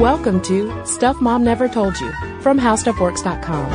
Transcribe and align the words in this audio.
Welcome 0.00 0.40
to 0.44 0.86
Stuff 0.86 1.20
Mom 1.20 1.44
Never 1.44 1.68
Told 1.68 2.00
You 2.00 2.10
from 2.40 2.58
HowStuffWorks.com. 2.58 3.70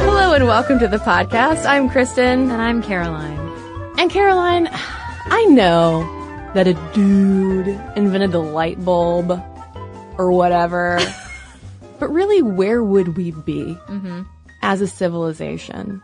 Hello 0.00 0.32
and 0.32 0.46
welcome 0.46 0.78
to 0.78 0.88
the 0.88 0.96
podcast. 0.96 1.66
I'm 1.66 1.90
Cristen. 1.90 2.50
And 2.50 2.52
I'm 2.52 2.82
Caroline. 2.82 3.38
And 3.98 4.10
Caroline, 4.10 4.70
I 4.72 5.44
know 5.50 6.04
that 6.54 6.66
a 6.66 6.72
dude 6.94 7.68
invented 7.96 8.32
the 8.32 8.38
light 8.38 8.82
bulb 8.82 9.30
or 10.16 10.32
whatever, 10.32 10.98
but 11.98 12.10
really, 12.10 12.40
where 12.40 12.82
would 12.82 13.18
we 13.18 13.30
be 13.30 13.78
mm-hmm. 13.88 14.22
as 14.62 14.80
a 14.80 14.86
civilization 14.86 16.00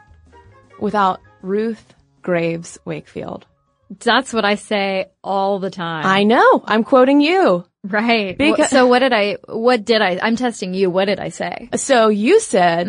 without 0.78 1.22
Ruth 1.40 1.94
Graves 2.20 2.78
Wakefield? 2.84 3.46
That's 3.90 4.32
what 4.32 4.44
I 4.44 4.54
say 4.54 5.06
all 5.24 5.58
the 5.58 5.70
time. 5.70 6.06
I 6.06 6.22
know. 6.22 6.62
I'm 6.64 6.84
quoting 6.84 7.20
you. 7.20 7.64
right. 7.84 8.36
Because- 8.38 8.70
so 8.70 8.86
what 8.86 9.00
did 9.00 9.12
I, 9.12 9.36
what 9.48 9.84
did 9.84 10.00
I, 10.00 10.18
I'm 10.22 10.36
testing 10.36 10.74
you. 10.74 10.90
What 10.90 11.06
did 11.06 11.18
I 11.18 11.30
say? 11.30 11.68
So 11.76 12.08
you 12.08 12.38
said, 12.40 12.86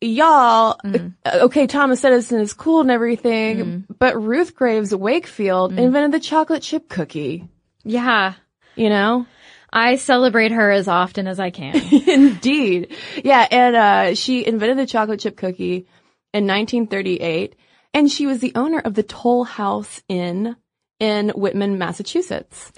y'all, 0.00 0.78
uh, 0.84 0.98
okay, 1.42 1.66
Thomas 1.66 2.04
Edison 2.04 2.40
is 2.40 2.52
cool 2.52 2.80
and 2.82 2.90
everything, 2.90 3.84
but 3.98 4.20
Ruth 4.20 4.54
Graves 4.54 4.94
Wakefield 4.94 5.72
invented 5.78 6.12
the 6.12 6.20
chocolate 6.20 6.62
chip 6.62 6.88
cookie. 6.88 7.48
Yeah. 7.84 8.34
You 8.74 8.88
know? 8.90 9.26
I 9.72 9.96
celebrate 9.96 10.52
her 10.52 10.70
as 10.70 10.88
often 10.88 11.26
as 11.26 11.38
I 11.40 11.50
can. 11.50 11.76
Indeed. 12.08 12.94
Yeah, 13.22 13.46
and 13.50 13.76
uh, 13.76 14.14
she 14.14 14.46
invented 14.46 14.78
the 14.78 14.86
chocolate 14.86 15.20
chip 15.20 15.36
cookie 15.36 15.86
in 16.32 16.46
1938, 16.46 17.56
and 17.94 18.10
she 18.10 18.26
was 18.26 18.40
the 18.40 18.52
owner 18.54 18.78
of 18.78 18.94
the 18.94 19.02
Toll 19.02 19.44
House 19.44 20.02
Inn 20.08 20.56
in 21.00 21.30
Whitman, 21.30 21.78
Massachusetts. 21.78 22.72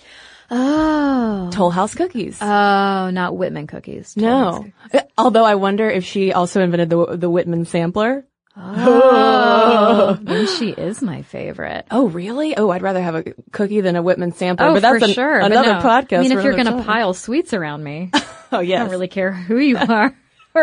oh. 0.50 1.50
Toll 1.53 1.70
House 1.70 1.95
cookies. 1.95 2.39
Oh, 2.41 3.11
not 3.11 3.37
Whitman 3.37 3.67
cookies. 3.67 4.17
no. 4.17 4.67
Uh, 4.92 5.00
although 5.17 5.45
I 5.45 5.55
wonder 5.56 5.89
if 5.91 6.05
she 6.05 6.33
also 6.33 6.62
invented 6.62 6.91
the 6.91 7.17
the 7.17 7.31
Whitman 7.31 7.65
sampler. 7.65 8.25
Oh. 8.56 10.19
Maybe 10.22 10.47
she 10.47 10.71
is 10.71 11.00
my 11.00 11.22
favorite. 11.22 11.87
Oh, 11.91 12.09
really? 12.09 12.56
Oh, 12.56 12.71
I'd 12.71 12.83
rather 12.83 13.00
have 13.00 13.15
a 13.15 13.25
cookie 13.53 13.81
than 13.81 13.94
a 13.97 14.03
Whitman 14.03 14.33
sampler. 14.33 14.66
Oh, 14.66 14.72
but 14.75 14.83
that's 14.83 14.99
for 14.99 15.04
an- 15.04 15.12
sure. 15.12 15.38
another 15.38 15.75
no. 15.75 15.81
podcast. 15.81 16.19
I 16.19 16.22
mean, 16.22 16.33
if 16.33 16.43
you're 16.43 16.54
going 16.56 16.66
to 16.66 16.83
pile 16.83 17.15
sweets 17.15 17.54
around 17.54 17.84
me, 17.84 18.10
oh 18.53 18.60
yeah, 18.60 18.77
I 18.77 18.78
don't 18.81 18.91
really 18.91 19.09
care 19.09 19.33
who 19.33 19.59
you 19.59 19.77
are 19.88 20.15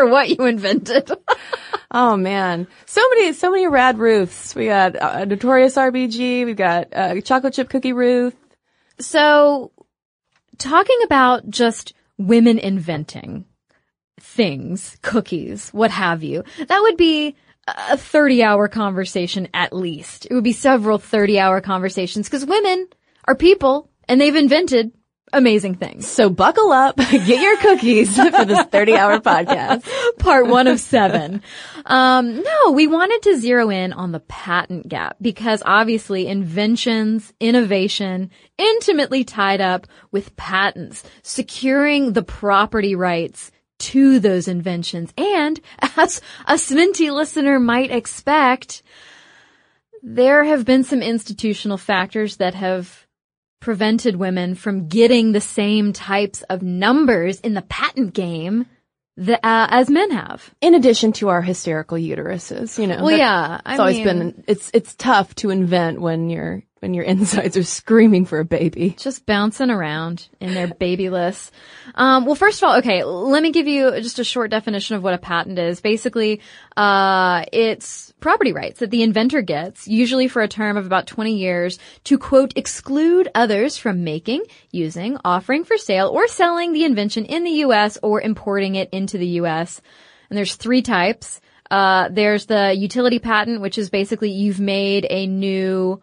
what 0.03 0.29
you 0.29 0.45
invented. 0.45 1.11
Oh 1.91 2.17
man, 2.17 2.67
so 2.85 3.01
many, 3.11 3.31
so 3.31 3.49
many 3.49 3.67
rad 3.67 3.99
Ruths. 3.99 4.53
We 4.53 4.65
got 4.65 4.97
uh, 4.97 5.23
Notorious 5.23 5.75
RBG. 5.75 6.43
We've 6.43 6.57
got 6.57 6.93
uh, 6.93 7.21
Chocolate 7.21 7.53
Chip 7.53 7.69
Cookie 7.69 7.93
Ruth. 7.93 8.35
So, 8.99 9.71
talking 10.57 10.97
about 11.05 11.49
just 11.49 11.93
women 12.17 12.59
inventing 12.59 13.45
things, 14.19 14.97
cookies, 15.01 15.69
what 15.69 15.91
have 15.91 16.21
you, 16.21 16.43
that 16.67 16.81
would 16.81 16.97
be 16.97 17.37
a 17.67 17.97
30 17.97 18.43
hour 18.43 18.67
conversation 18.67 19.47
at 19.53 19.73
least. 19.73 20.27
It 20.29 20.33
would 20.33 20.43
be 20.43 20.51
several 20.51 20.97
30 20.97 21.39
hour 21.39 21.61
conversations 21.61 22.27
because 22.27 22.45
women 22.45 22.87
are 23.25 23.35
people 23.35 23.89
and 24.07 24.19
they've 24.19 24.35
invented 24.35 24.91
amazing 25.33 25.75
things. 25.75 26.07
So 26.07 26.29
buckle 26.29 26.71
up, 26.71 26.97
get 27.11 27.27
your 27.27 27.57
cookies 27.57 28.15
for 28.31 28.45
this 28.45 28.65
30 28.67 28.95
hour 28.95 29.19
podcast. 29.19 29.87
Part 30.19 30.47
one 30.47 30.67
of 30.67 30.79
seven. 30.79 31.41
Um, 31.87 32.41
no, 32.41 32.71
we 32.71 32.87
wanted 32.87 33.21
to 33.21 33.37
zero 33.37 33.69
in 33.69 33.93
on 33.93 34.11
the 34.11 34.21
patent 34.21 34.89
gap 34.89 35.17
because 35.21 35.61
obviously 35.63 36.25
inventions, 36.25 37.31
innovation, 37.39 38.31
intimately 38.57 39.23
tied 39.23 39.61
up 39.61 39.85
with 40.11 40.35
patents, 40.35 41.03
securing 41.21 42.13
the 42.13 42.23
property 42.23 42.95
rights 42.95 43.51
to 43.77 44.19
those 44.19 44.47
inventions. 44.47 45.13
And 45.15 45.59
as 45.95 46.21
a 46.47 46.55
Sminty 46.55 47.13
listener 47.13 47.59
might 47.59 47.91
expect, 47.91 48.81
there 50.01 50.43
have 50.43 50.65
been 50.65 50.83
some 50.83 51.03
institutional 51.03 51.77
factors 51.77 52.37
that 52.37 52.55
have 52.55 53.04
prevented 53.65 54.15
women 54.15 54.53
from 54.53 54.87
getting 54.87 55.31
the 55.31 55.41
same 55.41 55.91
types 55.91 56.43
of 56.43 56.61
numbers 56.61 57.39
in 57.41 57.55
the 57.55 57.63
patent 57.63 58.13
game 58.13 58.67
that, 59.17 59.39
uh, 59.43 59.65
as 59.71 59.89
men 59.89 60.11
have. 60.11 60.53
In 60.61 60.75
addition 60.75 61.13
to 61.13 61.29
our 61.29 61.41
hysterical 61.41 61.97
uteruses, 61.97 62.77
you 62.77 62.85
know. 62.85 63.03
Well, 63.03 63.17
yeah, 63.17 63.59
I 63.65 63.71
It's 63.73 63.79
always 63.79 63.95
mean- 63.97 64.05
been, 64.05 64.43
it's, 64.47 64.69
it's 64.71 64.93
tough 64.93 65.33
to 65.37 65.49
invent 65.49 65.99
when 65.99 66.29
your, 66.29 66.61
when 66.81 66.93
your 66.93 67.05
insides 67.13 67.57
are 67.57 67.63
screaming 67.63 68.25
for 68.25 68.39
a 68.39 68.45
baby. 68.45 68.91
just 68.99 69.25
bouncing 69.25 69.71
around 69.71 70.27
in 70.39 70.53
their 70.53 70.67
babyless. 70.67 71.49
Um, 71.95 72.25
well, 72.27 72.35
first 72.35 72.61
of 72.61 72.69
all, 72.69 72.75
okay, 72.77 73.03
let 73.03 73.41
me 73.41 73.51
give 73.51 73.67
you 73.67 73.89
just 73.99 74.19
a 74.19 74.23
short 74.23 74.51
definition 74.51 74.95
of 74.95 75.01
what 75.01 75.15
a 75.15 75.17
patent 75.17 75.57
is. 75.57 75.81
Basically, 75.81 76.41
uh, 76.77 77.45
it's 77.51 78.13
property 78.25 78.53
rights 78.53 78.79
that 78.79 78.89
the 78.89 79.03
inventor 79.03 79.43
gets, 79.43 79.87
usually 79.87 80.27
for 80.27 80.41
a 80.41 80.47
term 80.47 80.77
of 80.77 80.87
about 80.87 81.05
20 81.05 81.35
years, 81.37 81.77
to 82.05 82.17
quote, 82.17 82.53
exclude 82.55 83.29
others 83.35 83.77
from 83.77 84.03
making, 84.03 84.43
using, 84.71 85.15
offering 85.23 85.63
for 85.63 85.77
sale, 85.77 86.07
or 86.07 86.27
selling 86.27 86.73
the 86.73 86.85
invention 86.85 87.25
in 87.25 87.43
the 87.43 87.57
U.S. 87.67 87.99
or 88.01 88.19
importing 88.19 88.73
it 88.73 88.89
into 88.91 89.19
the 89.19 89.27
U.S. 89.41 89.79
And 90.27 90.35
there's 90.35 90.55
three 90.55 90.81
types. 90.81 91.39
Uh, 91.69 92.09
there's 92.09 92.47
the 92.47 92.73
utility 92.73 93.19
patent, 93.19 93.61
which 93.61 93.77
is 93.77 93.91
basically 93.91 94.31
you've 94.31 94.59
made 94.59 95.05
a 95.07 95.27
new, 95.27 96.01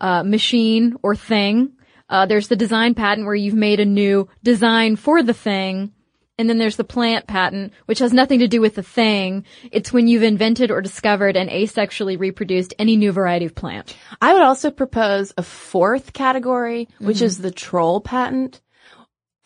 uh, 0.00 0.22
machine 0.22 0.96
or 1.02 1.14
thing. 1.14 1.74
Uh, 2.08 2.24
there's 2.24 2.48
the 2.48 2.56
design 2.56 2.94
patent 2.94 3.26
where 3.26 3.34
you've 3.34 3.52
made 3.52 3.78
a 3.78 3.84
new 3.84 4.26
design 4.42 4.96
for 4.96 5.22
the 5.22 5.34
thing. 5.34 5.92
And 6.38 6.48
then 6.48 6.58
there's 6.58 6.76
the 6.76 6.84
plant 6.84 7.26
patent, 7.26 7.72
which 7.86 7.98
has 7.98 8.12
nothing 8.12 8.38
to 8.38 8.48
do 8.48 8.60
with 8.60 8.76
the 8.76 8.82
thing. 8.82 9.44
It's 9.72 9.92
when 9.92 10.06
you've 10.06 10.22
invented 10.22 10.70
or 10.70 10.80
discovered 10.80 11.36
and 11.36 11.50
asexually 11.50 12.18
reproduced 12.18 12.74
any 12.78 12.96
new 12.96 13.10
variety 13.10 13.46
of 13.46 13.56
plant. 13.56 13.96
I 14.22 14.32
would 14.32 14.42
also 14.42 14.70
propose 14.70 15.34
a 15.36 15.42
fourth 15.42 16.12
category, 16.12 16.88
which 17.00 17.22
is 17.22 17.38
the 17.38 17.50
troll 17.50 18.00
patent. 18.00 18.60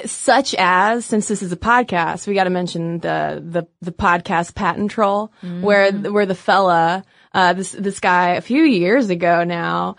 Such 0.04 0.54
as, 0.58 1.06
since 1.06 1.28
this 1.28 1.42
is 1.42 1.52
a 1.52 1.56
podcast, 1.56 2.26
we 2.26 2.34
got 2.34 2.44
to 2.44 2.50
mention 2.50 2.98
the, 2.98 3.42
the, 3.42 3.68
the 3.82 3.92
podcast 3.92 4.54
patent 4.54 4.90
troll, 4.90 5.32
where, 5.62 5.92
where 5.92 6.26
the 6.26 6.34
fella, 6.34 7.04
uh, 7.32 7.52
this, 7.52 7.72
this 7.72 8.00
guy 8.00 8.30
a 8.30 8.40
few 8.40 8.64
years 8.64 9.10
ago 9.10 9.44
now 9.44 9.96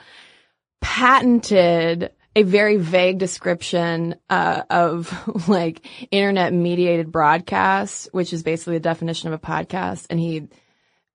patented 0.81 2.12
a 2.35 2.44
very 2.44 2.77
vague 2.77 3.19
description, 3.19 4.15
uh, 4.30 4.63
of 4.69 5.47
like 5.47 5.85
internet 6.12 6.53
mediated 6.53 7.12
broadcasts, 7.12 8.09
which 8.12 8.33
is 8.33 8.44
basically 8.44 8.75
the 8.75 8.81
definition 8.81 9.31
of 9.31 9.33
a 9.33 9.45
podcast. 9.45 10.07
And 10.09 10.19
he, 10.19 10.47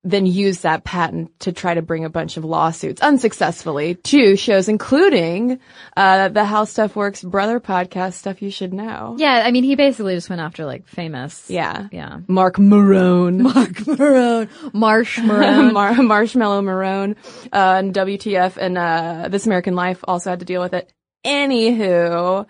then 0.04 0.26
used 0.26 0.62
that 0.62 0.84
patent 0.84 1.38
to 1.40 1.52
try 1.52 1.74
to 1.74 1.82
bring 1.82 2.04
a 2.04 2.10
bunch 2.10 2.36
of 2.36 2.44
lawsuits 2.44 3.02
unsuccessfully 3.02 3.96
to 3.96 4.36
shows, 4.36 4.68
including 4.68 5.58
uh, 5.96 6.28
the 6.28 6.44
How 6.44 6.64
Stuff 6.64 6.94
Works 6.94 7.22
brother 7.22 7.58
podcast, 7.58 8.14
Stuff 8.14 8.40
You 8.40 8.50
Should 8.50 8.72
Know. 8.72 9.16
Yeah, 9.18 9.42
I 9.44 9.50
mean, 9.50 9.64
he 9.64 9.74
basically 9.74 10.14
just 10.14 10.30
went 10.30 10.40
after 10.40 10.64
like 10.64 10.86
famous. 10.86 11.50
Yeah. 11.50 11.88
Yeah. 11.90 12.20
Mark 12.28 12.56
Marone. 12.56 13.38
Mark 13.54 13.74
Marone. 13.86 14.48
Marsh 14.72 15.18
Marone. 15.18 15.72
Mar- 15.78 16.02
Marshmallow 16.02 16.62
Marone, 16.62 17.16
uh, 17.52 17.76
and 17.78 17.92
WTF 17.92 18.56
and, 18.56 18.78
uh, 18.78 19.28
This 19.28 19.46
American 19.46 19.74
Life 19.74 20.04
also 20.06 20.30
had 20.30 20.40
to 20.40 20.46
deal 20.46 20.62
with 20.62 20.74
it. 20.74 20.92
Anywho, 21.28 22.46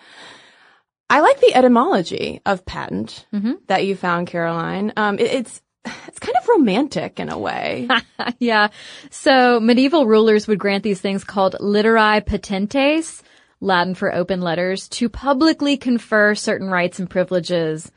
I 1.11 1.21
like 1.21 1.41
the 1.41 1.55
etymology 1.55 2.41
of 2.47 2.65
patent 2.65 3.27
that 3.67 3.85
you 3.85 3.97
found, 3.97 4.29
Caroline. 4.29 4.93
Um, 4.97 5.19
it, 5.19 5.33
it's 5.33 5.63
it's 6.07 6.19
kind 6.19 6.37
of 6.41 6.49
romantic 6.49 7.19
in 7.19 7.31
a 7.31 7.39
way. 7.39 7.89
yeah. 8.39 8.69
So 9.11 9.59
medieval 9.59 10.07
rulers 10.07 10.47
would 10.47 10.59
grant 10.59 10.85
these 10.85 11.01
things 11.01 11.25
called 11.25 11.57
literae 11.61 12.25
patentes, 12.25 13.23
Latin 13.61 13.95
for 13.95 14.15
open 14.15 14.41
letters, 14.41 14.89
to 14.91 15.09
publicly 15.09 15.77
confer 15.77 16.35
certain 16.35 16.69
rights 16.69 16.99
and 16.99 17.09
privileges 17.09 17.91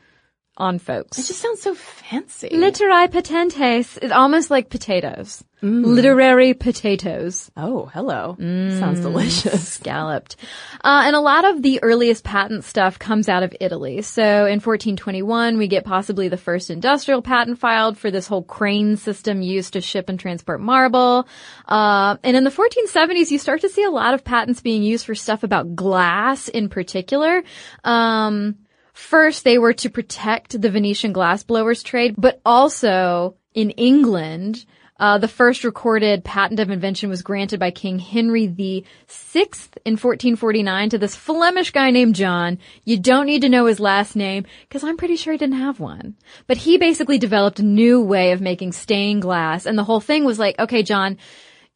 on 0.56 0.78
folks. 0.78 1.18
It 1.18 1.26
just 1.26 1.40
sounds 1.40 1.62
so 1.62 1.74
fancy. 1.74 2.50
Literae 2.50 3.08
patentes 3.08 4.02
is 4.02 4.12
almost 4.12 4.50
like 4.50 4.68
potatoes. 4.68 5.42
Literary 5.64 6.54
potatoes. 6.54 7.48
oh, 7.56 7.86
hello. 7.86 8.34
Sounds 8.38 9.00
delicious. 9.00 9.68
Scalloped. 9.74 10.34
Uh, 10.82 11.02
and 11.06 11.14
a 11.14 11.20
lot 11.20 11.44
of 11.44 11.62
the 11.62 11.80
earliest 11.84 12.24
patent 12.24 12.64
stuff 12.64 12.98
comes 12.98 13.28
out 13.28 13.44
of 13.44 13.54
Italy. 13.60 14.02
So 14.02 14.22
in 14.22 14.58
1421, 14.58 15.58
we 15.58 15.68
get 15.68 15.84
possibly 15.84 16.26
the 16.26 16.36
first 16.36 16.68
industrial 16.68 17.22
patent 17.22 17.60
filed 17.60 17.96
for 17.96 18.10
this 18.10 18.26
whole 18.26 18.42
crane 18.42 18.96
system 18.96 19.40
used 19.40 19.74
to 19.74 19.80
ship 19.80 20.08
and 20.08 20.18
transport 20.18 20.60
marble. 20.60 21.28
Uh, 21.68 22.16
and 22.24 22.36
in 22.36 22.42
the 22.42 22.50
1470s, 22.50 23.30
you 23.30 23.38
start 23.38 23.60
to 23.60 23.68
see 23.68 23.84
a 23.84 23.90
lot 23.90 24.14
of 24.14 24.24
patents 24.24 24.60
being 24.62 24.82
used 24.82 25.06
for 25.06 25.14
stuff 25.14 25.44
about 25.44 25.76
glass 25.76 26.48
in 26.48 26.68
particular. 26.70 27.44
Um, 27.84 28.56
First, 28.92 29.44
they 29.44 29.58
were 29.58 29.72
to 29.74 29.90
protect 29.90 30.60
the 30.60 30.70
Venetian 30.70 31.14
glassblowers 31.14 31.82
trade, 31.82 32.14
but 32.18 32.40
also 32.44 33.36
in 33.54 33.70
England, 33.70 34.64
uh, 35.02 35.18
the 35.18 35.28
first 35.28 35.64
recorded 35.64 36.22
patent 36.22 36.60
of 36.60 36.70
invention 36.70 37.08
was 37.10 37.22
granted 37.22 37.58
by 37.58 37.70
King 37.70 37.98
Henry 37.98 38.46
VI 38.46 39.48
in 39.84 39.94
1449 39.94 40.90
to 40.90 40.98
this 40.98 41.16
Flemish 41.16 41.72
guy 41.72 41.90
named 41.90 42.14
John. 42.14 42.58
You 42.84 43.00
don't 43.00 43.26
need 43.26 43.42
to 43.42 43.48
know 43.48 43.66
his 43.66 43.80
last 43.80 44.14
name 44.14 44.44
because 44.60 44.84
I'm 44.84 44.96
pretty 44.96 45.16
sure 45.16 45.32
he 45.32 45.38
didn't 45.38 45.56
have 45.56 45.80
one. 45.80 46.14
But 46.46 46.58
he 46.58 46.78
basically 46.78 47.18
developed 47.18 47.58
a 47.58 47.64
new 47.64 48.00
way 48.00 48.32
of 48.32 48.40
making 48.40 48.72
stained 48.72 49.22
glass, 49.22 49.66
and 49.66 49.76
the 49.76 49.84
whole 49.84 50.00
thing 50.00 50.24
was 50.24 50.38
like, 50.38 50.58
okay, 50.60 50.82
John, 50.82 51.18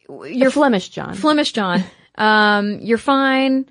You're 0.08 0.50
Flemish, 0.50 0.90
John. 0.90 1.14
Flemish 1.14 1.52
John, 1.52 1.82
um, 2.16 2.78
you're 2.80 2.98
fine. 2.98 3.66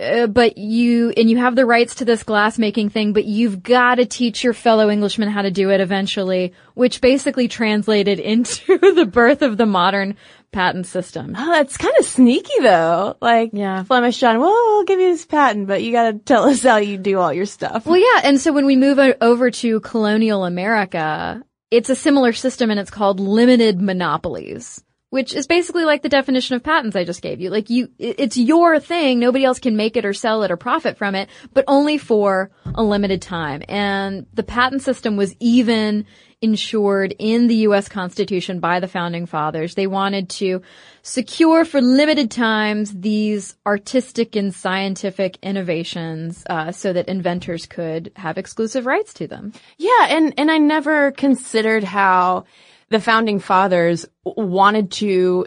Uh, 0.00 0.26
but 0.26 0.56
you, 0.58 1.10
and 1.16 1.28
you 1.28 1.36
have 1.38 1.54
the 1.56 1.66
rights 1.66 1.96
to 1.96 2.04
this 2.04 2.22
glass 2.22 2.58
making 2.58 2.90
thing, 2.90 3.12
but 3.12 3.24
you've 3.24 3.62
got 3.62 3.96
to 3.96 4.06
teach 4.06 4.42
your 4.42 4.54
fellow 4.54 4.88
Englishmen 4.88 5.28
how 5.28 5.42
to 5.42 5.50
do 5.50 5.70
it 5.70 5.80
eventually, 5.80 6.54
which 6.74 7.00
basically 7.00 7.48
translated 7.48 8.18
into 8.32 8.78
the 8.78 9.06
birth 9.06 9.42
of 9.42 9.56
the 9.56 9.66
modern 9.66 10.16
patent 10.52 10.86
system. 10.86 11.34
Oh, 11.36 11.50
that's 11.50 11.76
kind 11.78 11.94
of 11.98 12.04
sneaky 12.04 12.60
though. 12.60 13.16
Like, 13.20 13.50
Yeah. 13.52 13.84
Flemish 13.84 14.18
John, 14.18 14.38
well, 14.38 14.50
we'll 14.52 14.84
give 14.84 15.00
you 15.00 15.10
this 15.12 15.24
patent, 15.24 15.66
but 15.66 15.82
you 15.82 15.92
gotta 15.92 16.18
tell 16.18 16.44
us 16.44 16.62
how 16.62 16.76
you 16.76 16.98
do 16.98 17.18
all 17.18 17.32
your 17.32 17.46
stuff. 17.46 17.86
Well, 17.86 17.96
yeah. 17.96 18.20
And 18.24 18.38
so 18.40 18.52
when 18.52 18.66
we 18.66 18.76
move 18.76 18.98
over 19.20 19.50
to 19.50 19.80
colonial 19.80 20.44
America, 20.44 21.42
it's 21.70 21.88
a 21.88 21.96
similar 21.96 22.34
system 22.34 22.70
and 22.70 22.78
it's 22.78 22.90
called 22.90 23.18
limited 23.18 23.80
monopolies, 23.80 24.84
which 25.12 25.34
is 25.34 25.46
basically 25.46 25.84
like 25.84 26.00
the 26.00 26.08
definition 26.08 26.56
of 26.56 26.62
patents 26.62 26.96
I 26.96 27.04
just 27.04 27.20
gave 27.20 27.38
you. 27.38 27.50
Like 27.50 27.68
you, 27.68 27.90
it's 27.98 28.38
your 28.38 28.80
thing. 28.80 29.18
Nobody 29.18 29.44
else 29.44 29.58
can 29.58 29.76
make 29.76 29.94
it 29.98 30.06
or 30.06 30.14
sell 30.14 30.42
it 30.42 30.50
or 30.50 30.56
profit 30.56 30.96
from 30.96 31.14
it, 31.14 31.28
but 31.52 31.64
only 31.68 31.98
for 31.98 32.50
a 32.74 32.82
limited 32.82 33.20
time. 33.20 33.62
And 33.68 34.24
the 34.32 34.42
patent 34.42 34.80
system 34.80 35.18
was 35.18 35.36
even 35.38 36.06
ensured 36.40 37.14
in 37.18 37.46
the 37.46 37.56
U.S. 37.56 37.90
Constitution 37.90 38.58
by 38.58 38.80
the 38.80 38.88
founding 38.88 39.26
fathers. 39.26 39.74
They 39.74 39.86
wanted 39.86 40.30
to 40.30 40.62
secure 41.02 41.66
for 41.66 41.82
limited 41.82 42.30
times 42.30 42.90
these 42.98 43.54
artistic 43.66 44.34
and 44.34 44.54
scientific 44.54 45.36
innovations 45.42 46.42
uh, 46.48 46.72
so 46.72 46.94
that 46.94 47.08
inventors 47.08 47.66
could 47.66 48.12
have 48.16 48.38
exclusive 48.38 48.86
rights 48.86 49.12
to 49.14 49.26
them. 49.26 49.52
Yeah, 49.76 50.06
and 50.08 50.32
and 50.38 50.50
I 50.50 50.56
never 50.56 51.12
considered 51.12 51.84
how 51.84 52.46
the 52.92 53.00
founding 53.00 53.40
fathers 53.40 54.06
wanted 54.24 54.92
to 54.92 55.46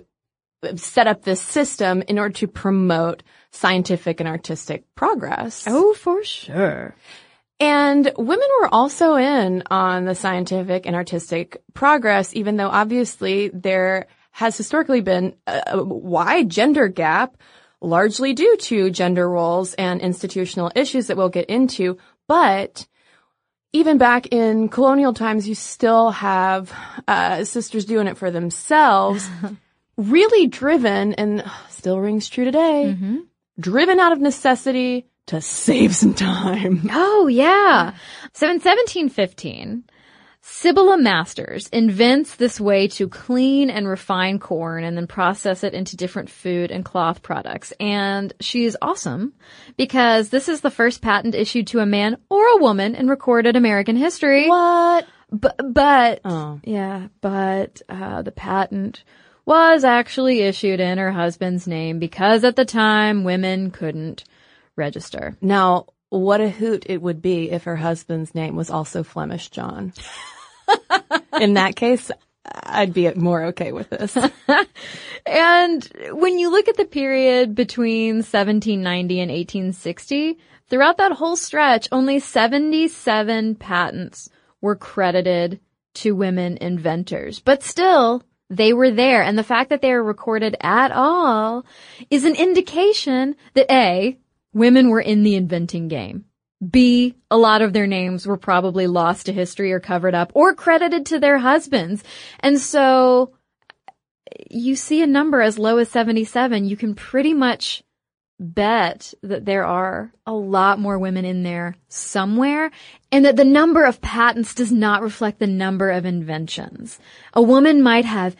set 0.75 1.07
up 1.07 1.23
this 1.23 1.41
system 1.41 2.03
in 2.07 2.19
order 2.19 2.33
to 2.33 2.47
promote 2.47 3.23
scientific 3.51 4.19
and 4.19 4.27
artistic 4.27 4.83
progress. 4.95 5.63
Oh, 5.67 5.93
for 5.93 6.23
sure. 6.23 6.95
And 7.59 8.11
women 8.17 8.47
were 8.59 8.67
also 8.73 9.15
in 9.15 9.63
on 9.71 10.05
the 10.05 10.15
scientific 10.15 10.85
and 10.85 10.95
artistic 10.95 11.61
progress, 11.73 12.35
even 12.35 12.57
though 12.57 12.67
obviously 12.67 13.49
there 13.53 14.07
has 14.31 14.57
historically 14.57 14.99
been 14.99 15.35
a 15.47 15.81
wide 15.81 16.49
gender 16.49 16.89
gap, 16.89 17.37
largely 17.79 18.33
due 18.33 18.57
to 18.57 18.89
gender 18.89 19.29
roles 19.29 19.73
and 19.75 20.01
institutional 20.01 20.71
issues 20.75 21.07
that 21.07 21.15
we'll 21.15 21.29
get 21.29 21.49
into. 21.49 21.97
But 22.27 22.87
even 23.75 23.97
back 23.97 24.27
in 24.31 24.69
colonial 24.69 25.13
times, 25.13 25.47
you 25.47 25.55
still 25.55 26.11
have 26.11 26.73
uh, 27.07 27.43
sisters 27.43 27.83
doing 27.85 28.07
it 28.07 28.17
for 28.17 28.31
themselves, 28.31 29.29
really 29.97 30.47
driven, 30.47 31.13
and 31.13 31.43
still 31.69 31.99
rings 31.99 32.29
true 32.29 32.45
today, 32.45 32.95
driven 33.59 33.99
out 33.99 34.13
of 34.13 34.19
necessity 34.19 35.07
to 35.27 35.41
save 35.41 35.95
some 35.95 36.13
time. 36.13 36.87
Oh, 36.91 37.27
yeah. 37.27 37.93
So 38.33 38.47
in 38.47 38.59
1715, 38.61 39.83
Sibylla 40.47 40.99
Masters 40.99 41.67
invents 41.69 42.35
this 42.35 42.61
way 42.61 42.87
to 42.89 43.09
clean 43.09 43.71
and 43.71 43.87
refine 43.87 44.37
corn 44.37 44.83
and 44.83 44.95
then 44.95 45.07
process 45.07 45.63
it 45.63 45.73
into 45.73 45.97
different 45.97 46.29
food 46.29 46.69
and 46.69 46.85
cloth 46.85 47.23
products. 47.23 47.73
And 47.79 48.31
she's 48.39 48.75
awesome 48.79 49.33
because 49.75 50.29
this 50.29 50.47
is 50.47 50.61
the 50.61 50.69
first 50.69 51.01
patent 51.01 51.33
issued 51.33 51.65
to 51.67 51.79
a 51.79 51.85
man 51.87 52.17
or 52.29 52.45
a 52.45 52.57
woman 52.61 52.93
in 52.93 53.07
recorded 53.07 53.55
American 53.55 53.95
history. 53.95 54.47
What? 54.47 55.07
But, 55.31 55.55
but, 55.73 56.21
Oh. 56.23 56.59
yeah, 56.63 57.07
but, 57.21 57.81
uh, 57.89 58.21
the 58.21 58.31
patent 58.31 59.03
was 59.47 59.83
actually 59.83 60.41
issued 60.41 60.79
in 60.79 60.99
her 60.99 61.11
husband's 61.11 61.65
name 61.67 61.97
because 61.97 62.43
at 62.43 62.55
the 62.55 62.65
time 62.65 63.23
women 63.23 63.71
couldn't 63.71 64.23
register. 64.75 65.35
Now, 65.41 65.87
what 66.09 66.39
a 66.39 66.49
hoot 66.49 66.85
it 66.87 67.01
would 67.01 67.21
be 67.23 67.49
if 67.49 67.63
her 67.63 67.75
husband's 67.77 68.35
name 68.35 68.55
was 68.55 68.69
also 68.69 69.01
Flemish 69.01 69.49
John. 69.49 69.91
In 71.39 71.53
that 71.55 71.75
case, 71.75 72.11
I'd 72.63 72.93
be 72.93 73.11
more 73.13 73.45
okay 73.45 73.71
with 73.71 73.89
this. 73.89 74.17
And 75.25 75.83
when 76.11 76.37
you 76.37 76.51
look 76.51 76.67
at 76.67 76.77
the 76.77 76.85
period 76.85 77.55
between 77.55 78.17
1790 78.17 79.19
and 79.19 79.31
1860, 79.31 80.37
throughout 80.69 80.97
that 80.97 81.13
whole 81.13 81.35
stretch, 81.35 81.87
only 81.91 82.19
77 82.19 83.55
patents 83.55 84.29
were 84.61 84.75
credited 84.75 85.59
to 85.95 86.15
women 86.15 86.57
inventors. 86.57 87.39
But 87.39 87.63
still, 87.63 88.21
they 88.49 88.71
were 88.71 88.91
there. 88.91 89.23
And 89.23 89.37
the 89.37 89.43
fact 89.43 89.71
that 89.71 89.81
they 89.81 89.91
are 89.91 90.03
recorded 90.03 90.55
at 90.61 90.91
all 90.91 91.65
is 92.11 92.23
an 92.23 92.35
indication 92.35 93.35
that 93.55 93.71
A, 93.71 94.19
women 94.53 94.89
were 94.89 95.01
in 95.01 95.23
the 95.23 95.35
inventing 95.35 95.87
game. 95.87 96.25
B, 96.69 97.15
a 97.29 97.37
lot 97.37 97.61
of 97.61 97.73
their 97.73 97.87
names 97.87 98.25
were 98.25 98.37
probably 98.37 98.87
lost 98.87 99.25
to 99.25 99.33
history 99.33 99.71
or 99.71 99.79
covered 99.79 100.15
up 100.15 100.31
or 100.33 100.53
credited 100.53 101.05
to 101.07 101.19
their 101.19 101.37
husbands. 101.37 102.03
And 102.39 102.59
so 102.59 103.33
you 104.49 104.75
see 104.75 105.01
a 105.01 105.07
number 105.07 105.41
as 105.41 105.59
low 105.59 105.77
as 105.77 105.89
77, 105.89 106.65
you 106.65 106.77
can 106.77 106.95
pretty 106.95 107.33
much 107.33 107.83
bet 108.39 109.13
that 109.23 109.45
there 109.45 109.65
are 109.65 110.11
a 110.25 110.33
lot 110.33 110.79
more 110.79 110.99
women 110.99 111.23
in 111.23 111.43
there 111.43 111.75
somewhere 111.87 112.69
and 113.11 113.23
that 113.23 113.37
the 113.37 113.45
number 113.45 113.85
of 113.85 114.01
patents 114.01 114.53
does 114.53 114.71
not 114.71 115.01
reflect 115.01 115.39
the 115.39 115.47
number 115.47 115.89
of 115.89 116.05
inventions. 116.05 116.99
A 117.33 117.41
woman 117.41 117.81
might 117.81 118.05
have 118.05 118.35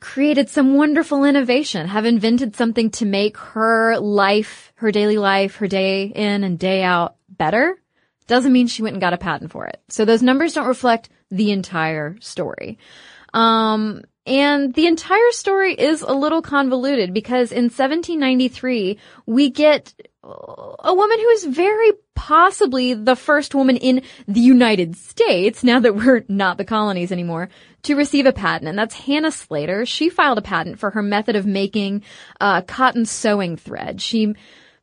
created 0.00 0.48
some 0.48 0.74
wonderful 0.74 1.24
innovation, 1.24 1.88
have 1.88 2.04
invented 2.04 2.56
something 2.56 2.90
to 2.90 3.06
make 3.06 3.36
her 3.36 3.98
life, 3.98 4.72
her 4.76 4.90
daily 4.90 5.18
life, 5.18 5.56
her 5.56 5.68
day 5.68 6.04
in 6.04 6.44
and 6.44 6.58
day 6.58 6.82
out 6.82 7.15
better. 7.38 7.76
Doesn't 8.26 8.52
mean 8.52 8.66
she 8.66 8.82
went 8.82 8.94
and 8.94 9.00
got 9.00 9.12
a 9.12 9.18
patent 9.18 9.52
for 9.52 9.66
it. 9.66 9.80
So 9.88 10.04
those 10.04 10.22
numbers 10.22 10.54
don't 10.54 10.66
reflect 10.66 11.08
the 11.30 11.52
entire 11.52 12.16
story. 12.20 12.78
Um, 13.32 14.02
and 14.26 14.74
the 14.74 14.86
entire 14.86 15.30
story 15.30 15.74
is 15.74 16.02
a 16.02 16.12
little 16.12 16.42
convoluted 16.42 17.14
because 17.14 17.52
in 17.52 17.64
1793, 17.64 18.98
we 19.26 19.50
get 19.50 19.94
a 20.24 20.94
woman 20.94 21.18
who 21.20 21.28
is 21.28 21.44
very 21.44 21.92
possibly 22.16 22.94
the 22.94 23.14
first 23.14 23.54
woman 23.54 23.76
in 23.76 24.02
the 24.26 24.40
United 24.40 24.96
States, 24.96 25.62
now 25.62 25.78
that 25.78 25.94
we're 25.94 26.24
not 26.28 26.58
the 26.58 26.64
colonies 26.64 27.12
anymore, 27.12 27.48
to 27.82 27.94
receive 27.94 28.26
a 28.26 28.32
patent. 28.32 28.68
And 28.68 28.76
that's 28.76 28.94
Hannah 28.94 29.30
Slater. 29.30 29.86
She 29.86 30.08
filed 30.08 30.38
a 30.38 30.42
patent 30.42 30.80
for 30.80 30.90
her 30.90 31.02
method 31.02 31.36
of 31.36 31.46
making 31.46 32.02
uh, 32.40 32.62
cotton 32.62 33.06
sewing 33.06 33.56
thread. 33.56 34.00
She 34.00 34.34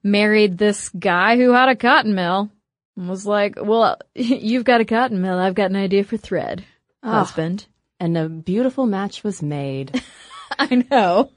married 0.03 0.57
this 0.57 0.89
guy 0.89 1.37
who 1.37 1.51
had 1.51 1.69
a 1.69 1.75
cotton 1.75 2.13
mill 2.13 2.51
and 2.95 3.09
was 3.09 3.25
like, 3.25 3.55
well, 3.61 3.97
you've 4.15 4.65
got 4.65 4.81
a 4.81 4.85
cotton 4.85 5.21
mill. 5.21 5.37
I've 5.37 5.55
got 5.55 5.69
an 5.69 5.75
idea 5.75 6.03
for 6.03 6.17
thread, 6.17 6.65
ah. 7.01 7.19
husband. 7.19 7.65
and 7.99 8.17
a 8.17 8.29
beautiful 8.29 8.85
match 8.85 9.23
was 9.23 9.41
made. 9.41 10.01
I 10.59 10.83
know. 10.89 11.31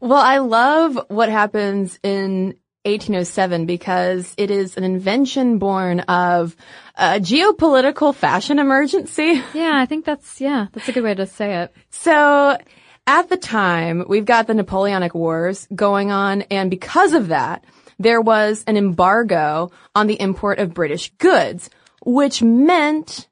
Well, 0.00 0.20
I 0.20 0.38
love 0.38 0.98
what 1.08 1.28
happens 1.28 1.98
in 2.02 2.56
1807 2.84 3.66
because 3.66 4.34
it 4.36 4.50
is 4.50 4.76
an 4.76 4.82
invention 4.82 5.58
born 5.58 6.00
of 6.00 6.56
a 6.96 7.20
geopolitical 7.20 8.14
fashion 8.14 8.58
emergency. 8.58 9.40
Yeah, 9.54 9.72
I 9.74 9.86
think 9.86 10.04
that's, 10.04 10.40
yeah, 10.40 10.66
that's 10.72 10.88
a 10.88 10.92
good 10.92 11.04
way 11.04 11.14
to 11.14 11.26
say 11.26 11.62
it. 11.62 11.74
So 11.90 12.58
at 13.06 13.28
the 13.28 13.36
time, 13.36 14.04
we've 14.08 14.24
got 14.24 14.46
the 14.46 14.54
Napoleonic 14.54 15.14
Wars 15.14 15.68
going 15.74 16.10
on, 16.10 16.42
and 16.42 16.70
because 16.70 17.12
of 17.12 17.28
that, 17.28 17.64
there 17.98 18.20
was 18.20 18.64
an 18.66 18.76
embargo 18.76 19.70
on 19.94 20.06
the 20.06 20.20
import 20.20 20.58
of 20.58 20.74
British 20.74 21.10
goods, 21.18 21.70
which 22.04 22.42
meant 22.42 23.28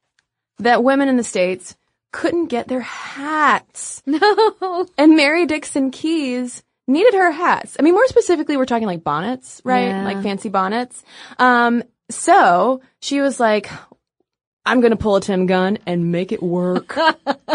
that 0.59 0.85
women 0.85 1.09
in 1.09 1.17
the 1.17 1.25
States 1.25 1.76
couldn't 2.12 2.47
get 2.47 2.69
their 2.69 2.81
hats. 2.81 4.02
No. 4.11 4.87
And 4.99 5.17
Mary 5.17 5.47
Dixon 5.47 5.90
Kies 5.90 6.62
needed 6.88 7.14
her 7.14 7.31
hats. 7.31 7.76
I 7.79 7.83
mean, 7.83 7.95
more 7.95 8.07
specifically, 8.09 8.57
we're 8.57 8.67
talking 8.67 8.87
like 8.87 9.05
bonnets, 9.05 9.61
right? 9.64 9.87
Yeah. 9.87 10.05
Like 10.05 10.23
fancy 10.23 10.49
bonnets. 10.49 11.02
Um, 11.38 11.85
so 12.11 12.83
she 13.00 13.21
was 13.21 13.38
like, 13.38 13.71
I'm 14.67 14.81
going 14.81 14.90
to 14.90 14.97
pull 14.97 15.17
a 15.17 15.21
Tim 15.21 15.47
Gunn 15.47 15.79
and 15.87 16.11
make 16.12 16.33
it 16.33 16.43
work. 16.43 16.97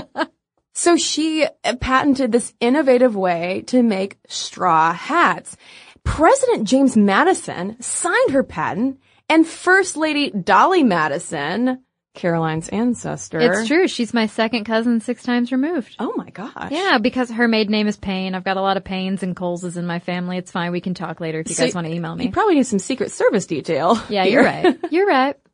so 0.74 0.96
she 0.96 1.46
patented 1.80 2.32
this 2.32 2.54
innovative 2.60 3.16
way 3.16 3.64
to 3.68 3.84
make 3.84 4.18
straw 4.28 4.94
hats. 4.94 5.58
President 6.06 6.68
James 6.68 6.96
Madison 6.96 7.82
signed 7.82 8.32
her 8.32 8.44
patent 8.44 9.00
and 9.28 9.46
First 9.46 9.98
Lady 9.98 10.30
Dolley 10.30 10.84
Madison, 10.84 11.84
Caroline's 12.14 12.70
ancestor. 12.70 13.40
It's 13.42 13.68
true. 13.68 13.88
She's 13.90 14.14
my 14.14 14.28
second 14.28 14.64
cousin 14.64 15.02
six 15.02 15.24
times 15.24 15.52
removed. 15.52 15.96
Oh 16.00 16.14
my 16.16 16.30
gosh. 16.30 16.72
Yeah, 16.72 17.00
because 17.00 17.30
her 17.32 17.48
maiden 17.48 17.72
name 17.72 17.88
is 17.88 17.98
Payne. 17.98 18.36
I've 18.36 18.46
got 18.46 18.56
a 18.56 18.62
lot 18.62 18.78
of 18.78 18.84
Paynes 18.86 19.24
and 19.24 19.36
Coleses 19.36 19.76
in 19.76 19.86
my 19.86 20.00
family. 20.00 20.38
It's 20.38 20.52
fine. 20.52 20.72
We 20.72 20.80
can 20.80 20.94
talk 20.94 21.20
later 21.20 21.42
if 21.42 21.50
you 21.50 21.56
So 21.56 21.66
guys 21.66 21.76
want 21.76 21.88
to 21.88 21.94
email 21.94 22.16
me. 22.16 22.26
You 22.26 22.32
probably 22.32 22.56
need 22.56 22.68
some 22.68 22.80
Secret 22.80 23.12
Service 23.12 23.46
detail. 23.48 24.02
Yeah, 24.10 24.24
here. 24.24 24.42
you're 24.42 24.44
right. 24.44 24.78
You're 24.92 25.08
right. 25.08 25.36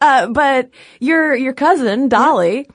Uh, 0.00 0.28
but 0.28 0.70
your 1.00 1.34
your 1.34 1.52
cousin 1.52 2.08
Dolley 2.08 2.68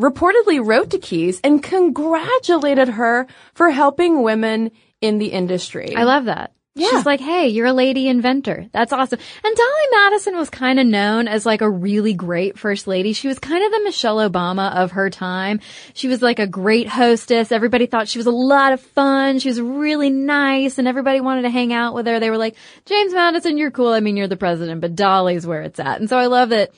reportedly 0.00 0.60
wrote 0.64 0.90
to 0.90 0.98
Kies 0.98 1.38
and 1.44 1.62
congratulated 1.62 2.88
her 2.88 3.28
for 3.54 3.70
helping 3.70 4.22
women 4.22 4.72
in 5.02 5.18
the 5.18 5.26
industry. 5.26 5.94
I 5.94 6.04
love 6.04 6.24
that. 6.24 6.52
Yeah. 6.74 6.88
She's 6.88 7.04
like, 7.04 7.20
hey, 7.20 7.48
you're 7.48 7.66
a 7.66 7.72
lady 7.74 8.08
inventor. 8.08 8.66
That's 8.72 8.94
awesome. 8.94 9.18
And 9.44 9.56
Dolley 9.56 9.86
Madison 9.90 10.38
was 10.38 10.48
kind 10.48 10.80
of 10.80 10.86
known 10.86 11.28
as 11.28 11.44
like 11.44 11.60
a 11.60 11.68
really 11.68 12.14
great 12.14 12.58
first 12.58 12.86
lady. 12.86 13.12
She 13.12 13.28
was 13.28 13.38
kind 13.38 13.62
of 13.62 13.70
the 13.70 13.84
Michelle 13.84 14.16
Obama 14.16 14.74
of 14.74 14.92
her 14.92 15.10
time. 15.10 15.60
She 15.92 16.08
was 16.08 16.22
like 16.22 16.38
a 16.38 16.46
great 16.46 16.88
hostess. 16.88 17.52
Everybody 17.52 17.84
thought 17.84 18.08
she 18.08 18.18
was 18.18 18.26
a 18.26 18.30
lot 18.30 18.72
of 18.72 18.80
fun. 18.80 19.38
She 19.38 19.50
was 19.50 19.60
really 19.60 20.08
nice 20.08 20.78
and 20.78 20.88
everybody 20.88 21.20
wanted 21.20 21.42
to 21.42 21.50
hang 21.50 21.74
out 21.74 21.92
with 21.92 22.06
her. 22.06 22.20
They 22.20 22.30
were 22.30 22.38
like, 22.38 22.56
James 22.86 23.12
Madison, 23.12 23.58
you're 23.58 23.70
cool. 23.70 23.92
I 23.92 24.00
mean, 24.00 24.16
you're 24.16 24.26
the 24.26 24.36
president, 24.38 24.80
but 24.80 24.96
Dolley's 24.96 25.46
where 25.46 25.60
it's 25.60 25.78
at. 25.78 26.00
And 26.00 26.08
so 26.08 26.16
I 26.16 26.26
love 26.26 26.48
that 26.50 26.72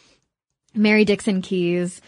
Mary 0.74 1.04
Dixon 1.04 1.40
Kies 1.40 2.00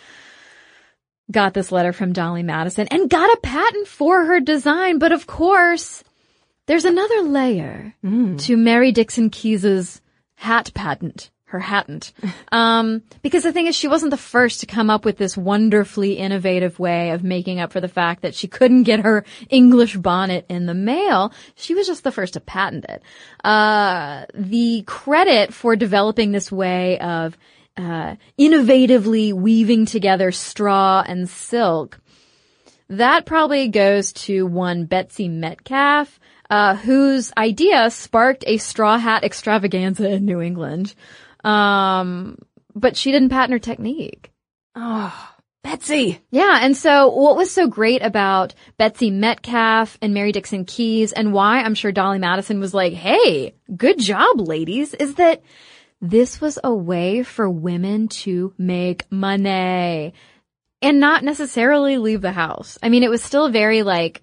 got 1.30 1.54
this 1.54 1.70
letter 1.70 1.92
from 1.92 2.12
Dolley 2.12 2.42
Madison 2.42 2.88
and 2.88 3.08
got 3.08 3.32
a 3.32 3.40
patent 3.40 3.86
for 3.86 4.24
her 4.24 4.40
design. 4.40 4.98
But 4.98 5.12
of 5.12 5.28
course, 5.28 6.02
there's 6.66 6.84
another 6.84 7.22
layer 7.22 7.94
to 8.38 8.56
Mary 8.56 8.92
Dixon 8.92 9.30
Kies's 9.30 10.00
hat 10.34 10.72
patent, 10.74 11.30
her 11.46 11.60
hatent. 11.60 12.12
Um, 12.52 13.02
because 13.22 13.42
the 13.42 13.52
thing 13.52 13.66
is, 13.66 13.76
she 13.76 13.88
wasn't 13.88 14.12
the 14.12 14.16
first 14.16 14.60
to 14.60 14.66
come 14.66 14.88
up 14.88 15.04
with 15.04 15.18
this 15.18 15.36
wonderfully 15.36 16.14
innovative 16.14 16.78
way 16.78 17.10
of 17.10 17.22
making 17.22 17.60
up 17.60 17.72
for 17.72 17.80
the 17.80 17.88
fact 17.88 18.22
that 18.22 18.34
she 18.34 18.48
couldn't 18.48 18.84
get 18.84 19.00
her 19.00 19.24
English 19.50 19.96
bonnet 19.96 20.46
in 20.48 20.64
the 20.64 20.72
mail. 20.74 21.32
She 21.56 21.74
was 21.74 21.86
just 21.86 22.02
the 22.02 22.12
first 22.12 22.34
to 22.34 22.40
patent 22.40 22.86
it. 22.88 23.02
Uh, 23.44 24.24
the 24.32 24.84
credit 24.86 25.52
for 25.52 25.76
developing 25.76 26.32
this 26.32 26.50
way 26.50 26.98
of 26.98 27.36
uh, 27.76 28.16
innovatively 28.38 29.34
weaving 29.34 29.84
together 29.84 30.32
straw 30.32 31.04
and 31.06 31.28
silk 31.28 32.00
that 32.88 33.26
probably 33.26 33.68
goes 33.68 34.12
to 34.12 34.46
one 34.46 34.84
Betsy 34.84 35.28
Metcalf, 35.28 36.20
uh, 36.50 36.76
whose 36.76 37.32
idea 37.36 37.90
sparked 37.90 38.44
a 38.46 38.58
straw 38.58 38.98
hat 38.98 39.24
extravaganza 39.24 40.10
in 40.10 40.24
New 40.24 40.40
England. 40.40 40.94
Um, 41.44 42.38
but 42.74 42.96
she 42.96 43.12
didn't 43.12 43.30
patent 43.30 43.52
her 43.52 43.58
technique. 43.58 44.32
oh, 44.74 45.32
Betsy. 45.62 46.20
Yeah, 46.30 46.60
and 46.62 46.76
so 46.76 47.08
what 47.08 47.36
was 47.36 47.50
so 47.50 47.66
great 47.66 48.00
about 48.00 48.54
Betsy 48.76 49.10
Metcalf 49.10 49.98
and 50.00 50.14
Mary 50.14 50.30
Dixon 50.30 50.64
Kies 50.64 51.12
and 51.16 51.32
why 51.32 51.60
I'm 51.60 51.74
sure 51.74 51.90
Dolley 51.90 52.20
Madison 52.20 52.60
was 52.60 52.72
like, 52.72 52.92
hey, 52.92 53.54
good 53.76 53.98
job, 53.98 54.40
ladies, 54.40 54.94
is 54.94 55.16
that 55.16 55.42
this 56.00 56.40
was 56.40 56.58
a 56.62 56.72
way 56.72 57.24
for 57.24 57.50
women 57.50 58.06
to 58.08 58.54
make 58.58 59.10
money 59.10 60.14
and 60.82 61.00
not 61.00 61.24
necessarily 61.24 61.98
leave 61.98 62.20
the 62.20 62.32
house. 62.32 62.78
I 62.82 62.88
mean, 62.88 63.02
it 63.02 63.10
was 63.10 63.22
still 63.22 63.48
very 63.50 63.82
like 63.82 64.22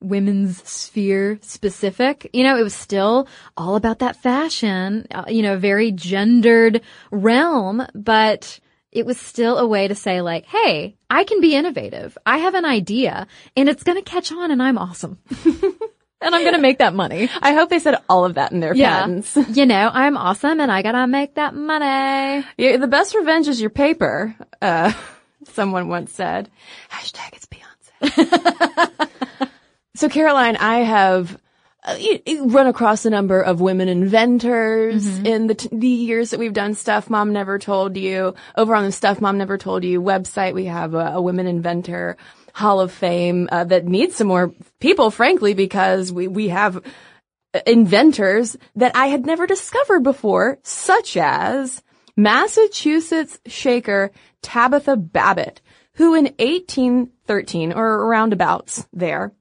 women's 0.00 0.66
sphere 0.68 1.38
specific. 1.42 2.28
You 2.32 2.42
know, 2.44 2.56
it 2.58 2.62
was 2.62 2.74
still 2.74 3.28
all 3.56 3.76
about 3.76 3.98
that 4.00 4.16
fashion, 4.16 5.06
uh, 5.10 5.24
you 5.28 5.42
know, 5.42 5.58
very 5.58 5.92
gendered 5.92 6.80
realm, 7.10 7.86
but 7.94 8.58
it 8.92 9.06
was 9.06 9.18
still 9.20 9.58
a 9.58 9.66
way 9.66 9.86
to 9.88 9.94
say 9.94 10.20
like, 10.20 10.46
hey, 10.46 10.96
I 11.08 11.24
can 11.24 11.40
be 11.40 11.54
innovative. 11.54 12.16
I 12.26 12.38
have 12.38 12.54
an 12.54 12.64
idea 12.64 13.26
and 13.56 13.68
it's 13.68 13.82
going 13.84 13.98
to 14.02 14.10
catch 14.10 14.32
on 14.32 14.50
and 14.50 14.62
I'm 14.62 14.78
awesome. 14.78 15.18
and 15.44 16.34
I'm 16.34 16.42
going 16.42 16.54
to 16.54 16.60
make 16.60 16.78
that 16.78 16.92
money. 16.94 17.28
I 17.42 17.52
hope 17.52 17.68
they 17.70 17.78
said 17.78 17.96
all 18.08 18.24
of 18.24 18.34
that 18.34 18.50
in 18.52 18.60
their 18.60 18.74
Yeah. 18.74 19.00
patents. 19.02 19.36
You 19.56 19.66
know, 19.66 19.90
I'm 19.92 20.16
awesome 20.16 20.58
and 20.60 20.72
I 20.72 20.82
got 20.82 20.92
to 20.92 21.06
make 21.06 21.34
that 21.36 21.54
money. 21.54 22.44
Yeah, 22.58 22.78
the 22.78 22.88
best 22.88 23.14
revenge 23.14 23.46
is 23.48 23.60
your 23.60 23.70
paper. 23.70 24.34
Uh, 24.60 24.92
someone 25.52 25.88
once 25.88 26.12
said. 26.12 26.50
Hashtag 26.90 27.34
it's 27.34 27.46
Beyonce. 27.46 29.08
So 30.00 30.08
Caroline, 30.08 30.56
I 30.56 30.78
have 30.78 31.38
uh, 31.84 31.98
run 32.44 32.66
across 32.66 33.04
a 33.04 33.10
number 33.10 33.42
of 33.42 33.60
women 33.60 33.86
inventors 33.86 35.06
in 35.18 35.46
the, 35.46 35.54
t- 35.54 35.68
the 35.70 35.88
years 35.88 36.30
that 36.30 36.40
we've 36.40 36.54
done 36.54 36.72
Stuff 36.72 37.10
Mom 37.10 37.34
Never 37.34 37.58
Told 37.58 37.98
You. 37.98 38.34
Over 38.56 38.74
on 38.74 38.84
the 38.84 38.92
Stuff 38.92 39.20
Mom 39.20 39.36
Never 39.36 39.58
Told 39.58 39.84
You 39.84 40.00
website, 40.00 40.54
we 40.54 40.64
have 40.64 40.94
a, 40.94 41.12
a 41.16 41.20
women 41.20 41.46
inventor 41.46 42.16
hall 42.54 42.80
of 42.80 42.90
fame 42.90 43.46
uh, 43.52 43.64
that 43.64 43.84
needs 43.84 44.16
some 44.16 44.28
more 44.28 44.54
people, 44.78 45.10
frankly, 45.10 45.52
because 45.52 46.10
we, 46.10 46.28
we 46.28 46.48
have 46.48 46.82
inventors 47.66 48.56
that 48.76 48.96
I 48.96 49.08
had 49.08 49.26
never 49.26 49.46
discovered 49.46 50.00
before, 50.00 50.60
such 50.62 51.18
as 51.18 51.82
Massachusetts 52.16 53.38
shaker 53.44 54.12
Tabitha 54.40 54.96
Babbitt, 54.96 55.60
who 55.92 56.14
in 56.14 56.24
1813 56.38 57.74
or 57.74 58.08
roundabouts 58.08 58.88
there 58.94 59.34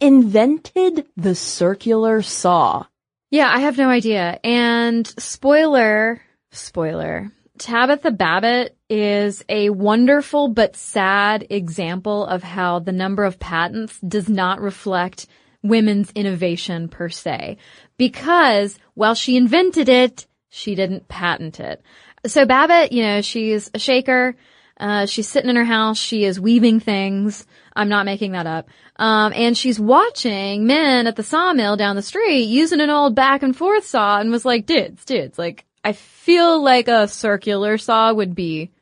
invented 0.00 1.06
the 1.16 1.34
circular 1.34 2.22
saw. 2.22 2.86
Yeah, 3.30 3.50
I 3.52 3.60
have 3.60 3.76
no 3.76 3.88
idea. 3.88 4.40
And 4.42 5.06
spoiler, 5.18 6.22
spoiler. 6.50 7.30
Tabitha 7.58 8.12
Babbitt 8.12 8.76
is 8.88 9.44
a 9.48 9.70
wonderful 9.70 10.48
but 10.48 10.76
sad 10.76 11.46
example 11.50 12.24
of 12.24 12.42
how 12.42 12.78
the 12.78 12.92
number 12.92 13.24
of 13.24 13.38
patents 13.38 13.98
does 14.00 14.28
not 14.28 14.60
reflect 14.60 15.26
women's 15.62 16.10
innovation 16.12 16.88
per 16.88 17.08
se. 17.08 17.58
Because 17.96 18.78
while 18.94 19.14
she 19.14 19.36
invented 19.36 19.88
it, 19.88 20.26
she 20.48 20.74
didn't 20.74 21.08
patent 21.08 21.60
it. 21.60 21.82
So 22.26 22.46
Babbitt, 22.46 22.92
you 22.92 23.02
know, 23.02 23.20
she's 23.20 23.70
a 23.74 23.78
shaker. 23.78 24.36
Uh, 24.78 25.06
she's 25.06 25.28
sitting 25.28 25.50
in 25.50 25.56
her 25.56 25.64
house. 25.64 25.98
She 25.98 26.24
is 26.24 26.40
weaving 26.40 26.80
things. 26.80 27.46
I'm 27.78 27.88
not 27.88 28.06
making 28.06 28.32
that 28.32 28.46
up. 28.46 28.68
Um, 28.96 29.32
and 29.34 29.56
she's 29.56 29.78
watching 29.78 30.66
men 30.66 31.06
at 31.06 31.14
the 31.14 31.22
sawmill 31.22 31.76
down 31.76 31.94
the 31.94 32.02
street 32.02 32.42
using 32.42 32.80
an 32.80 32.90
old 32.90 33.14
back 33.14 33.44
and 33.44 33.56
forth 33.56 33.86
saw 33.86 34.18
and 34.18 34.32
was 34.32 34.44
like, 34.44 34.66
dudes, 34.66 35.04
dudes, 35.04 35.38
like, 35.38 35.64
I 35.84 35.92
feel 35.92 36.60
like 36.60 36.88
a 36.88 37.06
circular 37.06 37.78
saw 37.78 38.12
would 38.12 38.34
be 38.34 38.72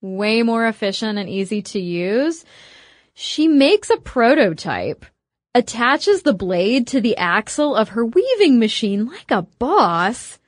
way 0.00 0.42
more 0.42 0.66
efficient 0.66 1.18
and 1.18 1.28
easy 1.28 1.60
to 1.62 1.78
use. 1.78 2.46
She 3.12 3.46
makes 3.46 3.90
a 3.90 3.98
prototype, 3.98 5.04
attaches 5.54 6.22
the 6.22 6.32
blade 6.32 6.86
to 6.88 7.02
the 7.02 7.18
axle 7.18 7.76
of 7.76 7.90
her 7.90 8.06
weaving 8.06 8.58
machine 8.58 9.06
like 9.06 9.30
a 9.30 9.42
boss, 9.42 10.38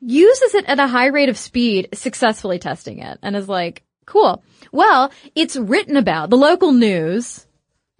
uses 0.00 0.54
it 0.54 0.64
at 0.66 0.78
a 0.78 0.86
high 0.86 1.06
rate 1.06 1.28
of 1.28 1.36
speed, 1.36 1.88
successfully 1.92 2.60
testing 2.60 3.00
it, 3.00 3.18
and 3.20 3.34
is 3.34 3.48
like, 3.48 3.82
cool. 4.06 4.42
Well, 4.72 5.12
it's 5.34 5.56
written 5.56 5.96
about. 5.96 6.30
The 6.30 6.36
local 6.36 6.72
news 6.72 7.46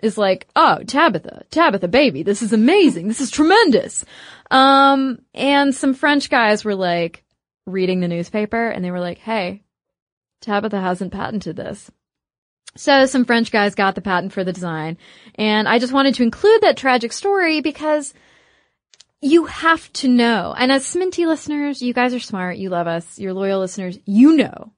is 0.02 0.18
like, 0.18 0.46
oh, 0.54 0.82
Tabitha, 0.86 1.44
Tabitha 1.50 1.88
baby, 1.88 2.22
this 2.22 2.42
is 2.42 2.52
amazing. 2.52 3.08
This 3.08 3.20
is 3.20 3.30
tremendous. 3.30 4.04
Um, 4.50 5.20
and 5.34 5.74
some 5.74 5.94
French 5.94 6.30
guys 6.30 6.64
were 6.64 6.74
like 6.74 7.24
reading 7.66 8.00
the 8.00 8.08
newspaper 8.08 8.68
and 8.68 8.84
they 8.84 8.90
were 8.90 9.00
like, 9.00 9.18
hey, 9.18 9.62
Tabitha 10.40 10.80
hasn't 10.80 11.12
patented 11.12 11.56
this. 11.56 11.90
So 12.76 13.06
some 13.06 13.24
French 13.24 13.50
guys 13.50 13.74
got 13.74 13.94
the 13.94 14.02
patent 14.02 14.32
for 14.32 14.44
the 14.44 14.52
design. 14.52 14.98
And 15.34 15.66
I 15.66 15.78
just 15.78 15.94
wanted 15.94 16.14
to 16.16 16.22
include 16.22 16.60
that 16.60 16.76
tragic 16.76 17.12
story 17.12 17.62
because 17.62 18.12
you 19.22 19.46
have 19.46 19.90
to 19.94 20.08
know. 20.08 20.54
And 20.56 20.70
as 20.70 20.84
Sminty 20.84 21.26
listeners, 21.26 21.80
you 21.80 21.94
guys 21.94 22.12
are 22.12 22.20
smart. 22.20 22.58
You 22.58 22.68
love 22.68 22.86
us. 22.86 23.18
You're 23.18 23.32
loyal 23.32 23.60
listeners. 23.60 23.98
You 24.04 24.36
know 24.36 24.72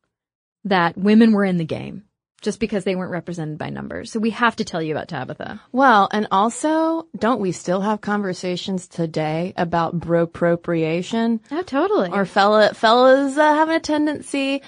that 0.69 0.97
women 0.97 1.33
were 1.33 1.45
in 1.45 1.59
the 1.59 1.65
game 1.65 2.05
just 2.41 2.61
because 2.61 2.85
they 2.85 2.95
weren't 2.95 3.11
represented 3.11 3.59
by 3.59 3.71
numbers. 3.71 4.13
So 4.13 4.21
we 4.21 4.31
have 4.31 4.57
to 4.57 4.65
tell 4.65 4.81
you 4.81 4.95
about 4.95 5.09
Tabitha. 5.09 5.61
Well, 5.73 6.09
and 6.13 6.29
also, 6.31 7.09
don't 7.17 7.41
we 7.41 7.53
still 7.53 7.81
have 7.81 8.01
conversations 8.01 8.87
today 8.87 9.53
about 9.57 9.99
bropropriation? 9.99 11.41
Oh, 11.51 11.63
totally. 11.63 12.11
Or 12.11 12.25
fella, 12.25 12.75
fellas 12.75 13.37
uh, 13.37 13.55
having 13.55 13.75
a 13.75 13.81
tendency, 13.81 14.63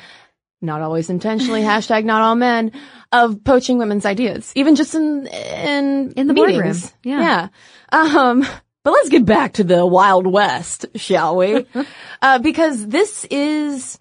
not 0.60 0.82
always 0.82 1.10
intentionally, 1.10 1.62
hashtag 1.62 2.04
not 2.04 2.22
all 2.22 2.34
men, 2.34 2.72
of 3.12 3.44
poaching 3.44 3.78
women's 3.78 4.06
ideas, 4.06 4.52
even 4.56 4.74
just 4.74 4.94
in, 4.94 5.26
in, 5.28 6.12
In 6.16 6.26
the 6.26 6.34
meetings. 6.34 6.90
boardroom. 6.90 6.92
Yeah. 7.04 7.20
Yeah. 7.20 7.48
Um, 7.92 8.46
but 8.82 8.92
let's 8.92 9.10
get 9.10 9.26
back 9.26 9.54
to 9.54 9.64
the 9.64 9.84
Wild 9.86 10.26
West, 10.26 10.86
shall 10.96 11.36
we? 11.36 11.66
uh, 12.22 12.38
because 12.40 12.86
this 12.86 13.26
is 13.30 13.98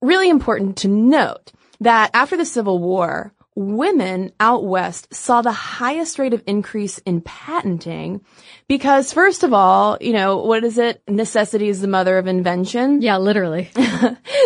really 0.00 0.28
important 0.28 0.78
to 0.78 0.88
note 0.88 1.52
that 1.80 2.10
after 2.14 2.36
the 2.36 2.44
Civil 2.44 2.78
War, 2.78 3.32
women 3.54 4.30
out 4.38 4.64
west 4.64 5.12
saw 5.12 5.42
the 5.42 5.50
highest 5.50 6.18
rate 6.20 6.32
of 6.32 6.44
increase 6.46 6.98
in 6.98 7.20
patenting 7.20 8.20
because 8.68 9.12
first 9.12 9.42
of 9.42 9.52
all, 9.52 9.98
you 10.00 10.12
know, 10.12 10.36
what 10.38 10.62
is 10.62 10.78
it? 10.78 11.02
Necessity 11.08 11.68
is 11.68 11.80
the 11.80 11.88
mother 11.88 12.18
of 12.18 12.28
invention. 12.28 13.02
yeah, 13.02 13.16
literally. 13.18 13.70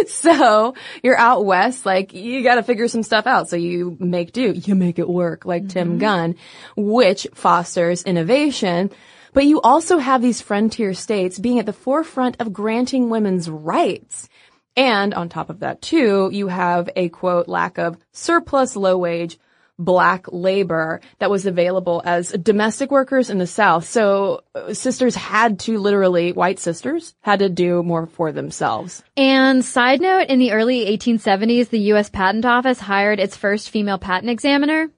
So 0.07 0.75
you're 1.03 1.19
out 1.19 1.45
west, 1.45 1.87
like 1.87 2.13
you 2.13 2.43
got 2.43 2.57
to 2.57 2.63
figure 2.63 2.89
some 2.89 3.03
stuff 3.03 3.27
out. 3.27 3.49
So 3.49 3.57
you 3.57 3.97
make 4.01 4.33
do, 4.33 4.53
you 4.53 4.75
make 4.75 4.99
it 4.99 5.09
work, 5.09 5.45
like 5.45 5.69
Tim 5.69 5.91
mm-hmm. 5.91 5.99
Gunn, 5.99 6.35
which 6.77 7.27
fosters 7.35 8.03
innovation. 8.03 8.91
But 9.33 9.47
you 9.47 9.61
also 9.61 9.99
have 9.99 10.21
these 10.21 10.43
frontier 10.43 10.93
states 10.93 11.39
being 11.39 11.59
at 11.59 11.67
the 11.67 11.73
forefront 11.73 12.41
of 12.41 12.53
granting 12.53 13.11
women's 13.11 13.49
rights. 13.49 14.29
And 14.77 15.15
on 15.15 15.29
top 15.29 15.51
of 15.51 15.61
that 15.61 15.83
too, 15.83 16.31
you 16.33 16.49
have 16.49 16.89
a 16.97 17.09
quote 17.11 17.49
lack 17.49 17.79
of 17.79 17.99
surplus 18.13 18.77
low 18.77 18.97
wage 18.97 19.39
black 19.79 20.27
labor 20.31 21.01
that 21.19 21.31
was 21.31 21.47
available 21.47 22.03
as 22.05 22.31
domestic 22.31 22.91
workers 22.91 23.31
in 23.31 23.39
the 23.39 23.47
South. 23.47 23.85
So 23.85 24.43
uh, 24.55 24.75
sisters 24.75 25.15
had 25.15 25.59
to 25.61 25.79
literally, 25.79 26.33
white 26.33 26.59
sisters 26.59 27.15
had 27.21 27.41
to 27.41 27.49
do 27.49 27.83
more 27.83 28.07
for 28.07 28.33
themselves. 28.33 29.03
And 29.17 29.65
side 29.65 30.01
note, 30.01 30.29
in 30.29 30.39
the 30.39 30.53
early 30.53 30.97
1870s, 30.97 31.69
the 31.69 31.81
U.S. 31.81 32.11
Patent 32.11 32.45
Office 32.45 32.81
hired 32.81 33.21
its 33.21 33.37
first 33.37 33.71
female 33.71 33.99
patent 33.99 34.31
examiner. 34.31 34.89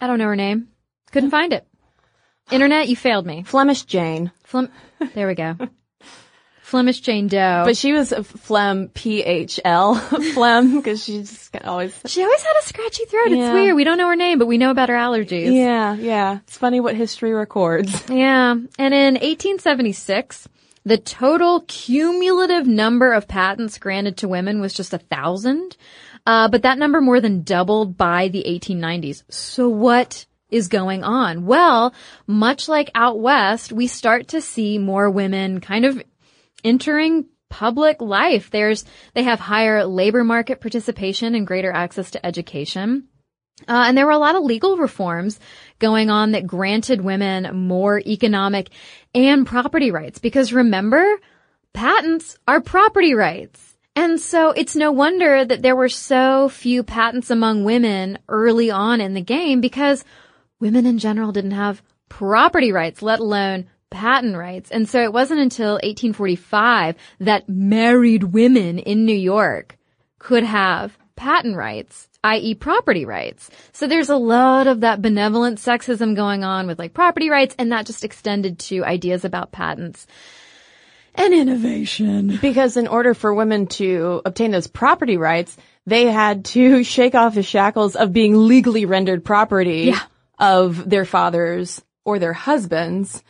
I 0.00 0.06
don't 0.06 0.18
know 0.18 0.26
her 0.26 0.36
name. 0.36 0.68
Couldn't 1.12 1.30
find 1.30 1.52
it. 1.52 1.66
Internet, 2.50 2.88
you 2.88 2.96
failed 2.96 3.26
me. 3.26 3.44
Flemish 3.44 3.84
Jane. 3.84 4.32
Flem- 4.44 4.72
there 5.14 5.28
we 5.28 5.34
go. 5.34 5.56
Flemish 6.70 7.00
Jane 7.00 7.26
Doe. 7.26 7.64
But 7.64 7.76
she 7.76 7.92
was 7.92 8.12
a 8.12 8.22
phlegm, 8.22 8.88
P-H-L, 8.88 9.94
phlegm, 9.96 10.76
because 10.76 11.02
she 11.02 11.18
just 11.18 11.54
always, 11.64 12.00
she 12.06 12.22
always 12.22 12.40
had 12.42 12.52
a 12.62 12.66
scratchy 12.66 13.04
throat. 13.06 13.32
It's 13.32 13.52
weird. 13.52 13.74
We 13.74 13.82
don't 13.82 13.98
know 13.98 14.08
her 14.08 14.14
name, 14.14 14.38
but 14.38 14.46
we 14.46 14.56
know 14.56 14.70
about 14.70 14.88
her 14.88 14.94
allergies. 14.94 15.52
yeah, 15.52 15.94
yeah. 15.94 16.38
It's 16.44 16.56
funny 16.56 16.78
what 16.80 16.94
history 16.94 17.32
records. 17.32 17.90
Yeah. 18.10 18.52
And 18.52 18.94
in 18.94 19.14
1876, 19.14 20.48
the 20.84 20.96
total 20.98 21.64
cumulative 21.66 22.66
number 22.66 23.12
of 23.12 23.26
patents 23.28 23.78
granted 23.78 24.18
to 24.18 24.28
women 24.28 24.60
was 24.60 24.72
just 24.72 24.94
a 24.94 24.98
thousand. 24.98 25.76
Uh, 26.26 26.48
but 26.48 26.62
that 26.62 26.78
number 26.78 27.00
more 27.00 27.20
than 27.20 27.42
doubled 27.42 27.96
by 27.96 28.28
the 28.28 28.44
1890s. 28.46 29.24
So 29.28 29.68
what 29.68 30.26
is 30.50 30.68
going 30.68 31.04
on? 31.04 31.46
Well, 31.46 31.94
much 32.26 32.68
like 32.68 32.90
out 32.94 33.18
west, 33.20 33.72
we 33.72 33.86
start 33.86 34.28
to 34.28 34.40
see 34.40 34.78
more 34.78 35.10
women 35.10 35.60
kind 35.60 35.84
of 35.84 36.02
entering 36.64 37.26
public 37.48 38.00
life. 38.00 38.50
There's, 38.50 38.84
they 39.14 39.24
have 39.24 39.40
higher 39.40 39.84
labor 39.84 40.24
market 40.24 40.60
participation 40.60 41.34
and 41.34 41.46
greater 41.46 41.72
access 41.72 42.12
to 42.12 42.24
education. 42.24 43.08
Uh, 43.68 43.84
and 43.86 43.98
there 43.98 44.06
were 44.06 44.12
a 44.12 44.18
lot 44.18 44.36
of 44.36 44.44
legal 44.44 44.78
reforms 44.78 45.38
going 45.78 46.08
on 46.08 46.32
that 46.32 46.46
granted 46.46 47.02
women 47.02 47.66
more 47.66 48.00
economic 48.00 48.70
and 49.14 49.46
property 49.46 49.90
rights. 49.90 50.18
Because 50.18 50.52
remember, 50.52 51.04
patents 51.74 52.38
are 52.48 52.60
property 52.60 53.14
rights. 53.14 53.76
And 53.96 54.20
so 54.20 54.50
it's 54.50 54.76
no 54.76 54.92
wonder 54.92 55.44
that 55.44 55.62
there 55.62 55.76
were 55.76 55.88
so 55.88 56.48
few 56.48 56.82
patents 56.82 57.28
among 57.28 57.64
women 57.64 58.18
early 58.28 58.70
on 58.70 59.00
in 59.00 59.14
the 59.14 59.20
game 59.20 59.60
because 59.60 60.04
women 60.60 60.86
in 60.86 60.98
general 60.98 61.32
didn't 61.32 61.50
have 61.50 61.82
property 62.08 62.72
rights, 62.72 63.02
let 63.02 63.20
alone 63.20 63.68
patent 63.90 64.36
rights. 64.36 64.70
And 64.70 64.88
so 64.88 65.02
it 65.02 65.12
wasn't 65.12 65.40
until 65.40 65.72
1845 65.74 66.96
that 67.20 67.48
married 67.48 68.24
women 68.24 68.78
in 68.78 69.04
New 69.04 69.16
York 69.16 69.76
could 70.18 70.44
have 70.44 70.96
patent 71.16 71.56
rights, 71.56 72.08
i.e. 72.24 72.54
property 72.54 73.04
rights. 73.04 73.50
So 73.72 73.86
there's 73.86 74.08
a 74.08 74.16
lot 74.16 74.66
of 74.66 74.80
that 74.80 75.02
benevolent 75.02 75.58
sexism 75.58 76.14
going 76.16 76.44
on 76.44 76.66
with 76.66 76.78
like 76.78 76.94
property 76.94 77.28
rights 77.30 77.54
and 77.58 77.72
that 77.72 77.86
just 77.86 78.04
extended 78.04 78.58
to 78.60 78.84
ideas 78.84 79.24
about 79.24 79.52
patents 79.52 80.06
and 81.14 81.34
innovation. 81.34 82.38
Because 82.40 82.76
in 82.76 82.86
order 82.86 83.14
for 83.14 83.34
women 83.34 83.66
to 83.66 84.22
obtain 84.24 84.50
those 84.52 84.66
property 84.68 85.16
rights, 85.16 85.56
they 85.86 86.04
had 86.06 86.44
to 86.46 86.84
shake 86.94 87.14
off 87.14 87.34
the 87.34 87.42
shackles 87.42 87.96
of 87.96 88.12
being 88.12 88.46
legally 88.46 88.84
rendered 88.84 89.24
property 89.24 89.86
Yeah. 89.86 90.00
of 90.38 90.88
their 90.88 91.04
fathers 91.04 91.82
or 92.04 92.18
their 92.18 92.32
husbands. 92.32 93.22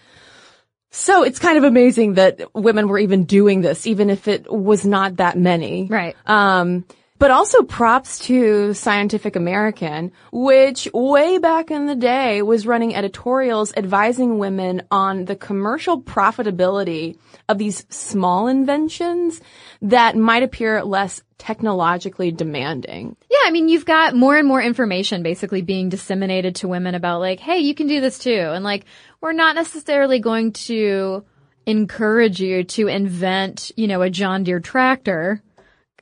So 0.91 1.23
it's 1.23 1.39
kind 1.39 1.57
of 1.57 1.65
amazing 1.65 2.15
that 2.15 2.41
women 2.55 2.89
were 2.89 2.99
even 2.99 3.25
doing 3.25 3.61
this, 3.61 3.87
even 3.87 4.11
if 4.11 4.27
it 4.27 4.53
was 4.53 4.85
not 4.85 5.17
that 5.17 5.39
many. 5.39 5.87
Right. 5.87 6.17
Um, 6.27 6.85
but 7.21 7.31
also 7.31 7.63
props 7.63 8.19
to 8.21 8.73
Scientific 8.73 9.37
American, 9.37 10.11
which 10.33 10.89
way 10.95 11.37
back 11.37 11.71
in 11.71 11.85
the 11.85 11.95
day 11.95 12.41
was 12.41 12.67
running 12.67 12.97
editorials 12.97 13.75
advising 13.77 14.39
women 14.39 14.83
on 14.91 15.27
the 15.27 15.37
commercial 15.37 16.01
profitability 16.01 17.19
of 17.47 17.59
these 17.59 17.85
small 17.91 18.49
inventions 18.49 19.43
that 19.83 20.17
might 20.17 20.43
appear 20.43 20.83
less 20.83 21.23
technologically 21.37 22.31
demanding. 22.31 23.17
Yeah, 23.31 23.39
I 23.45 23.51
mean, 23.51 23.69
you've 23.69 23.87
got 23.87 24.15
more 24.15 24.37
and 24.37 24.49
more 24.49 24.63
information 24.63 25.23
basically 25.23 25.61
being 25.61 25.91
disseminated 25.91 26.57
to 26.57 26.69
women 26.69 26.95
about 26.95 27.21
like, 27.21 27.41
hey, 27.41 27.59
you 27.59 27.75
can 27.75 27.87
do 27.87 28.01
this 28.01 28.19
too. 28.19 28.31
And 28.31 28.65
like, 28.65 28.87
we're 29.21 29.33
not 29.33 29.55
necessarily 29.55 30.19
going 30.19 30.53
to 30.53 31.25
encourage 31.67 32.41
you 32.41 32.65
to 32.65 32.89
invent, 32.89 33.71
you 33.77 33.87
know, 33.87 34.03
a 34.03 34.11
John 34.11 34.45
Deere 34.45 34.61
tractor. 34.61 35.43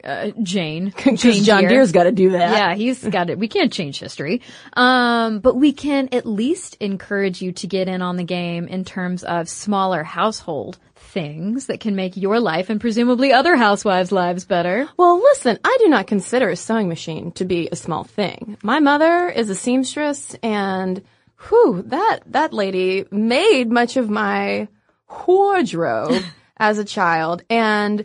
Uh, 0.04 0.31
Jane. 0.42 0.87
Because 0.96 1.20
Jane 1.20 1.42
John 1.42 1.61
Deere. 1.61 1.70
Deere's 1.70 1.90
got 1.92 2.04
to 2.04 2.12
do 2.12 2.31
that. 2.31 2.57
Yeah, 2.57 2.74
he's 2.74 3.04
got 3.04 3.31
it. 3.31 3.38
We 3.38 3.48
can't 3.48 3.72
change 3.72 3.98
history. 3.98 4.42
Um, 4.74 5.40
but 5.40 5.57
we 5.57 5.72
can 5.72 6.09
at 6.12 6.24
least 6.24 6.76
encourage 6.78 7.42
you 7.42 7.50
to 7.52 7.66
get 7.66 7.88
in 7.88 8.00
on 8.00 8.16
the 8.16 8.24
game 8.24 8.68
in 8.68 8.85
terms 8.85 9.24
of 9.24 9.48
smaller 9.48 10.04
household 10.04 10.78
things 10.94 11.66
that 11.66 11.81
can 11.81 11.96
make 11.96 12.16
your 12.16 12.38
life 12.38 12.70
and 12.70 12.81
presumably 12.81 13.33
other 13.33 13.57
housewives' 13.57 14.12
lives 14.12 14.44
better. 14.44 14.88
Well, 14.96 15.20
listen, 15.20 15.59
I 15.64 15.76
do 15.81 15.88
not 15.88 16.07
consider 16.07 16.48
a 16.48 16.57
sewing 16.57 16.88
machine 16.88 17.33
to 17.33 17.44
be 17.44 17.68
a 17.72 17.76
small 17.76 18.04
thing. 18.04 18.57
My 18.62 18.78
mother 18.78 19.28
is 19.28 19.50
a 19.50 19.54
seamstress 19.54 20.37
and 20.42 21.02
whew, 21.46 21.83
that, 21.87 22.20
that 22.27 22.53
lady 22.53 23.05
made 23.11 23.70
much 23.70 23.96
of 23.96 24.11
my 24.11 24.68
wardrobe 25.27 26.22
as 26.57 26.79
a 26.79 26.85
child. 26.85 27.42
And 27.48 28.05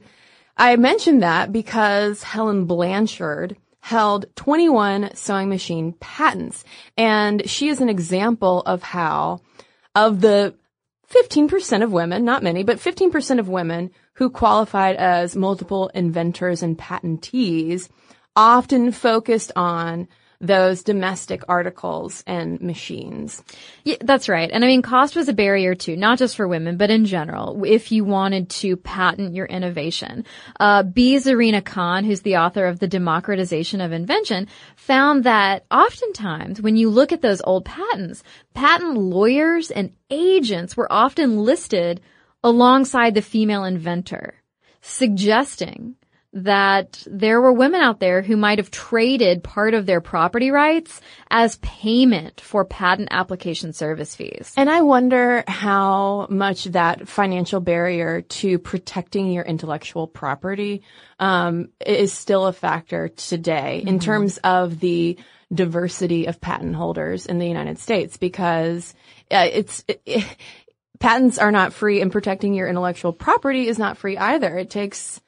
I 0.57 0.75
mentioned 0.75 1.23
that 1.23 1.51
because 1.51 2.23
Helen 2.23 2.65
Blanchard 2.65 3.57
held 3.79 4.25
21 4.35 5.15
sewing 5.15 5.49
machine 5.49 5.93
patents. 5.99 6.63
And 6.95 7.49
she 7.49 7.67
is 7.67 7.81
an 7.81 7.89
example 7.89 8.61
of 8.61 8.81
how, 8.81 9.41
of 9.93 10.21
the 10.21 10.55
15% 11.09 11.83
of 11.83 11.91
women, 11.91 12.23
not 12.23 12.43
many, 12.43 12.63
but 12.63 12.77
15% 12.77 13.39
of 13.39 13.49
women 13.49 13.91
who 14.13 14.29
qualified 14.29 14.95
as 14.95 15.35
multiple 15.35 15.89
inventors 15.93 16.63
and 16.63 16.77
patentees 16.77 17.89
often 18.35 18.91
focused 18.91 19.51
on 19.55 20.07
those 20.43 20.83
domestic 20.83 21.41
articles 21.47 22.21
and 22.27 22.61
machines. 22.61 23.41
Yeah, 23.85 23.95
that's 24.01 24.27
right. 24.27 24.51
And 24.51 24.63
I 24.63 24.67
mean, 24.67 24.81
cost 24.81 25.15
was 25.15 25.29
a 25.29 25.33
barrier 25.33 25.73
too, 25.73 25.95
not 25.95 26.19
just 26.19 26.35
for 26.35 26.47
women, 26.47 26.75
but 26.75 26.89
in 26.89 27.05
general, 27.05 27.63
if 27.63 27.93
you 27.93 28.03
wanted 28.03 28.49
to 28.49 28.75
patent 28.75 29.33
your 29.33 29.45
innovation. 29.45 30.25
Uh, 30.59 30.83
B. 30.83 31.15
Zorina 31.15 31.63
Khan, 31.63 32.03
who's 32.03 32.21
the 32.21 32.37
author 32.37 32.65
of 32.65 32.79
The 32.79 32.89
Democratization 32.89 33.79
of 33.79 33.93
Invention, 33.93 34.49
found 34.75 35.23
that 35.23 35.65
oftentimes 35.71 36.61
when 36.61 36.75
you 36.75 36.89
look 36.89 37.13
at 37.13 37.21
those 37.21 37.41
old 37.45 37.63
patents, 37.63 38.21
patent 38.53 38.97
lawyers 38.97 39.71
and 39.71 39.93
agents 40.09 40.75
were 40.75 40.91
often 40.91 41.39
listed 41.39 42.01
alongside 42.43 43.13
the 43.13 43.21
female 43.21 43.63
inventor, 43.63 44.33
suggesting 44.81 45.95
that 46.33 47.03
there 47.05 47.39
were 47.39 47.53
women 47.53 47.81
out 47.81 47.99
there 47.99 48.23
who 48.23 48.35
might 48.35 48.57
have 48.57 48.71
traded 48.71 49.43
part 49.43 49.75
of 49.75 49.85
their 49.85 50.01
property 50.01 50.49
rights 50.49 50.99
as 51.29 51.57
payment 51.57 52.41
for 52.41 52.65
patent 52.65 53.09
application 53.11 53.71
service 53.71 54.15
fees. 54.15 54.51
And 54.57 54.69
I 54.69 54.81
wonder 54.81 55.43
how 55.47 56.25
much 56.31 56.65
that 56.65 57.07
financial 57.07 57.59
barrier 57.59 58.21
to 58.21 58.57
protecting 58.57 59.31
your 59.31 59.43
intellectual 59.43 60.07
property 60.07 60.81
um, 61.19 61.69
is 61.85 62.11
still 62.11 62.47
a 62.47 62.53
factor 62.53 63.09
today 63.09 63.79
mm-hmm. 63.79 63.89
in 63.89 63.99
terms 63.99 64.39
of 64.39 64.79
the 64.79 65.19
diversity 65.53 66.25
of 66.25 66.41
patent 66.41 66.75
holders 66.75 67.27
in 67.27 67.37
the 67.37 67.47
United 67.47 67.77
States 67.77 68.17
because 68.17 68.95
uh, 69.29 69.47
it's 69.51 69.85
it, 69.87 70.01
it, 70.05 70.25
patents 70.99 71.37
are 71.37 71.51
not 71.51 71.73
free 71.73 72.01
and 72.01 72.11
protecting 72.11 72.55
your 72.55 72.67
intellectual 72.67 73.13
property 73.13 73.67
is 73.67 73.77
not 73.77 73.97
free 73.97 74.17
either. 74.17 74.57
It 74.57 74.71
takes 74.71 75.21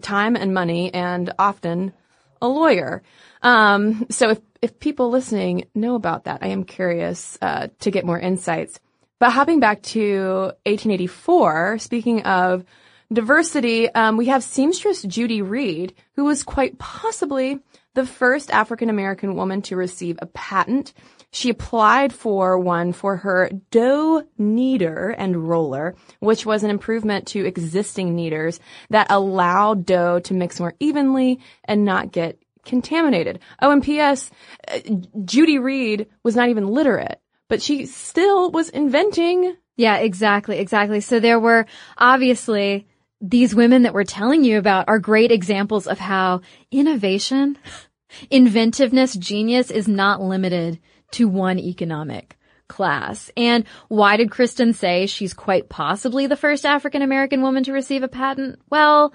time 0.00 0.36
and 0.36 0.54
money 0.54 0.92
and 0.92 1.32
often 1.38 1.92
a 2.40 2.48
lawyer. 2.48 3.02
Um, 3.42 4.06
so 4.10 4.30
if, 4.30 4.40
if 4.62 4.78
people 4.78 5.10
listening 5.10 5.66
know 5.74 5.94
about 5.94 6.24
that, 6.24 6.40
I 6.42 6.48
am 6.48 6.64
curious 6.64 7.38
uh, 7.40 7.68
to 7.80 7.90
get 7.90 8.04
more 8.04 8.18
insights. 8.18 8.80
But 9.18 9.32
hopping 9.32 9.60
back 9.60 9.82
to 9.82 10.52
1884, 10.64 11.78
speaking 11.78 12.22
of 12.22 12.64
diversity, 13.12 13.88
um, 13.90 14.16
we 14.16 14.26
have 14.26 14.44
seamstress 14.44 15.02
Judy 15.02 15.42
Reed, 15.42 15.94
who 16.14 16.24
was 16.24 16.44
quite 16.44 16.78
possibly 16.78 17.58
the 17.94 18.06
first 18.06 18.50
African 18.50 18.90
American 18.90 19.34
woman 19.34 19.62
to 19.62 19.76
receive 19.76 20.18
a 20.20 20.26
patent. 20.26 20.92
She 21.30 21.50
applied 21.50 22.12
for 22.12 22.58
one 22.58 22.92
for 22.92 23.18
her 23.18 23.50
dough 23.70 24.24
kneader 24.38 25.10
and 25.10 25.48
roller, 25.48 25.94
which 26.20 26.46
was 26.46 26.62
an 26.62 26.70
improvement 26.70 27.26
to 27.28 27.44
existing 27.44 28.16
kneaders 28.16 28.60
that 28.90 29.08
allowed 29.10 29.84
dough 29.84 30.20
to 30.20 30.34
mix 30.34 30.58
more 30.58 30.74
evenly 30.80 31.40
and 31.64 31.84
not 31.84 32.12
get 32.12 32.38
contaminated. 32.64 33.40
Oh, 33.60 33.70
and 33.70 33.82
P.S. 33.82 34.30
Uh, 34.66 34.78
Judy 35.24 35.58
Reed 35.58 36.06
was 36.22 36.34
not 36.34 36.48
even 36.48 36.68
literate, 36.68 37.20
but 37.48 37.60
she 37.60 37.84
still 37.86 38.50
was 38.50 38.70
inventing. 38.70 39.54
Yeah, 39.76 39.96
exactly, 39.98 40.58
exactly. 40.58 41.00
So 41.00 41.20
there 41.20 41.40
were 41.40 41.66
obviously 41.98 42.86
these 43.20 43.54
women 43.54 43.82
that 43.82 43.94
we're 43.94 44.04
telling 44.04 44.44
you 44.44 44.58
about 44.58 44.88
are 44.88 44.98
great 44.98 45.30
examples 45.30 45.86
of 45.86 45.98
how 45.98 46.40
innovation, 46.70 47.58
inventiveness, 48.30 49.14
genius 49.14 49.70
is 49.70 49.88
not 49.88 50.22
limited 50.22 50.78
to 51.12 51.28
one 51.28 51.58
economic 51.58 52.36
class. 52.68 53.30
And 53.36 53.64
why 53.88 54.16
did 54.16 54.30
Cristen 54.30 54.72
say 54.72 55.06
she's 55.06 55.34
quite 55.34 55.68
possibly 55.68 56.26
the 56.26 56.36
first 56.36 56.66
African 56.66 57.02
American 57.02 57.42
woman 57.42 57.64
to 57.64 57.72
receive 57.72 58.02
a 58.02 58.08
patent? 58.08 58.58
Well, 58.70 59.12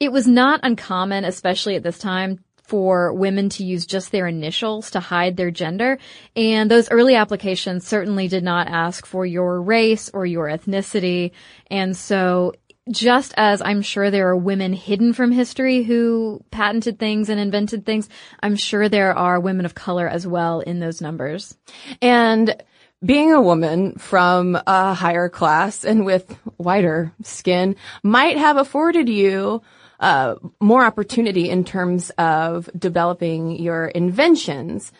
it 0.00 0.10
was 0.10 0.26
not 0.26 0.60
uncommon, 0.62 1.24
especially 1.24 1.76
at 1.76 1.82
this 1.82 1.98
time, 1.98 2.40
for 2.64 3.12
women 3.12 3.50
to 3.50 3.64
use 3.64 3.84
just 3.84 4.10
their 4.10 4.26
initials 4.26 4.90
to 4.92 5.00
hide 5.00 5.36
their 5.36 5.50
gender. 5.50 5.98
And 6.34 6.70
those 6.70 6.90
early 6.90 7.14
applications 7.14 7.86
certainly 7.86 8.26
did 8.26 8.42
not 8.42 8.68
ask 8.68 9.04
for 9.04 9.26
your 9.26 9.60
race 9.60 10.10
or 10.12 10.24
your 10.24 10.46
ethnicity. 10.46 11.32
And 11.70 11.94
so 11.94 12.54
just 12.90 13.32
as 13.36 13.62
I'm 13.62 13.82
sure 13.82 14.10
there 14.10 14.28
are 14.28 14.36
women 14.36 14.72
hidden 14.72 15.12
from 15.12 15.32
history 15.32 15.82
who 15.82 16.44
patented 16.50 16.98
things 16.98 17.28
and 17.28 17.40
invented 17.40 17.86
things, 17.86 18.08
I'm 18.42 18.56
sure 18.56 18.88
there 18.88 19.16
are 19.16 19.40
women 19.40 19.64
of 19.64 19.74
color 19.74 20.08
as 20.08 20.26
well 20.26 20.60
in 20.60 20.80
those 20.80 21.00
numbers. 21.00 21.56
And 22.02 22.62
being 23.04 23.32
a 23.32 23.40
woman 23.40 23.96
from 23.96 24.58
a 24.66 24.94
higher 24.94 25.28
class 25.28 25.84
and 25.84 26.04
with 26.04 26.30
whiter 26.56 27.12
skin 27.22 27.76
might 28.02 28.36
have 28.36 28.56
afforded 28.56 29.08
you 29.08 29.62
uh, 30.00 30.34
more 30.60 30.84
opportunity 30.84 31.48
in 31.48 31.64
terms 31.64 32.10
of 32.18 32.68
developing 32.76 33.62
your 33.62 33.86
inventions 33.86 34.92